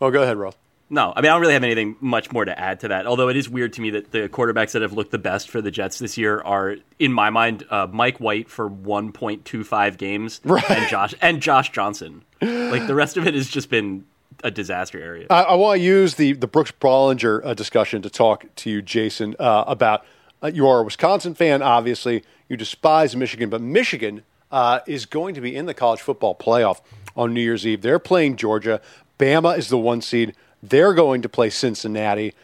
Oh, 0.00 0.10
go 0.10 0.22
ahead, 0.22 0.36
Roth. 0.36 0.56
No, 0.88 1.12
I 1.16 1.20
mean 1.20 1.30
I 1.30 1.34
don't 1.34 1.40
really 1.40 1.54
have 1.54 1.64
anything 1.64 1.96
much 2.00 2.30
more 2.30 2.44
to 2.44 2.56
add 2.56 2.78
to 2.80 2.88
that. 2.88 3.06
Although 3.08 3.28
it 3.28 3.36
is 3.36 3.48
weird 3.48 3.72
to 3.72 3.80
me 3.80 3.90
that 3.90 4.12
the 4.12 4.28
quarterbacks 4.28 4.70
that 4.72 4.82
have 4.82 4.92
looked 4.92 5.10
the 5.10 5.18
best 5.18 5.50
for 5.50 5.60
the 5.60 5.70
Jets 5.72 5.98
this 5.98 6.16
year 6.16 6.40
are, 6.42 6.76
in 7.00 7.12
my 7.12 7.28
mind, 7.30 7.64
uh, 7.70 7.88
Mike 7.90 8.18
White 8.18 8.48
for 8.48 8.70
1.25 8.70 9.96
games, 9.98 10.40
Right. 10.44 10.70
and 10.70 10.88
Josh 10.88 11.14
and 11.20 11.40
Josh 11.42 11.70
Johnson. 11.72 12.22
Like 12.40 12.86
the 12.86 12.94
rest 12.94 13.16
of 13.16 13.26
it 13.26 13.34
has 13.34 13.48
just 13.48 13.68
been 13.70 14.04
a 14.44 14.50
disaster 14.50 15.00
area. 15.02 15.26
I, 15.30 15.42
I 15.42 15.54
want 15.54 15.78
to 15.78 15.82
use 15.82 16.14
the 16.16 16.34
the 16.34 16.46
Brooks 16.46 16.72
Bollinger 16.80 17.44
uh, 17.44 17.54
discussion 17.54 18.02
to 18.02 18.10
talk 18.10 18.44
to 18.56 18.70
you, 18.70 18.82
Jason, 18.82 19.34
uh, 19.40 19.64
about 19.66 20.04
uh, 20.42 20.50
you 20.52 20.66
are 20.66 20.80
a 20.80 20.82
Wisconsin 20.82 21.34
fan. 21.34 21.62
Obviously, 21.62 22.22
you 22.48 22.56
despise 22.56 23.16
Michigan, 23.16 23.50
but 23.50 23.60
Michigan 23.60 24.22
uh, 24.50 24.80
is 24.86 25.06
going 25.06 25.34
to 25.34 25.40
be 25.40 25.54
in 25.54 25.66
the 25.66 25.74
college 25.74 26.00
football 26.00 26.34
playoff 26.34 26.80
on 27.16 27.34
New 27.34 27.40
Year's 27.40 27.66
Eve. 27.66 27.82
They're 27.82 27.98
playing 27.98 28.36
Georgia. 28.36 28.80
Bama 29.18 29.56
is 29.56 29.68
the 29.68 29.78
one 29.78 30.00
seed. 30.00 30.34
They're 30.62 30.94
going 30.94 31.22
to 31.22 31.28
play 31.28 31.50
Cincinnati. 31.50 32.34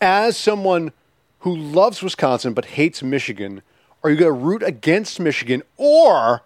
As 0.00 0.36
someone 0.36 0.92
who 1.40 1.54
loves 1.56 2.02
Wisconsin 2.02 2.54
but 2.54 2.64
hates 2.66 3.02
Michigan, 3.02 3.62
are 4.02 4.10
you 4.10 4.16
going 4.16 4.32
to 4.32 4.44
root 4.44 4.62
against 4.62 5.20
Michigan, 5.20 5.62
or 5.76 6.42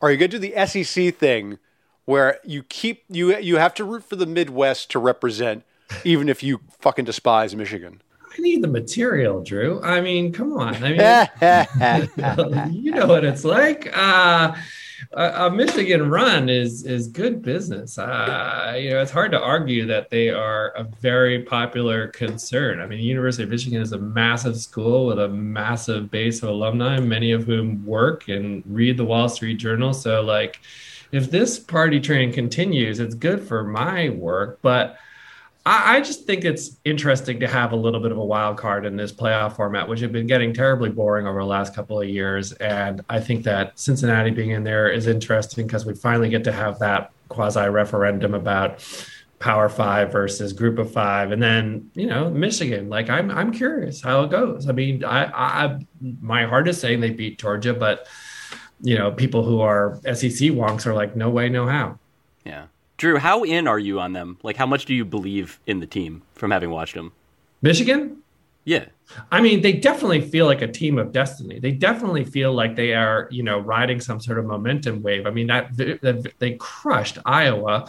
are 0.00 0.10
you 0.10 0.16
going 0.16 0.30
to 0.30 0.38
do 0.38 0.50
the 0.50 0.66
SEC 0.66 1.14
thing? 1.14 1.58
where 2.06 2.38
you 2.44 2.62
keep 2.62 3.04
you 3.10 3.36
you 3.36 3.58
have 3.58 3.74
to 3.74 3.84
root 3.84 4.02
for 4.02 4.16
the 4.16 4.24
Midwest 4.24 4.90
to 4.92 4.98
represent, 4.98 5.64
even 6.04 6.28
if 6.30 6.42
you 6.42 6.60
fucking 6.78 7.04
despise 7.04 7.54
Michigan. 7.54 8.00
I 8.36 8.42
need 8.42 8.62
the 8.62 8.68
material, 8.68 9.42
Drew. 9.42 9.80
I 9.82 10.00
mean, 10.00 10.32
come 10.32 10.52
on. 10.52 10.74
I 10.82 10.88
mean, 10.90 12.72
you 12.84 12.92
know 12.92 13.06
what 13.06 13.24
it's 13.24 13.44
like. 13.44 13.90
Uh, 13.96 14.54
a, 15.12 15.46
a 15.46 15.50
Michigan 15.50 16.10
run 16.10 16.48
is 16.48 16.84
is 16.84 17.08
good 17.08 17.42
business. 17.42 17.98
Uh, 17.98 18.76
you 18.78 18.90
know, 18.90 19.00
it's 19.00 19.10
hard 19.10 19.32
to 19.32 19.40
argue 19.40 19.86
that 19.86 20.10
they 20.10 20.30
are 20.30 20.68
a 20.70 20.84
very 20.84 21.42
popular 21.42 22.08
concern. 22.08 22.80
I 22.80 22.86
mean, 22.86 22.98
the 22.98 23.04
University 23.04 23.44
of 23.44 23.50
Michigan 23.50 23.80
is 23.80 23.92
a 23.92 23.98
massive 23.98 24.56
school 24.56 25.06
with 25.06 25.18
a 25.18 25.28
massive 25.28 26.10
base 26.10 26.42
of 26.42 26.50
alumni, 26.50 26.98
many 27.00 27.32
of 27.32 27.44
whom 27.44 27.84
work 27.84 28.28
and 28.28 28.62
read 28.66 28.96
the 28.96 29.04
Wall 29.04 29.28
Street 29.28 29.56
Journal. 29.56 29.92
So, 29.92 30.22
like, 30.22 30.60
if 31.12 31.30
this 31.30 31.58
party 31.58 32.00
train 32.00 32.32
continues, 32.32 33.00
it's 33.00 33.14
good 33.14 33.42
for 33.46 33.64
my 33.64 34.10
work, 34.10 34.58
but. 34.62 34.98
I, 35.66 35.96
I 35.96 36.00
just 36.00 36.24
think 36.24 36.44
it's 36.44 36.78
interesting 36.84 37.40
to 37.40 37.48
have 37.48 37.72
a 37.72 37.76
little 37.76 38.00
bit 38.00 38.12
of 38.12 38.18
a 38.18 38.24
wild 38.24 38.56
card 38.56 38.86
in 38.86 38.96
this 38.96 39.12
playoff 39.12 39.56
format, 39.56 39.88
which 39.88 40.00
had 40.00 40.12
been 40.12 40.26
getting 40.26 40.54
terribly 40.54 40.88
boring 40.88 41.26
over 41.26 41.40
the 41.40 41.46
last 41.46 41.74
couple 41.74 42.00
of 42.00 42.08
years. 42.08 42.52
And 42.52 43.04
I 43.10 43.20
think 43.20 43.44
that 43.44 43.78
Cincinnati 43.78 44.30
being 44.30 44.50
in 44.50 44.64
there 44.64 44.88
is 44.88 45.08
interesting 45.08 45.66
because 45.66 45.84
we 45.84 45.94
finally 45.94 46.30
get 46.30 46.44
to 46.44 46.52
have 46.52 46.78
that 46.78 47.10
quasi 47.28 47.68
referendum 47.68 48.32
about 48.32 48.82
Power 49.40 49.68
Five 49.68 50.12
versus 50.12 50.54
Group 50.54 50.78
of 50.78 50.90
Five, 50.90 51.30
and 51.30 51.42
then 51.42 51.90
you 51.92 52.06
know 52.06 52.30
Michigan. 52.30 52.88
Like 52.88 53.10
I'm, 53.10 53.30
I'm 53.30 53.52
curious 53.52 54.00
how 54.00 54.22
it 54.22 54.30
goes. 54.30 54.66
I 54.66 54.72
mean, 54.72 55.04
I, 55.04 55.24
I, 55.26 55.78
my 56.22 56.44
heart 56.46 56.68
is 56.68 56.80
saying 56.80 57.00
they 57.00 57.10
beat 57.10 57.38
Georgia, 57.38 57.74
but 57.74 58.08
you 58.80 58.96
know, 58.96 59.10
people 59.10 59.44
who 59.44 59.60
are 59.60 60.00
SEC 60.04 60.50
wonks 60.52 60.86
are 60.86 60.94
like, 60.94 61.16
no 61.16 61.28
way, 61.28 61.50
no 61.50 61.66
how. 61.66 61.98
Yeah. 62.44 62.66
Drew, 62.96 63.18
how 63.18 63.42
in 63.42 63.66
are 63.66 63.78
you 63.78 64.00
on 64.00 64.12
them? 64.12 64.38
Like, 64.42 64.56
how 64.56 64.66
much 64.66 64.86
do 64.86 64.94
you 64.94 65.04
believe 65.04 65.60
in 65.66 65.80
the 65.80 65.86
team 65.86 66.22
from 66.34 66.50
having 66.50 66.70
watched 66.70 66.94
them? 66.94 67.12
Michigan? 67.62 68.18
Yeah. 68.64 68.86
I 69.30 69.40
mean, 69.40 69.60
they 69.60 69.72
definitely 69.72 70.20
feel 70.20 70.46
like 70.46 70.60
a 70.62 70.66
team 70.66 70.98
of 70.98 71.12
destiny. 71.12 71.60
They 71.60 71.70
definitely 71.70 72.24
feel 72.24 72.52
like 72.52 72.74
they 72.74 72.94
are, 72.94 73.28
you 73.30 73.42
know, 73.42 73.58
riding 73.58 74.00
some 74.00 74.20
sort 74.20 74.38
of 74.38 74.44
momentum 74.46 75.02
wave. 75.02 75.26
I 75.26 75.30
mean, 75.30 75.46
that, 75.46 75.76
that 75.76 76.32
they 76.38 76.54
crushed 76.54 77.18
Iowa. 77.24 77.88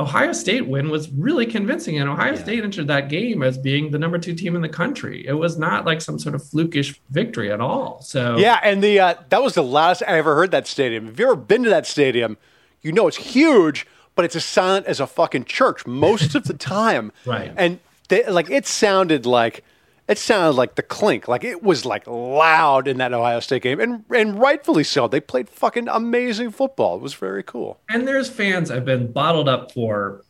Ohio 0.00 0.32
State 0.32 0.66
win 0.66 0.90
was 0.90 1.10
really 1.10 1.46
convincing, 1.46 1.98
and 1.98 2.10
Ohio 2.10 2.32
Yeah. 2.34 2.42
State 2.42 2.64
entered 2.64 2.88
that 2.88 3.08
game 3.08 3.42
as 3.42 3.56
being 3.56 3.90
the 3.90 3.98
number 3.98 4.18
two 4.18 4.34
team 4.34 4.54
in 4.56 4.60
the 4.62 4.68
country. 4.68 5.26
It 5.26 5.32
was 5.34 5.58
not 5.58 5.86
like 5.86 6.02
some 6.02 6.18
sort 6.18 6.34
of 6.34 6.42
flukish 6.42 6.98
victory 7.10 7.50
at 7.50 7.60
all. 7.60 8.02
So 8.02 8.36
Yeah, 8.36 8.58
and 8.62 8.82
the 8.82 8.98
uh, 9.00 9.14
that 9.28 9.42
was 9.42 9.54
the 9.54 9.62
last 9.62 10.02
I 10.02 10.18
ever 10.18 10.34
heard 10.34 10.50
that 10.50 10.66
stadium. 10.66 11.04
If 11.04 11.18
you've 11.18 11.28
ever 11.28 11.36
been 11.36 11.62
to 11.62 11.70
that 11.70 11.86
stadium, 11.86 12.36
you 12.82 12.92
know 12.92 13.06
it's 13.06 13.16
huge, 13.16 13.86
but 14.16 14.24
it's 14.24 14.34
as 14.34 14.44
silent 14.44 14.86
as 14.86 14.98
a 14.98 15.06
fucking 15.06 15.44
church 15.44 15.86
most 15.86 16.34
of 16.34 16.44
the 16.44 16.54
time. 16.76 17.12
Right. 17.24 17.52
And 17.56 17.78
they, 18.08 18.24
like 18.26 18.50
it 18.50 18.66
sounded 18.66 19.24
like 19.26 19.62
it 20.08 20.18
sounded 20.18 20.52
like 20.52 20.74
the 20.76 20.82
clink. 20.82 21.28
Like 21.28 21.44
it 21.44 21.62
was 21.62 21.84
like 21.84 22.06
loud 22.06 22.88
in 22.88 22.98
that 22.98 23.12
Ohio 23.12 23.40
State 23.40 23.62
game, 23.62 23.78
and 23.80 24.04
and 24.14 24.38
rightfully 24.40 24.84
so. 24.84 25.06
They 25.08 25.20
played 25.20 25.48
fucking 25.48 25.86
amazing 25.88 26.50
football. 26.50 26.96
It 26.96 27.02
was 27.02 27.14
very 27.14 27.42
cool. 27.44 27.78
and 27.88 28.06
there's 28.08 28.28
fans 28.28 28.70
I've 28.70 28.84
been 28.84 29.12
bottled 29.12 29.48
up 29.48 29.70
for 29.72 30.24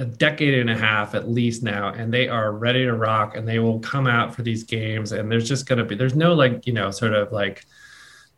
a 0.00 0.04
decade 0.04 0.54
and 0.54 0.68
a 0.68 0.76
half 0.76 1.14
at 1.14 1.28
least 1.28 1.62
now 1.62 1.86
and 1.88 2.12
they 2.12 2.26
are 2.26 2.50
ready 2.50 2.84
to 2.84 2.92
rock 2.92 3.36
and 3.36 3.46
they 3.46 3.60
will 3.60 3.78
come 3.78 4.08
out 4.08 4.34
for 4.34 4.42
these 4.42 4.64
games 4.64 5.12
and 5.12 5.30
there's 5.30 5.48
just 5.48 5.66
going 5.66 5.78
to 5.78 5.84
be 5.84 5.94
there's 5.94 6.16
no 6.16 6.34
like 6.34 6.66
you 6.66 6.72
know 6.72 6.90
sort 6.90 7.12
of 7.14 7.30
like 7.30 7.64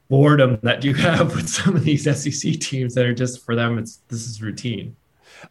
boredom 0.08 0.58
that 0.62 0.84
you 0.84 0.94
have 0.94 1.34
with 1.34 1.48
some 1.48 1.76
of 1.76 1.84
these 1.84 2.04
SEC 2.04 2.54
teams 2.60 2.94
that 2.94 3.04
are 3.06 3.14
just 3.14 3.44
for 3.44 3.54
them 3.56 3.78
it's 3.78 3.96
this 4.08 4.26
is 4.26 4.40
routine 4.42 4.96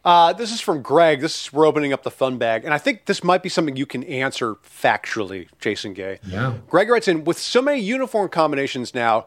Uh, 0.04 0.32
this 0.32 0.52
is 0.52 0.60
from 0.60 0.82
Greg. 0.82 1.20
This 1.20 1.46
is 1.46 1.52
we're 1.52 1.66
opening 1.66 1.92
up 1.92 2.02
the 2.02 2.10
Funbag, 2.10 2.64
and 2.64 2.74
I 2.74 2.78
think 2.78 3.04
this 3.06 3.22
might 3.22 3.42
be 3.42 3.48
something 3.48 3.76
you 3.76 3.86
can 3.86 4.02
answer 4.04 4.56
factually, 4.56 5.48
Jason 5.60 5.94
Gay. 5.94 6.18
yeah 6.26 6.54
Greg 6.68 6.88
writes 6.88 7.06
in 7.08 7.24
with 7.24 7.38
so 7.38 7.62
many 7.62 7.80
uniform 7.80 8.28
combinations 8.28 8.94
now. 8.94 9.26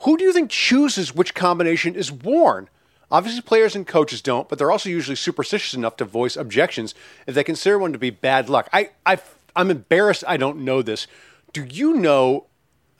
Who 0.00 0.16
do 0.16 0.24
you 0.24 0.32
think 0.32 0.50
chooses 0.50 1.14
which 1.14 1.34
combination 1.34 1.94
is 1.94 2.10
worn? 2.10 2.68
Obviously, 3.10 3.42
players 3.42 3.76
and 3.76 3.86
coaches 3.86 4.20
don't, 4.20 4.48
but 4.48 4.58
they're 4.58 4.72
also 4.72 4.88
usually 4.88 5.14
superstitious 5.14 5.74
enough 5.74 5.96
to 5.98 6.04
voice 6.04 6.36
objections 6.36 6.94
if 7.28 7.34
they 7.36 7.44
consider 7.44 7.78
one 7.78 7.92
to 7.92 7.98
be 7.98 8.10
bad 8.10 8.48
luck. 8.48 8.68
I, 8.72 8.90
I, 9.06 9.18
I'm 9.54 9.70
embarrassed 9.70 10.24
I 10.26 10.36
don't 10.36 10.58
know 10.64 10.82
this. 10.82 11.06
Do 11.52 11.62
you 11.64 11.94
know 11.94 12.46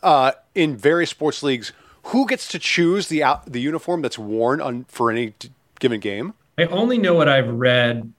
uh, 0.02 0.32
in 0.54 0.76
various 0.76 1.10
sports 1.10 1.42
leagues 1.42 1.72
who 2.04 2.26
gets 2.26 2.48
to 2.48 2.58
choose 2.58 3.08
the 3.08 3.22
out, 3.22 3.50
the 3.50 3.60
uniform 3.60 4.02
that's 4.02 4.18
worn 4.18 4.60
on 4.60 4.84
for 4.88 5.10
any 5.10 5.30
t- 5.30 5.50
given 5.80 6.00
game? 6.00 6.34
I 6.58 6.64
only 6.64 6.98
know 6.98 7.14
what 7.14 7.28
I've 7.28 7.48
read 7.48 8.12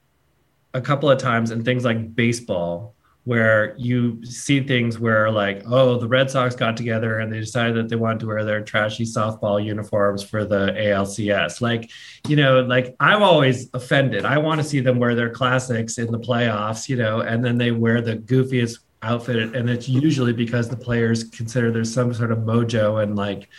a 0.74 0.82
couple 0.82 1.10
of 1.10 1.18
times 1.20 1.52
in 1.52 1.64
things 1.64 1.86
like 1.86 2.16
baseball, 2.16 2.94
where 3.24 3.76
you 3.78 4.24
see 4.24 4.62
things 4.62 5.00
where, 5.00 5.32
like, 5.32 5.64
oh, 5.66 5.98
the 5.98 6.08
Red 6.08 6.30
Sox 6.30 6.56
got 6.56 6.78
together 6.78 7.20
and 7.20 7.34
they 7.34 7.40
decided 7.40 7.76
that 7.76 7.90
they 7.90 7.96
wanted 7.96 8.20
to 8.20 8.28
wear 8.28 8.44
their 8.44 8.62
trashy 8.62 9.04
softball 9.04 9.64
uniforms 9.64 10.22
for 10.22 10.46
the 10.46 10.76
ALCS. 10.78 11.60
Like, 11.60 11.90
you 12.28 12.36
know, 12.36 12.62
like 12.62 12.96
I'm 13.00 13.24
always 13.24 13.68
offended. 13.74 14.26
I 14.26 14.38
want 14.38 14.62
to 14.62 14.68
see 14.68 14.80
them 14.80 15.00
wear 15.00 15.16
their 15.16 15.32
classics 15.32 15.98
in 15.98 16.12
the 16.12 16.20
playoffs, 16.20 16.88
you 16.88 16.98
know, 16.98 17.22
and 17.22 17.44
then 17.44 17.58
they 17.58 17.72
wear 17.72 18.00
the 18.00 18.18
goofiest 18.18 18.80
outfit. 19.06 19.56
And 19.56 19.70
it's 19.70 19.88
usually 19.88 20.34
because 20.34 20.68
the 20.68 20.76
players 20.76 21.24
consider 21.24 21.72
there's 21.72 21.94
some 21.94 22.14
sort 22.14 22.32
of 22.32 22.40
mojo 22.40 23.02
and, 23.02 23.16
like, 23.16 23.50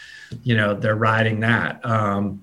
you 0.42 0.56
know, 0.56 0.74
they're 0.74 0.96
riding 0.96 1.40
that. 1.40 1.84
Um, 1.84 2.42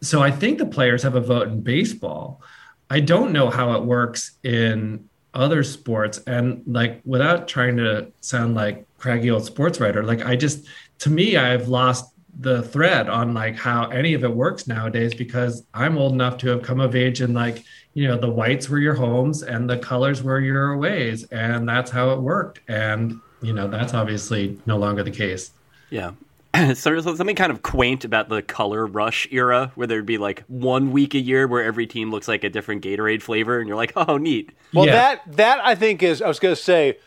so 0.00 0.22
I 0.22 0.30
think 0.30 0.58
the 0.58 0.66
players 0.66 1.02
have 1.02 1.16
a 1.16 1.20
vote 1.20 1.48
in 1.48 1.62
baseball. 1.62 2.42
I 2.90 3.00
don't 3.00 3.32
know 3.32 3.50
how 3.50 3.72
it 3.72 3.82
works 3.82 4.38
in 4.44 5.08
other 5.34 5.62
sports. 5.62 6.18
And 6.26 6.62
like, 6.66 7.00
without 7.04 7.48
trying 7.48 7.76
to 7.78 8.12
sound 8.20 8.54
like 8.54 8.86
craggy 8.98 9.30
old 9.30 9.44
sports 9.44 9.80
writer, 9.80 10.02
like 10.04 10.24
I 10.24 10.36
just, 10.36 10.66
to 11.00 11.10
me, 11.10 11.36
I've 11.36 11.68
lost 11.68 12.12
the 12.38 12.62
thread 12.62 13.08
on 13.08 13.34
like 13.34 13.56
how 13.56 13.88
any 13.88 14.14
of 14.14 14.22
it 14.22 14.32
works 14.32 14.66
nowadays 14.68 15.14
because 15.14 15.64
I'm 15.74 15.98
old 15.98 16.12
enough 16.12 16.38
to 16.38 16.48
have 16.50 16.62
come 16.62 16.78
of 16.80 16.94
age 16.94 17.20
and 17.20 17.34
like, 17.34 17.64
you 17.94 18.06
know, 18.06 18.16
the 18.16 18.30
whites 18.30 18.68
were 18.68 18.78
your 18.78 18.94
homes 18.94 19.42
and 19.42 19.68
the 19.68 19.78
colors 19.78 20.22
were 20.22 20.38
your 20.40 20.76
ways. 20.76 21.24
And 21.32 21.68
that's 21.68 21.90
how 21.90 22.10
it 22.12 22.20
worked. 22.20 22.60
And, 22.68 23.20
you 23.42 23.52
know, 23.52 23.66
that's 23.66 23.92
obviously 23.92 24.56
no 24.66 24.76
longer 24.76 25.02
the 25.02 25.10
case. 25.10 25.50
Yeah. 25.90 26.12
so 26.74 26.90
there's 26.90 27.04
something 27.04 27.34
kind 27.34 27.50
of 27.50 27.62
quaint 27.62 28.04
about 28.04 28.28
the 28.28 28.40
color 28.40 28.86
rush 28.86 29.26
era 29.32 29.72
where 29.74 29.88
there'd 29.88 30.06
be 30.06 30.18
like 30.18 30.44
one 30.46 30.92
week 30.92 31.14
a 31.14 31.18
year 31.18 31.48
where 31.48 31.64
every 31.64 31.88
team 31.88 32.10
looks 32.12 32.28
like 32.28 32.44
a 32.44 32.48
different 32.48 32.84
Gatorade 32.84 33.20
flavor 33.20 33.58
and 33.58 33.66
you're 33.66 33.76
like, 33.76 33.92
oh, 33.96 34.16
neat. 34.16 34.52
Well, 34.72 34.86
Yeah. 34.86 34.92
that 34.92 35.36
that 35.36 35.60
I 35.64 35.74
think 35.74 36.02
is 36.04 36.22
I 36.22 36.28
was 36.28 36.38
going 36.38 36.54
to 36.54 36.60
say 36.60 36.98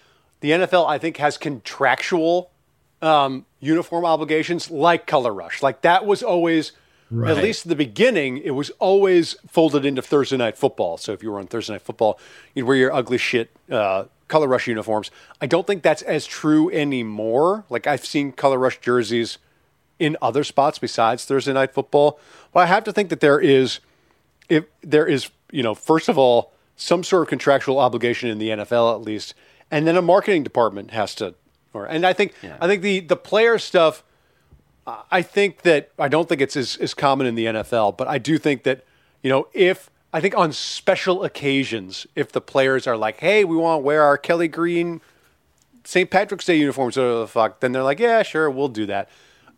the 0.41 0.51
NFL 0.51 0.89
I 0.89 0.97
think 0.97 1.17
has 1.17 1.37
contractual 1.37 2.51
um, 3.01 3.45
uniform 3.59 4.05
obligations 4.05 4.69
like 4.71 5.07
color 5.07 5.33
rush. 5.33 5.61
Like 5.63 5.81
that 5.81 6.05
was 6.05 6.23
always 6.23 6.71
Right. 7.13 7.35
at 7.35 7.43
least 7.43 7.65
in 7.65 7.69
the 7.69 7.75
beginning 7.75 8.37
it 8.37 8.51
was 8.51 8.69
always 8.79 9.35
folded 9.49 9.83
into 9.85 10.01
Thursday 10.01 10.37
night 10.37 10.57
football. 10.57 10.95
So 10.97 11.11
if 11.11 11.21
you 11.21 11.29
were 11.29 11.39
on 11.39 11.47
Thursday 11.47 11.73
night 11.73 11.81
football, 11.81 12.17
you'd 12.55 12.63
wear 12.65 12.77
your 12.77 12.93
ugly 12.93 13.17
shit 13.17 13.49
uh, 13.69 14.05
color 14.29 14.47
rush 14.47 14.65
uniforms. 14.67 15.11
I 15.41 15.45
don't 15.45 15.67
think 15.67 15.83
that's 15.83 16.01
as 16.03 16.25
true 16.25 16.71
anymore. 16.71 17.65
Like 17.69 17.85
I've 17.85 18.05
seen 18.05 18.31
color 18.31 18.57
rush 18.57 18.79
jerseys 18.79 19.39
in 19.99 20.15
other 20.21 20.45
spots 20.45 20.79
besides 20.79 21.25
Thursday 21.25 21.51
night 21.51 21.73
football, 21.73 22.17
but 22.53 22.61
I 22.61 22.65
have 22.67 22.85
to 22.85 22.93
think 22.93 23.09
that 23.09 23.19
there 23.19 23.41
is 23.41 23.81
if 24.47 24.63
there 24.81 25.05
is, 25.05 25.29
you 25.51 25.63
know, 25.63 25.75
first 25.75 26.07
of 26.07 26.17
all, 26.17 26.53
some 26.77 27.03
sort 27.03 27.23
of 27.23 27.27
contractual 27.29 27.77
obligation 27.77 28.29
in 28.29 28.37
the 28.39 28.49
NFL 28.49 28.95
at 28.95 29.01
least, 29.01 29.33
and 29.69 29.85
then 29.85 29.97
a 29.97 30.01
marketing 30.01 30.43
department 30.43 30.91
has 30.91 31.13
to, 31.15 31.35
or 31.73 31.85
and 31.85 32.05
I 32.05 32.13
think 32.13 32.33
Yeah. 32.41 32.57
I 32.59 32.67
think 32.67 32.81
the 32.81 32.99
the 33.01 33.15
player 33.15 33.57
stuff. 33.57 34.03
I 35.09 35.21
think 35.21 35.61
that 35.61 35.91
I 35.97 36.07
don't 36.09 36.27
think 36.27 36.41
it's 36.41 36.57
as, 36.57 36.75
as 36.77 36.93
common 36.93 37.27
in 37.27 37.35
the 37.35 37.45
NFL, 37.45 37.97
but 37.97 38.07
I 38.07 38.17
do 38.17 38.37
think 38.37 38.63
that 38.63 38.83
you 39.21 39.29
know 39.29 39.47
if 39.53 39.89
I 40.11 40.19
think 40.19 40.35
on 40.35 40.51
special 40.51 41.23
occasions, 41.23 42.07
if 42.15 42.31
the 42.31 42.41
players 42.41 42.87
are 42.87 42.97
like, 42.97 43.19
"Hey, 43.19 43.43
we 43.45 43.55
want 43.55 43.81
to 43.81 43.85
wear 43.85 44.03
our 44.03 44.17
Kelly 44.17 44.47
Green 44.49 44.99
St. 45.85 46.09
Patrick's 46.09 46.45
Day 46.45 46.57
uniforms," 46.57 46.97
or 46.97 47.19
the 47.19 47.27
fuck, 47.27 47.59
then 47.61 47.71
they're 47.71 47.83
like, 47.83 47.99
"Yeah, 47.99 48.23
sure, 48.23 48.49
we'll 48.49 48.67
do 48.67 48.85
that." 48.87 49.07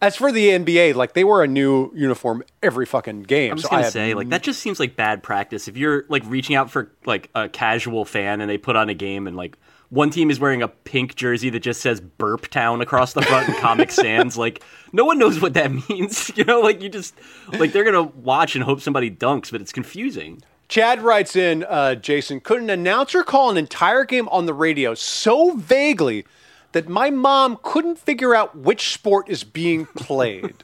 As 0.01 0.17
for 0.17 0.33
the 0.33 0.49
NBA, 0.49 0.93
like 0.93 1.13
they 1.13 1.23
wear 1.23 1.41
a 1.41 1.47
new 1.47 1.89
uniform 1.95 2.43
every 2.61 2.85
fucking 2.85 3.23
game. 3.23 3.51
I'm 3.51 3.57
just 3.57 3.69
so 3.69 3.77
gonna 3.77 3.89
say, 3.89 4.13
like 4.13 4.29
that 4.29 4.43
just 4.43 4.59
seems 4.59 4.79
like 4.79 4.97
bad 4.97 5.23
practice. 5.23 5.69
If 5.69 5.77
you're 5.77 6.03
like 6.09 6.23
reaching 6.25 6.57
out 6.57 6.69
for 6.69 6.91
like 7.05 7.29
a 7.33 7.47
casual 7.47 8.03
fan 8.03 8.41
and 8.41 8.49
they 8.49 8.57
put 8.57 8.75
on 8.75 8.89
a 8.89 8.93
game 8.93 9.25
and 9.25 9.37
like 9.37 9.57
one 9.89 10.09
team 10.09 10.31
is 10.31 10.39
wearing 10.39 10.61
a 10.61 10.67
pink 10.67 11.15
jersey 11.15 11.49
that 11.51 11.59
just 11.59 11.81
says 11.81 12.01
Burp 12.01 12.47
Town 12.47 12.81
across 12.81 13.13
the 13.13 13.21
front 13.21 13.49
in 13.49 13.55
Comic 13.55 13.91
Sans, 13.91 14.37
like 14.37 14.63
no 14.91 15.05
one 15.05 15.19
knows 15.19 15.39
what 15.41 15.53
that 15.53 15.71
means. 15.89 16.31
You 16.37 16.45
know, 16.45 16.61
like 16.61 16.81
you 16.81 16.89
just 16.89 17.13
like 17.59 17.73
they're 17.73 17.83
gonna 17.83 18.03
watch 18.03 18.55
and 18.55 18.63
hope 18.63 18.81
somebody 18.81 19.11
dunks, 19.11 19.51
but 19.51 19.61
it's 19.61 19.71
confusing. 19.71 20.41
Chad 20.67 21.01
writes 21.01 21.35
in, 21.35 21.63
uh, 21.65 21.93
Jason, 21.95 22.39
could 22.39 22.61
an 22.61 22.69
announcer 22.69 23.23
call 23.23 23.51
an 23.51 23.57
entire 23.57 24.05
game 24.05 24.27
on 24.29 24.47
the 24.47 24.53
radio 24.53 24.95
so 24.95 25.55
vaguely 25.55 26.25
that 26.71 26.87
my 26.87 27.11
mom 27.11 27.59
couldn't 27.61 27.99
figure 27.99 28.33
out 28.33 28.57
which 28.57 28.93
sport 28.93 29.29
is 29.29 29.43
being 29.43 29.85
played? 29.85 30.55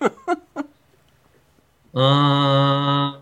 Uh, 1.94 3.18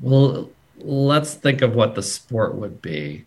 well, 0.00 0.50
let's 0.78 1.34
think 1.34 1.60
of 1.62 1.74
what 1.74 1.94
the 1.94 2.02
sport 2.02 2.54
would 2.54 2.80
be. 2.80 3.26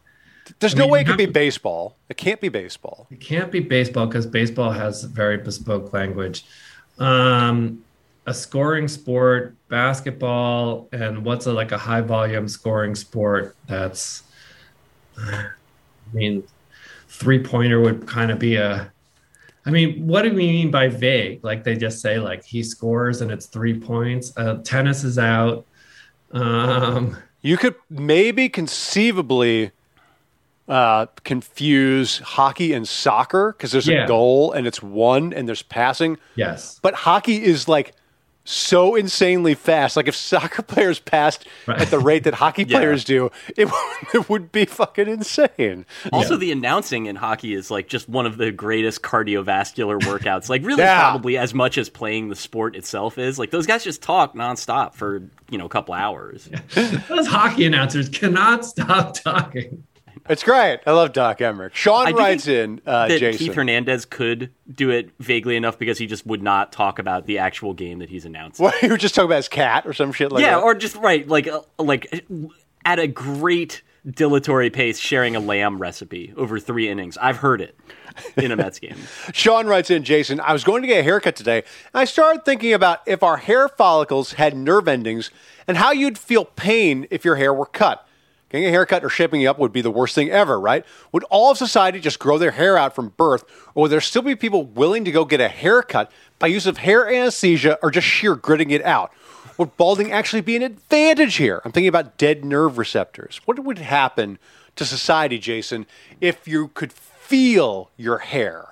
There's 0.62 0.76
I 0.76 0.78
no 0.78 0.84
mean, 0.86 0.92
way 0.92 1.02
it 1.02 1.08
could 1.08 1.18
be 1.18 1.26
baseball. 1.26 1.98
It 2.08 2.18
can't 2.18 2.40
be 2.40 2.48
baseball. 2.48 3.08
It 3.10 3.20
can't 3.20 3.52
be 3.52 3.60
baseball 3.60 4.06
because 4.06 4.26
baseball 4.26 4.72
has 4.72 5.04
very 5.04 5.38
bespoke 5.38 5.92
language. 5.92 6.46
Um, 7.00 7.84
a 8.28 8.34
scoring 8.34 8.88
sport, 8.88 9.56
basketball, 9.70 10.88
and 10.92 11.26
what's 11.26 11.48
a, 11.48 11.52
like 11.52 11.72
a 11.72 11.78
high 11.78 12.02
volume 12.02 12.48
scoring 12.48 12.94
sport 12.94 13.56
that's, 13.66 14.22
I 15.18 15.48
mean, 16.14 16.44
three 17.08 17.40
pointer 17.44 17.80
would 17.80 18.08
kind 18.08 18.30
of 18.32 18.38
be 18.38 18.56
a. 18.56 18.92
I 19.66 19.70
mean, 19.72 20.08
what 20.08 20.22
do 20.22 20.30
we 20.30 20.48
mean 20.48 20.72
by 20.72 20.88
vague? 20.88 21.44
Like 21.44 21.64
they 21.64 21.76
just 21.76 22.02
say 22.02 22.20
like 22.20 22.44
he 22.46 22.64
scores 22.64 23.22
and 23.22 23.32
it's 23.32 23.48
three 23.48 23.80
points. 23.80 24.32
Uh, 24.38 24.62
tennis 24.64 25.04
is 25.04 25.18
out. 25.18 25.66
Um, 26.32 27.18
You 27.42 27.58
could 27.58 27.76
maybe 27.90 28.50
conceivably 28.50 29.72
uh, 30.72 31.06
confuse 31.26 32.20
hockey 32.20 32.72
and 32.72 32.88
soccer 32.88 33.54
because 33.58 33.72
there's 33.74 33.88
Yeah. 33.88 34.06
a 34.06 34.08
goal 34.08 34.54
and 34.54 34.66
it's 34.66 34.82
one 34.82 35.34
and 35.34 35.48
there's 35.48 35.64
passing. 35.64 36.18
yes. 36.36 36.80
But 36.82 36.94
hockey 36.94 37.44
is 37.44 37.68
like 37.68 37.94
so 38.46 38.96
insanely 38.96 39.54
fast. 39.54 39.96
Like 39.98 40.08
if 40.08 40.16
soccer 40.16 40.62
players 40.74 41.00
passed 41.00 41.46
Right. 41.68 41.82
at 41.82 41.90
the 41.90 42.00
rate 42.00 42.24
that 42.24 42.34
hockey 42.36 42.64
Yeah. 42.68 42.78
players 42.80 43.04
do, 43.04 43.30
it, 43.58 43.66
would- 43.66 43.98
it 44.14 44.30
would 44.30 44.52
be 44.54 44.64
fucking 44.66 45.08
insane. 45.10 45.86
Also, 46.14 46.38
the 46.38 46.52
announcing 46.54 47.06
in 47.06 47.18
hockey 47.18 47.54
is 47.54 47.70
like 47.70 47.88
just 47.90 48.08
one 48.08 48.26
of 48.26 48.38
the 48.38 48.50
greatest 48.52 49.02
cardiovascular 49.02 50.00
workouts. 50.00 50.48
Like, 50.50 50.64
really, 50.66 50.84
Yeah. 50.84 51.02
probably 51.02 51.38
as 51.38 51.54
much 51.54 51.78
as 51.78 51.90
playing 51.90 52.30
the 52.30 52.36
sport 52.36 52.76
itself 52.78 53.18
is. 53.18 53.38
Like, 53.38 53.52
those 53.52 53.68
guys 53.68 53.84
just 53.84 54.02
talk 54.02 54.34
nonstop 54.36 54.96
for 54.96 55.22
you 55.52 55.58
know 55.58 55.66
a 55.66 55.70
couple 55.70 55.94
hours. 55.94 56.50
Those 57.10 57.28
hockey 57.28 57.66
announcers 57.66 58.08
cannot 58.10 58.66
stop 58.66 59.14
talking. 59.22 59.84
It's 60.30 60.44
great. 60.44 60.80
I 60.86 60.92
love 60.92 61.14
Doc 61.14 61.40
Emrick. 61.40 61.74
Sean 61.74 62.08
I 62.08 62.12
do 62.12 62.18
writes 62.18 62.48
in, 62.48 62.82
uh, 62.86 63.08
that 63.08 63.20
Jason. 63.20 63.48
Keith 63.48 63.56
Hernandez 63.56 64.06
could 64.06 64.52
do 64.72 64.90
it 64.90 65.10
vaguely 65.20 65.56
enough 65.56 65.78
because 65.80 65.98
he 65.98 66.08
just 66.08 66.26
would 66.26 66.44
not 66.44 66.72
talk 66.72 67.00
about 67.00 67.26
the 67.26 67.40
actual 67.40 67.74
game 67.74 68.00
that 68.00 68.10
he's 68.10 68.26
announcing. 68.26 68.64
What, 68.64 68.82
you 68.82 68.90
were 68.90 68.98
just 68.98 69.16
talking 69.16 69.28
about 69.28 69.38
his 69.38 69.50
cat 69.50 69.86
or 69.86 69.94
some 69.94 70.12
shit 70.12 70.32
like 70.32 70.44
yeah, 70.44 70.56
that? 70.56 70.64
or 70.64 70.76
just 70.76 70.96
right, 70.98 71.28
like 71.28 71.48
uh, 71.48 71.62
like 71.80 72.26
at 72.86 73.00
a 73.00 73.08
great 73.08 73.82
dilatory 74.10 74.70
pace, 74.70 74.98
sharing 74.98 75.36
a 75.36 75.40
lamb 75.40 75.80
recipe 75.80 76.34
over 76.36 76.60
three 76.60 76.90
innings. 76.90 77.18
I've 77.18 77.38
heard 77.38 77.62
it 77.62 77.76
in 78.36 78.52
a 78.52 78.56
Mets 78.56 78.80
game. 78.80 78.96
Sean 79.34 79.68
writes 79.68 79.90
in, 79.90 80.04
Jason, 80.04 80.40
I 80.40 80.54
was 80.54 80.64
going 80.64 80.82
to 80.82 80.88
get 80.88 81.00
a 81.00 81.04
haircut 81.04 81.36
today, 81.36 81.58
and 81.58 82.02
I 82.02 82.06
started 82.06 82.44
thinking 82.44 82.74
about 82.74 83.00
if 83.06 83.24
our 83.24 83.38
hair 83.38 83.68
follicles 83.68 84.34
had 84.34 84.56
nerve 84.56 84.88
endings 84.88 85.30
and 85.68 85.78
how 85.78 85.92
you'd 85.92 86.18
feel 86.18 86.46
pain 86.46 87.08
if 87.12 87.24
your 87.24 87.36
hair 87.36 87.54
were 87.54 87.66
cut. 87.66 88.08
Getting 88.52 88.68
a 88.68 88.72
haircut 88.72 89.06
or 89.06 89.10
shaping 89.10 89.48
up 89.48 89.58
would 89.60 89.72
be 89.72 89.80
the 89.80 89.90
worst 89.90 90.14
thing 90.14 90.30
ever, 90.30 90.60
right? 90.60 90.86
Would 91.14 91.24
all 91.30 91.52
of 91.52 91.58
society 91.58 92.02
just 92.02 92.20
grow 92.20 92.38
their 92.38 92.52
hair 92.52 92.78
out 92.78 92.94
from 92.94 93.14
birth, 93.16 93.46
or 93.74 93.84
would 93.84 93.92
there 93.92 94.02
still 94.02 94.22
be 94.22 94.36
people 94.36 94.66
willing 94.66 95.06
to 95.06 95.12
go 95.12 95.24
get 95.24 95.40
a 95.40 95.48
haircut 95.48 96.12
by 96.38 96.48
use 96.48 96.66
of 96.66 96.80
hair 96.80 97.08
anesthesia 97.08 97.80
or 97.82 97.92
just 97.92 98.06
sheer 98.06 98.36
gritting 98.36 98.72
it 98.72 98.84
out? 98.84 99.14
Would 99.58 99.78
balding 99.78 100.12
actually 100.12 100.42
be 100.42 100.58
an 100.58 100.64
advantage 100.64 101.36
here? 101.36 101.62
I'm 101.64 101.72
thinking 101.72 101.88
about 101.88 102.18
dead 102.18 102.44
nerve 102.44 102.78
receptors. 102.78 103.40
What 103.46 103.60
would 103.60 103.78
happen 103.78 104.38
to 104.76 104.84
society, 104.84 105.40
Jason, 105.40 105.86
if 106.20 106.46
you 106.46 106.68
could 106.70 106.92
feel 106.92 107.90
your 107.96 108.18
hair? 108.18 108.71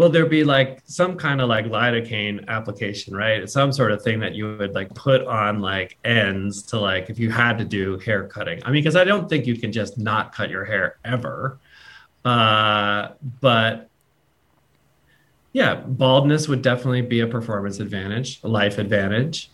Will 0.00 0.08
there 0.08 0.24
be 0.24 0.44
like 0.44 0.80
some 0.86 1.14
kind 1.14 1.42
of 1.42 1.50
like 1.50 1.66
lidocaine 1.66 2.48
application, 2.48 3.14
right? 3.14 3.46
Some 3.50 3.70
sort 3.70 3.92
of 3.92 4.00
thing 4.00 4.18
that 4.20 4.34
you 4.34 4.56
would 4.56 4.74
like 4.74 4.88
put 4.94 5.26
on 5.26 5.60
like 5.60 5.98
ends 6.06 6.62
to 6.68 6.80
like 6.80 7.10
if 7.10 7.18
you 7.18 7.30
had 7.30 7.58
to 7.58 7.66
do 7.66 7.98
hair 7.98 8.26
cutting. 8.26 8.62
I 8.64 8.70
mean, 8.70 8.82
because 8.82 8.96
I 8.96 9.04
don't 9.04 9.28
think 9.28 9.46
you 9.46 9.58
can 9.58 9.72
just 9.72 9.98
not 9.98 10.34
cut 10.34 10.48
your 10.48 10.64
hair 10.64 10.96
ever. 11.04 11.58
Uh, 12.24 13.08
but 13.42 13.90
yeah, 15.52 15.74
baldness 15.74 16.48
would 16.48 16.62
definitely 16.62 17.02
be 17.02 17.20
a 17.20 17.26
performance 17.26 17.78
advantage, 17.78 18.40
a 18.42 18.48
life 18.48 18.78
advantage. 18.78 19.50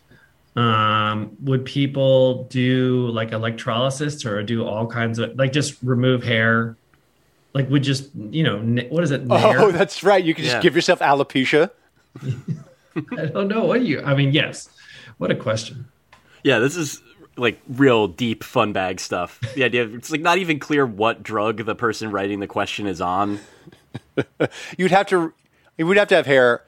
Um, 0.54 1.36
would 1.40 1.64
people 1.64 2.44
do 2.44 3.08
like 3.08 3.32
electrolysis 3.32 4.24
or 4.24 4.44
do 4.44 4.64
all 4.64 4.86
kinds 4.86 5.18
of 5.18 5.36
like 5.36 5.50
just 5.50 5.82
remove 5.82 6.22
hair? 6.22 6.76
Like 7.56 7.70
would 7.70 7.82
just 7.82 8.10
you 8.14 8.42
know 8.42 8.58
n- 8.58 8.86
what 8.90 9.02
is 9.02 9.10
it? 9.12 9.26
nair? 9.26 9.58
Oh, 9.58 9.70
that's 9.80 10.04
right. 10.04 10.22
You 10.22 10.34
can 10.34 10.44
just 10.44 10.56
Yeah. 10.56 10.60
give 10.60 10.74
yourself 10.74 10.98
alopecia. 10.98 11.70
I 12.22 13.26
don't 13.26 13.48
know 13.48 13.64
what 13.64 13.78
are 13.78 13.82
you. 13.82 14.02
I 14.02 14.14
mean, 14.14 14.32
yes. 14.34 14.68
What 15.16 15.30
a 15.30 15.34
question. 15.34 15.86
Yeah, 16.42 16.58
this 16.58 16.76
is 16.76 17.00
like 17.38 17.58
real 17.66 18.08
deep 18.08 18.42
Funbag 18.44 19.00
stuff. 19.00 19.40
The 19.54 19.64
idea 19.64 19.84
of 19.84 19.94
it's 19.94 20.10
like 20.10 20.20
not 20.20 20.36
even 20.36 20.58
clear 20.58 20.84
what 20.84 21.22
drug 21.22 21.64
the 21.64 21.74
person 21.74 22.10
writing 22.10 22.40
the 22.40 22.46
question 22.46 22.86
is 22.86 23.00
on. 23.00 23.40
You'd 24.76 24.90
have 24.90 25.06
to, 25.06 25.32
you 25.78 25.86
would 25.86 25.96
have 25.96 26.08
to 26.08 26.14
have 26.16 26.26
hair, 26.26 26.62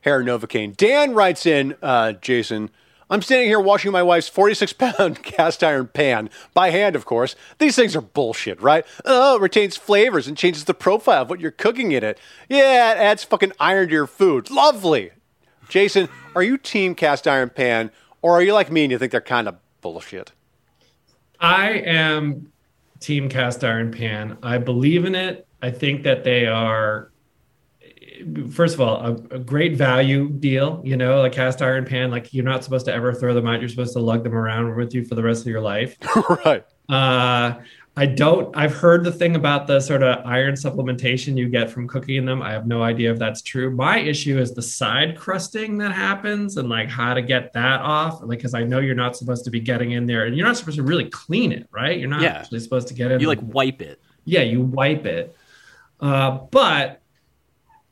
hair 0.00 0.22
novocaine. 0.24 0.76
Dan 0.76 1.14
writes 1.14 1.46
in, 1.46 1.76
uh, 1.82 2.12
Jason. 2.14 2.68
I'm 3.12 3.20
standing 3.20 3.48
here 3.48 3.60
washing 3.60 3.92
my 3.92 4.02
wife's 4.02 4.28
46 4.28 4.72
pound 4.72 5.22
cast 5.22 5.62
iron 5.62 5.88
pan 5.88 6.30
by 6.54 6.70
hand, 6.70 6.96
of 6.96 7.04
course. 7.04 7.36
These 7.58 7.76
things 7.76 7.94
are 7.94 8.00
bullshit, 8.00 8.58
right? 8.62 8.86
Oh, 9.04 9.36
it 9.36 9.42
retains 9.42 9.76
flavors 9.76 10.26
and 10.26 10.34
changes 10.34 10.64
the 10.64 10.72
profile 10.72 11.20
of 11.20 11.28
what 11.28 11.38
you're 11.38 11.50
cooking 11.50 11.92
in 11.92 12.02
it. 12.02 12.18
Yeah, 12.48 12.92
it 12.92 12.96
adds 12.96 13.22
fucking 13.22 13.52
iron 13.60 13.88
to 13.88 13.92
your 13.92 14.06
food. 14.06 14.50
Lovely. 14.50 15.10
Jason, 15.68 16.08
are 16.34 16.42
you 16.42 16.56
team 16.56 16.94
cast 16.94 17.28
iron 17.28 17.50
pan 17.50 17.90
or 18.22 18.32
are 18.32 18.42
you 18.42 18.54
like 18.54 18.72
me 18.72 18.84
and 18.84 18.90
you 18.90 18.96
think 18.96 19.12
they're 19.12 19.20
kind 19.20 19.46
of 19.46 19.56
bullshit? 19.82 20.32
I 21.38 21.68
am 21.84 22.50
team 23.00 23.28
cast 23.28 23.62
iron 23.62 23.92
pan. 23.92 24.38
I 24.42 24.56
believe 24.56 25.04
in 25.04 25.14
it. 25.14 25.46
I 25.60 25.70
think 25.70 26.02
that 26.04 26.24
they 26.24 26.46
are, 26.46 27.11
first 28.50 28.74
of 28.74 28.80
all, 28.80 28.96
a, 28.96 29.12
a 29.34 29.38
great 29.38 29.76
value 29.76 30.28
deal. 30.28 30.80
You 30.84 30.96
know, 30.96 31.24
a 31.24 31.30
cast 31.30 31.62
iron 31.62 31.84
pan, 31.84 32.10
like 32.10 32.32
you're 32.32 32.44
not 32.44 32.64
supposed 32.64 32.86
to 32.86 32.92
ever 32.94 33.12
throw 33.14 33.34
them 33.34 33.46
out. 33.46 33.60
You're 33.60 33.68
supposed 33.68 33.92
to 33.94 34.00
lug 34.00 34.24
them 34.24 34.34
around 34.34 34.74
with 34.76 34.94
you 34.94 35.04
for 35.04 35.14
the 35.14 35.22
rest 35.22 35.42
of 35.42 35.46
your 35.48 35.60
life. 35.60 35.96
right. 36.44 36.64
Uh, 36.88 37.60
I 37.94 38.06
don't. 38.06 38.56
I've 38.56 38.74
heard 38.74 39.04
the 39.04 39.12
thing 39.12 39.36
about 39.36 39.66
the 39.66 39.78
sort 39.78 40.02
of 40.02 40.24
iron 40.24 40.54
supplementation 40.54 41.36
you 41.36 41.50
get 41.50 41.68
from 41.70 41.86
cooking 41.86 42.24
them. 42.24 42.40
I 42.40 42.50
have 42.52 42.66
no 42.66 42.82
idea 42.82 43.12
if 43.12 43.18
that's 43.18 43.42
true. 43.42 43.70
My 43.70 43.98
issue 43.98 44.38
is 44.38 44.54
the 44.54 44.62
side 44.62 45.14
crusting 45.18 45.76
that 45.78 45.92
happens 45.92 46.56
and 46.56 46.70
like 46.70 46.88
how 46.88 47.12
to 47.12 47.20
get 47.20 47.52
that 47.52 47.82
off. 47.82 48.22
Like, 48.22 48.38
because 48.38 48.54
I 48.54 48.62
know 48.64 48.78
you're 48.78 48.94
not 48.94 49.14
supposed 49.14 49.44
to 49.44 49.50
be 49.50 49.60
getting 49.60 49.90
in 49.92 50.06
there, 50.06 50.24
and 50.24 50.34
you're 50.34 50.46
not 50.46 50.56
supposed 50.56 50.78
to 50.78 50.82
really 50.82 51.10
clean 51.10 51.52
it, 51.52 51.68
right? 51.70 51.98
You're 51.98 52.08
not 52.08 52.22
Yeah. 52.22 52.38
actually 52.38 52.60
supposed 52.60 52.88
to 52.88 52.94
get 52.94 53.10
in. 53.10 53.20
You 53.20 53.26
like 53.28 53.40
wipe 53.42 53.82
it. 53.82 54.00
yeah, 54.24 54.40
you 54.40 54.62
wipe 54.62 55.04
it. 55.04 55.36
Uh, 56.00 56.38
but 56.50 57.01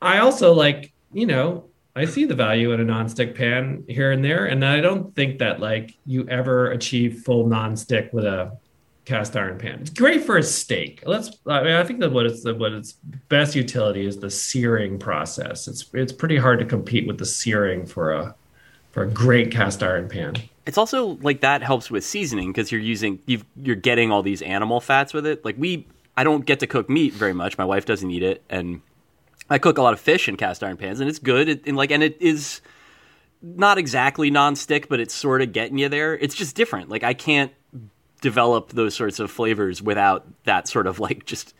I 0.01 0.19
also 0.19 0.53
like, 0.53 0.91
you 1.13 1.25
know, 1.25 1.65
I 1.95 2.05
see 2.05 2.25
the 2.25 2.35
value 2.35 2.71
in 2.71 2.79
a 2.79 2.85
nonstick 2.85 3.35
pan 3.35 3.83
here 3.87 4.11
and 4.11 4.23
there, 4.23 4.45
and 4.45 4.63
I 4.65 4.79
don't 4.79 5.13
think 5.15 5.39
that 5.39 5.59
like 5.59 5.95
you 6.05 6.27
ever 6.29 6.71
achieve 6.71 7.23
full 7.23 7.45
nonstick 7.45 8.13
with 8.13 8.25
a 8.25 8.57
cast 9.05 9.35
iron 9.35 9.57
pan. 9.57 9.79
It's 9.81 9.89
great 9.89 10.23
for 10.23 10.37
a 10.37 10.43
steak. 10.43 11.03
Let's. 11.05 11.37
I 11.45 11.63
mean, 11.63 11.73
I 11.73 11.83
think 11.83 11.99
that 11.99 12.11
what 12.11 12.25
it's 12.25 12.45
what 12.45 12.71
its 12.71 12.93
best 13.29 13.55
utility 13.55 14.05
is 14.05 14.19
the 14.19 14.31
searing 14.31 14.99
process. 14.99 15.67
It's 15.67 15.85
it's 15.93 16.13
pretty 16.13 16.37
hard 16.37 16.59
to 16.59 16.65
compete 16.65 17.07
with 17.07 17.17
the 17.17 17.25
searing 17.25 17.85
for 17.85 18.13
a 18.13 18.35
for 18.91 19.03
a 19.03 19.07
great 19.07 19.51
cast 19.51 19.83
iron 19.83 20.07
pan. 20.07 20.35
It's 20.65 20.77
also 20.77 21.17
like 21.21 21.41
that 21.41 21.61
helps 21.61 21.91
with 21.91 22.05
seasoning 22.05 22.51
because 22.51 22.71
you're 22.71 22.81
using 22.81 23.19
you've, 23.25 23.43
you're 23.57 23.75
getting 23.75 24.11
all 24.11 24.21
these 24.23 24.41
animal 24.41 24.79
fats 24.79 25.13
with 25.13 25.25
it. 25.25 25.43
Like 25.43 25.55
we, 25.57 25.87
I 26.15 26.23
don't 26.23 26.45
get 26.45 26.59
to 26.59 26.67
cook 26.67 26.89
meat 26.89 27.13
very 27.13 27.33
much. 27.33 27.57
My 27.57 27.65
wife 27.65 27.85
doesn't 27.85 28.09
eat 28.09 28.23
it, 28.23 28.43
and 28.49 28.81
I 29.51 29.57
cook 29.57 29.77
a 29.77 29.81
lot 29.81 29.93
of 29.93 29.99
fish 29.99 30.29
in 30.29 30.37
cast 30.37 30.63
iron 30.63 30.77
pans, 30.77 31.01
and 31.01 31.09
it's 31.09 31.19
good. 31.19 31.49
It, 31.49 31.67
and 31.67 31.75
like, 31.75 31.91
and 31.91 32.01
it 32.01 32.21
is 32.21 32.61
not 33.41 33.77
exactly 33.77 34.31
non-stick, 34.31 34.87
but 34.87 34.99
it's 34.99 35.13
sort 35.13 35.41
of 35.41 35.51
getting 35.51 35.77
you 35.77 35.89
there. 35.89 36.17
It's 36.17 36.35
just 36.35 36.55
different. 36.55 36.89
Like 36.89 37.03
I 37.03 37.13
can't 37.13 37.51
develop 38.21 38.69
those 38.69 38.93
sorts 38.93 39.19
of 39.19 39.29
flavors 39.29 39.81
without 39.81 40.25
that 40.45 40.67
sort 40.67 40.87
of 40.87 40.99
like 40.99 41.25
just 41.25 41.53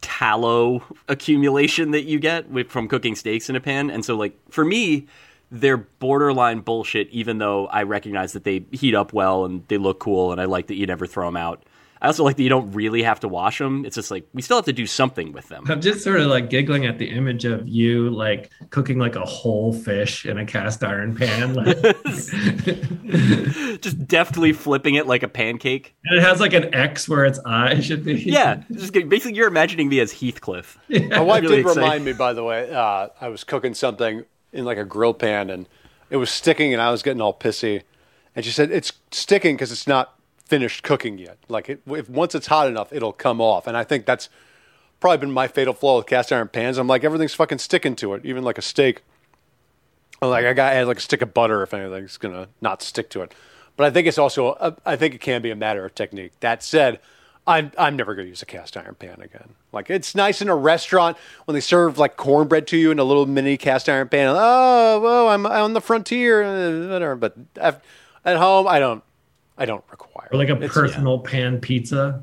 tallow 0.00 0.82
accumulation 1.08 1.90
that 1.90 2.04
you 2.04 2.18
get 2.18 2.48
with, 2.48 2.70
from 2.70 2.88
cooking 2.88 3.14
steaks 3.14 3.50
in 3.50 3.56
a 3.56 3.60
pan. 3.60 3.90
And 3.90 4.04
so 4.04 4.16
like 4.16 4.38
for 4.50 4.64
me, 4.64 5.06
they're 5.50 5.76
borderline 5.76 6.60
bullshit 6.60 7.08
even 7.10 7.38
though 7.38 7.66
I 7.66 7.82
recognize 7.82 8.32
that 8.32 8.44
they 8.44 8.64
heat 8.72 8.94
up 8.94 9.12
well 9.12 9.44
and 9.44 9.66
they 9.68 9.76
look 9.76 9.98
cool 9.98 10.32
and 10.32 10.40
I 10.40 10.46
like 10.46 10.68
that 10.68 10.76
you 10.76 10.86
never 10.86 11.06
throw 11.06 11.26
them 11.26 11.36
out. 11.36 11.62
I 12.04 12.08
also 12.08 12.22
like 12.22 12.36
that 12.36 12.42
you 12.42 12.50
don't 12.50 12.70
really 12.72 13.02
have 13.02 13.20
to 13.20 13.28
wash 13.28 13.56
them. 13.56 13.86
It's 13.86 13.94
just 13.94 14.10
like 14.10 14.26
we 14.34 14.42
still 14.42 14.58
have 14.58 14.66
to 14.66 14.74
do 14.74 14.86
something 14.86 15.32
with 15.32 15.48
them. 15.48 15.64
I'm 15.70 15.80
just 15.80 16.04
sort 16.04 16.20
of 16.20 16.26
like 16.26 16.50
giggling 16.50 16.84
at 16.84 16.98
the 16.98 17.08
image 17.08 17.46
of 17.46 17.66
you 17.66 18.10
like 18.10 18.50
cooking 18.68 18.98
like 18.98 19.16
a 19.16 19.24
whole 19.24 19.72
fish 19.72 20.26
in 20.26 20.36
a 20.36 20.44
cast 20.44 20.84
iron 20.84 21.16
pan. 21.16 21.54
Like, 21.54 21.80
just 23.80 24.06
deftly 24.06 24.52
flipping 24.52 24.96
it 24.96 25.06
like 25.06 25.22
a 25.22 25.28
pancake. 25.28 25.94
And 26.04 26.18
it 26.18 26.22
has 26.22 26.40
like 26.40 26.52
an 26.52 26.74
X 26.74 27.08
where 27.08 27.24
its 27.24 27.38
eye 27.46 27.80
should 27.80 28.04
be. 28.04 28.16
Yeah, 28.20 28.62
just 28.70 28.92
basically 28.92 29.32
you're 29.32 29.48
imagining 29.48 29.88
me 29.88 30.00
as 30.00 30.12
Heathcliff. 30.12 30.76
Yeah. 30.88 31.06
My 31.08 31.20
wife 31.20 31.42
really 31.42 31.56
did 31.56 31.60
exciting. 31.62 31.82
remind 31.82 32.04
me, 32.04 32.12
by 32.12 32.34
the 32.34 32.44
way. 32.44 32.70
Uh, 32.70 33.08
I 33.18 33.28
was 33.28 33.44
cooking 33.44 33.72
something 33.72 34.26
in 34.52 34.66
like 34.66 34.76
a 34.76 34.84
grill 34.84 35.14
pan 35.14 35.48
and 35.48 35.66
it 36.10 36.18
was 36.18 36.28
sticking, 36.28 36.74
and 36.74 36.82
I 36.82 36.90
was 36.90 37.02
getting 37.02 37.22
all 37.22 37.32
pissy. 37.32 37.82
And 38.36 38.44
she 38.44 38.50
said, 38.50 38.70
"It's 38.70 38.92
sticking 39.10 39.56
because 39.56 39.72
it's 39.72 39.86
not 39.86 40.14
finished 40.54 40.84
cooking 40.84 41.18
yet. 41.18 41.36
Like 41.48 41.68
it, 41.68 41.80
if 41.86 42.08
once 42.08 42.32
it's 42.32 42.46
hot 42.46 42.68
enough, 42.68 42.92
it'll 42.92 43.12
come 43.12 43.40
off. 43.40 43.66
And 43.66 43.76
I 43.76 43.82
think 43.82 44.06
that's 44.06 44.28
probably 45.00 45.18
been 45.18 45.32
my 45.32 45.48
fatal 45.48 45.74
flaw 45.74 45.96
with 45.96 46.06
cast 46.06 46.30
iron 46.30 46.46
pans. 46.46 46.78
I'm 46.78 46.86
like 46.86 47.02
everything's 47.02 47.34
fucking 47.34 47.58
sticking 47.58 47.96
to 47.96 48.14
it, 48.14 48.24
even 48.24 48.44
like 48.44 48.56
a 48.56 48.62
steak. 48.62 49.02
I'm 50.22 50.30
like 50.30 50.44
I 50.44 50.52
got 50.52 50.70
to 50.70 50.76
add 50.76 50.86
like 50.86 50.98
a 50.98 51.00
stick 51.00 51.22
of 51.22 51.34
butter 51.34 51.64
if 51.64 51.74
anything's 51.74 52.18
gonna 52.18 52.46
not 52.60 52.82
stick 52.82 53.10
to 53.10 53.22
it. 53.22 53.34
But 53.76 53.86
I 53.86 53.90
think 53.90 54.06
it's 54.06 54.16
also 54.16 54.56
a, 54.60 54.76
I 54.86 54.94
think 54.94 55.16
it 55.16 55.20
can 55.20 55.42
be 55.42 55.50
a 55.50 55.56
matter 55.56 55.84
of 55.84 55.94
technique. 55.94 56.32
That 56.40 56.62
said. 56.62 57.00
I'm 57.46 57.72
I'm 57.76 57.94
never 57.94 58.14
going 58.14 58.24
to 58.24 58.30
use 58.30 58.40
a 58.40 58.46
cast 58.46 58.74
iron 58.74 58.94
pan 58.94 59.20
again. 59.20 59.50
Like 59.70 59.90
it's 59.90 60.14
nice 60.14 60.40
in 60.40 60.48
a 60.48 60.56
restaurant 60.56 61.18
when 61.44 61.54
they 61.54 61.60
serve 61.60 61.98
like 61.98 62.16
cornbread 62.16 62.66
to 62.68 62.78
you 62.78 62.90
in 62.90 62.98
a 62.98 63.04
little 63.04 63.26
mini 63.26 63.58
cast 63.58 63.86
iron 63.86 64.08
pan. 64.08 64.28
Oh, 64.30 64.98
well, 64.98 65.28
I'm, 65.28 65.44
on 65.44 65.74
the 65.74 65.82
frontier, 65.82 66.88
whatever. 66.88 67.16
But 67.16 67.36
at 67.60 67.82
home, 68.38 68.66
I 68.66 68.78
don't 68.78 69.04
I 69.56 69.66
don't 69.66 69.84
require. 69.90 70.28
Or 70.32 70.38
like 70.38 70.48
a 70.48 70.56
personal 70.56 71.22
yeah. 71.24 71.30
pan 71.30 71.60
pizza. 71.60 72.22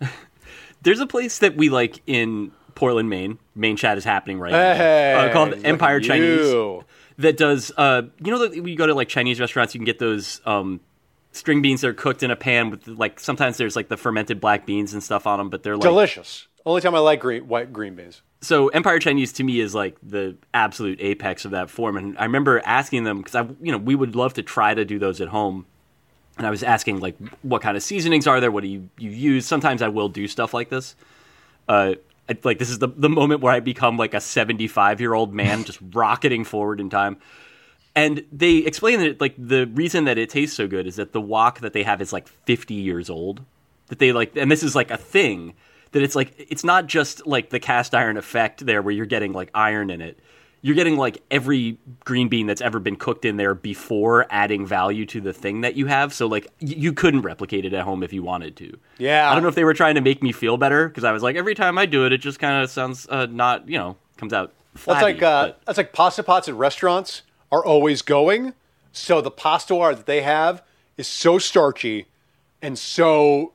There's 0.82 1.00
a 1.00 1.06
place 1.06 1.38
that 1.38 1.56
we 1.56 1.68
like 1.68 2.00
in 2.06 2.52
Portland, 2.74 3.10
Maine. 3.10 3.38
Main 3.54 3.76
chat 3.76 3.98
is 3.98 4.04
happening 4.04 4.38
right 4.38 4.52
hey, 4.52 5.14
now. 5.14 5.26
Uh, 5.26 5.32
called 5.32 5.64
Empire 5.64 6.00
Chinese. 6.00 6.82
That 7.18 7.36
does, 7.36 7.70
uh, 7.76 8.02
you 8.24 8.32
know, 8.32 8.48
when 8.48 8.66
you 8.66 8.76
go 8.76 8.86
to 8.86 8.94
like 8.94 9.08
Chinese 9.08 9.38
restaurants, 9.38 9.74
you 9.74 9.78
can 9.78 9.84
get 9.84 9.98
those 9.98 10.40
um, 10.46 10.80
string 11.32 11.62
beans 11.62 11.82
that 11.82 11.88
are 11.88 11.94
cooked 11.94 12.22
in 12.22 12.30
a 12.30 12.36
pan 12.36 12.70
with 12.70 12.88
like 12.88 13.20
sometimes 13.20 13.58
there's 13.58 13.76
like 13.76 13.88
the 13.88 13.96
fermented 13.96 14.40
black 14.40 14.66
beans 14.66 14.92
and 14.92 15.02
stuff 15.02 15.26
on 15.26 15.38
them, 15.38 15.50
but 15.50 15.62
they're 15.62 15.76
like 15.76 15.82
delicious. 15.82 16.46
Only 16.64 16.80
time 16.80 16.94
I 16.94 17.00
like 17.00 17.20
green 17.20 17.48
white 17.48 17.72
green 17.72 17.94
beans. 17.94 18.22
So 18.40 18.68
Empire 18.68 18.98
Chinese 18.98 19.32
to 19.34 19.44
me 19.44 19.60
is 19.60 19.74
like 19.74 19.96
the 20.02 20.36
absolute 20.52 21.00
apex 21.00 21.44
of 21.44 21.52
that 21.52 21.70
form, 21.70 21.96
and 21.96 22.16
I 22.18 22.24
remember 22.24 22.62
asking 22.64 23.04
them 23.04 23.18
because 23.18 23.34
I, 23.34 23.42
you 23.60 23.72
know, 23.72 23.78
we 23.78 23.94
would 23.94 24.16
love 24.16 24.34
to 24.34 24.42
try 24.42 24.74
to 24.74 24.84
do 24.84 24.98
those 24.98 25.20
at 25.20 25.28
home 25.28 25.66
and 26.38 26.46
I 26.46 26.50
was 26.50 26.62
asking 26.62 27.00
like 27.00 27.16
what 27.42 27.62
kind 27.62 27.76
of 27.76 27.82
seasonings 27.82 28.26
are 28.26 28.40
there? 28.40 28.50
What 28.50 28.62
do 28.62 28.68
you 28.68 28.88
you 28.98 29.10
use? 29.10 29.46
Sometimes 29.46 29.82
I 29.82 29.88
will 29.88 30.08
do 30.08 30.26
stuff 30.28 30.54
like 30.54 30.68
this. 30.68 30.94
Uh, 31.68 31.94
I, 32.28 32.38
like 32.42 32.58
this 32.58 32.70
is 32.70 32.78
the 32.78 32.88
the 32.88 33.08
moment 33.08 33.40
where 33.40 33.52
I 33.52 33.60
become 33.60 33.96
like 33.96 34.14
a 34.14 34.20
seventy 34.20 34.68
five 34.68 35.00
year 35.00 35.14
old 35.14 35.34
man 35.34 35.64
just 35.64 35.78
rocketing 35.92 36.44
forward 36.44 36.80
in 36.80 36.90
time. 36.90 37.18
And 37.94 38.24
they 38.32 38.56
explain 38.56 39.00
that 39.00 39.20
like 39.20 39.34
the 39.36 39.66
reason 39.66 40.04
that 40.06 40.16
it 40.16 40.30
tastes 40.30 40.56
so 40.56 40.66
good 40.66 40.86
is 40.86 40.96
that 40.96 41.12
the 41.12 41.20
wok 41.20 41.60
that 41.60 41.74
they 41.74 41.82
have 41.82 42.00
is 42.00 42.12
like 42.12 42.26
fifty 42.28 42.74
years 42.74 43.10
old. 43.10 43.42
That 43.88 43.98
they 43.98 44.12
like, 44.12 44.34
and 44.36 44.50
this 44.50 44.62
is 44.62 44.74
like 44.74 44.90
a 44.90 44.96
thing 44.96 45.52
that 45.92 46.02
it's 46.02 46.16
like 46.16 46.34
it's 46.38 46.64
not 46.64 46.86
just 46.86 47.26
like 47.26 47.50
the 47.50 47.60
cast 47.60 47.94
iron 47.94 48.16
effect 48.16 48.64
there 48.64 48.80
where 48.80 48.92
you're 48.92 49.06
getting 49.06 49.32
like 49.32 49.50
iron 49.54 49.90
in 49.90 50.00
it 50.00 50.18
you're 50.64 50.76
getting 50.76 50.96
like 50.96 51.20
every 51.30 51.76
green 52.04 52.28
bean 52.28 52.46
that's 52.46 52.60
ever 52.60 52.78
been 52.78 52.96
cooked 52.96 53.24
in 53.24 53.36
there 53.36 53.54
before 53.54 54.26
adding 54.30 54.64
value 54.64 55.04
to 55.06 55.20
the 55.20 55.32
thing 55.32 55.60
that 55.62 55.74
you 55.74 55.86
have. 55.86 56.14
So 56.14 56.26
like 56.28 56.44
y- 56.60 56.74
you 56.76 56.92
couldn't 56.92 57.22
replicate 57.22 57.64
it 57.64 57.72
at 57.72 57.82
home 57.82 58.02
if 58.02 58.12
you 58.12 58.22
wanted 58.22 58.56
to. 58.56 58.78
Yeah. 58.98 59.28
I 59.28 59.34
don't 59.34 59.42
know 59.42 59.48
if 59.48 59.56
they 59.56 59.64
were 59.64 59.74
trying 59.74 59.96
to 59.96 60.00
make 60.00 60.22
me 60.22 60.30
feel 60.32 60.56
better 60.56 60.88
because 60.88 61.04
I 61.04 61.10
was 61.12 61.22
like 61.22 61.36
every 61.36 61.54
time 61.56 61.78
I 61.78 61.86
do 61.86 62.06
it, 62.06 62.12
it 62.12 62.18
just 62.18 62.38
kind 62.38 62.62
of 62.62 62.70
sounds 62.70 63.06
uh, 63.10 63.26
not 63.26 63.68
you 63.68 63.76
know 63.76 63.96
comes 64.16 64.32
out. 64.32 64.52
Flabby, 64.74 64.94
that's 64.94 65.02
like 65.02 65.22
uh, 65.22 65.52
that's 65.66 65.78
like 65.78 65.92
pasta 65.92 66.22
pots 66.22 66.48
at 66.48 66.54
restaurants 66.54 67.22
are 67.50 67.64
always 67.64 68.00
going. 68.00 68.54
So 68.92 69.20
the 69.20 69.30
pasta 69.30 69.74
water 69.74 69.96
that 69.96 70.06
they 70.06 70.22
have 70.22 70.62
is 70.96 71.08
so 71.08 71.38
starchy 71.38 72.06
and 72.60 72.78
so 72.78 73.52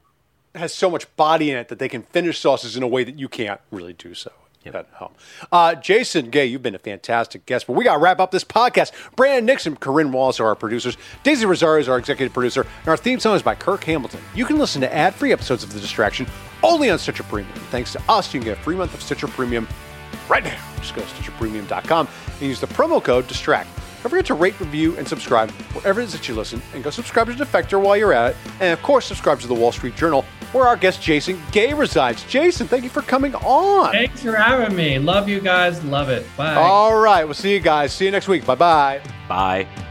has 0.56 0.74
so 0.74 0.90
much 0.90 1.14
body 1.16 1.52
in 1.52 1.58
it 1.58 1.70
that 1.70 1.80
they 1.80 1.88
can 1.88 2.02
finish 2.02 2.40
sauces 2.40 2.76
in 2.76 2.84
a 2.84 2.88
way 2.88 3.04
that 3.04 3.18
you 3.18 3.30
can't 3.30 3.62
really 3.72 3.94
do 3.94 4.14
so 4.14 4.32
yep. 4.74 4.88
at 4.90 4.98
home. 4.98 5.12
Uh, 5.52 5.76
Jason 5.76 6.30
Gay, 6.30 6.46
you've 6.46 6.64
been 6.64 6.76
a 6.76 6.80
fantastic 6.80 7.46
guest, 7.46 7.68
but 7.68 7.74
we 7.74 7.84
got 7.84 7.94
to 7.94 8.00
wrap 8.00 8.20
up 8.20 8.32
this 8.32 8.44
podcast. 8.44 8.92
Brandon 9.16 9.46
Nixon, 9.46 9.76
Corinne 9.76 10.12
Wallace 10.12 10.40
are 10.40 10.48
our 10.48 10.56
producers. 10.56 10.98
Daisy 11.24 11.46
Rosario 11.46 11.82
is 11.82 11.90
our 11.90 11.98
executive 11.98 12.34
producer, 12.34 12.62
and 12.62 12.88
our 12.88 12.98
theme 12.98 13.20
song 13.20 13.36
is 13.36 13.42
by 13.42 13.56
Kirk 13.56 13.84
Hamilton. 13.84 14.20
You 14.36 14.46
can 14.46 14.58
listen 14.58 14.82
to 14.82 14.94
ad-free 14.94 15.32
episodes 15.32 15.64
of 15.64 15.74
The 15.74 15.80
Distraction 15.80 16.28
only 16.64 16.90
on 16.90 17.00
Stitcher 17.00 17.24
Premium. 17.24 17.54
Thanks 17.72 17.92
to 17.94 18.02
us, 18.10 18.34
you 18.34 18.40
can 18.40 18.50
get 18.50 18.58
a 18.58 18.62
free 18.62 18.76
month 18.76 18.94
of 18.94 19.02
Stitcher 19.02 19.28
Premium 19.28 19.68
right 20.30 20.44
now. 20.44 20.58
Just 20.78 20.96
go 20.96 21.02
to 21.02 21.08
StitcherPremium.com 21.08 22.08
and 22.40 22.42
use 22.42 22.60
the 22.60 22.68
promo 22.68 23.04
code 23.04 23.28
DISTRACT. 23.28 23.68
Don't 24.04 24.10
forget 24.10 24.26
to 24.28 24.34
rate, 24.34 24.60
review, 24.60 24.96
and 24.98 25.08
subscribe 25.08 25.52
wherever 25.74 26.00
it 26.00 26.06
is 26.06 26.14
that 26.14 26.28
you 26.28 26.36
listen, 26.36 26.62
and 26.74 26.84
go 26.84 26.90
subscribe 26.90 27.28
to 27.28 27.34
Defector 27.34 27.82
while 27.82 27.98
you're 27.98 28.14
at 28.14 28.32
it. 28.32 28.38
And 28.60 28.72
of 28.72 28.82
course, 28.82 29.06
subscribe 29.06 29.40
to 29.42 29.48
the 29.48 29.54
Wall 29.54 29.72
Street 29.72 29.96
Journal 29.96 30.26
where 30.54 30.68
our 30.68 30.78
guest 30.78 31.02
Jason 31.02 31.42
Gay 31.52 31.74
resides. 31.74 32.24
Jason, 32.24 32.68
thank 32.68 32.84
you 32.84 32.90
for 32.90 33.02
coming 33.02 33.36
on. 33.36 33.92
Thanks 33.92 34.24
for 34.24 34.36
having 34.36 34.76
me. 34.76 34.98
Love 35.00 35.28
you 35.28 35.40
guys. 35.40 35.84
Love 35.84 36.10
it. 36.10 36.26
Bye. 36.38 36.56
All 36.56 36.98
right. 36.98 37.26
We'll 37.26 37.34
see 37.34 37.54
you 37.54 37.60
guys. 37.60 37.94
See 37.94 38.06
you 38.06 38.12
next 38.12 38.28
week. 38.28 38.46
Bye-bye. 38.46 39.02
Bye. 39.28 39.87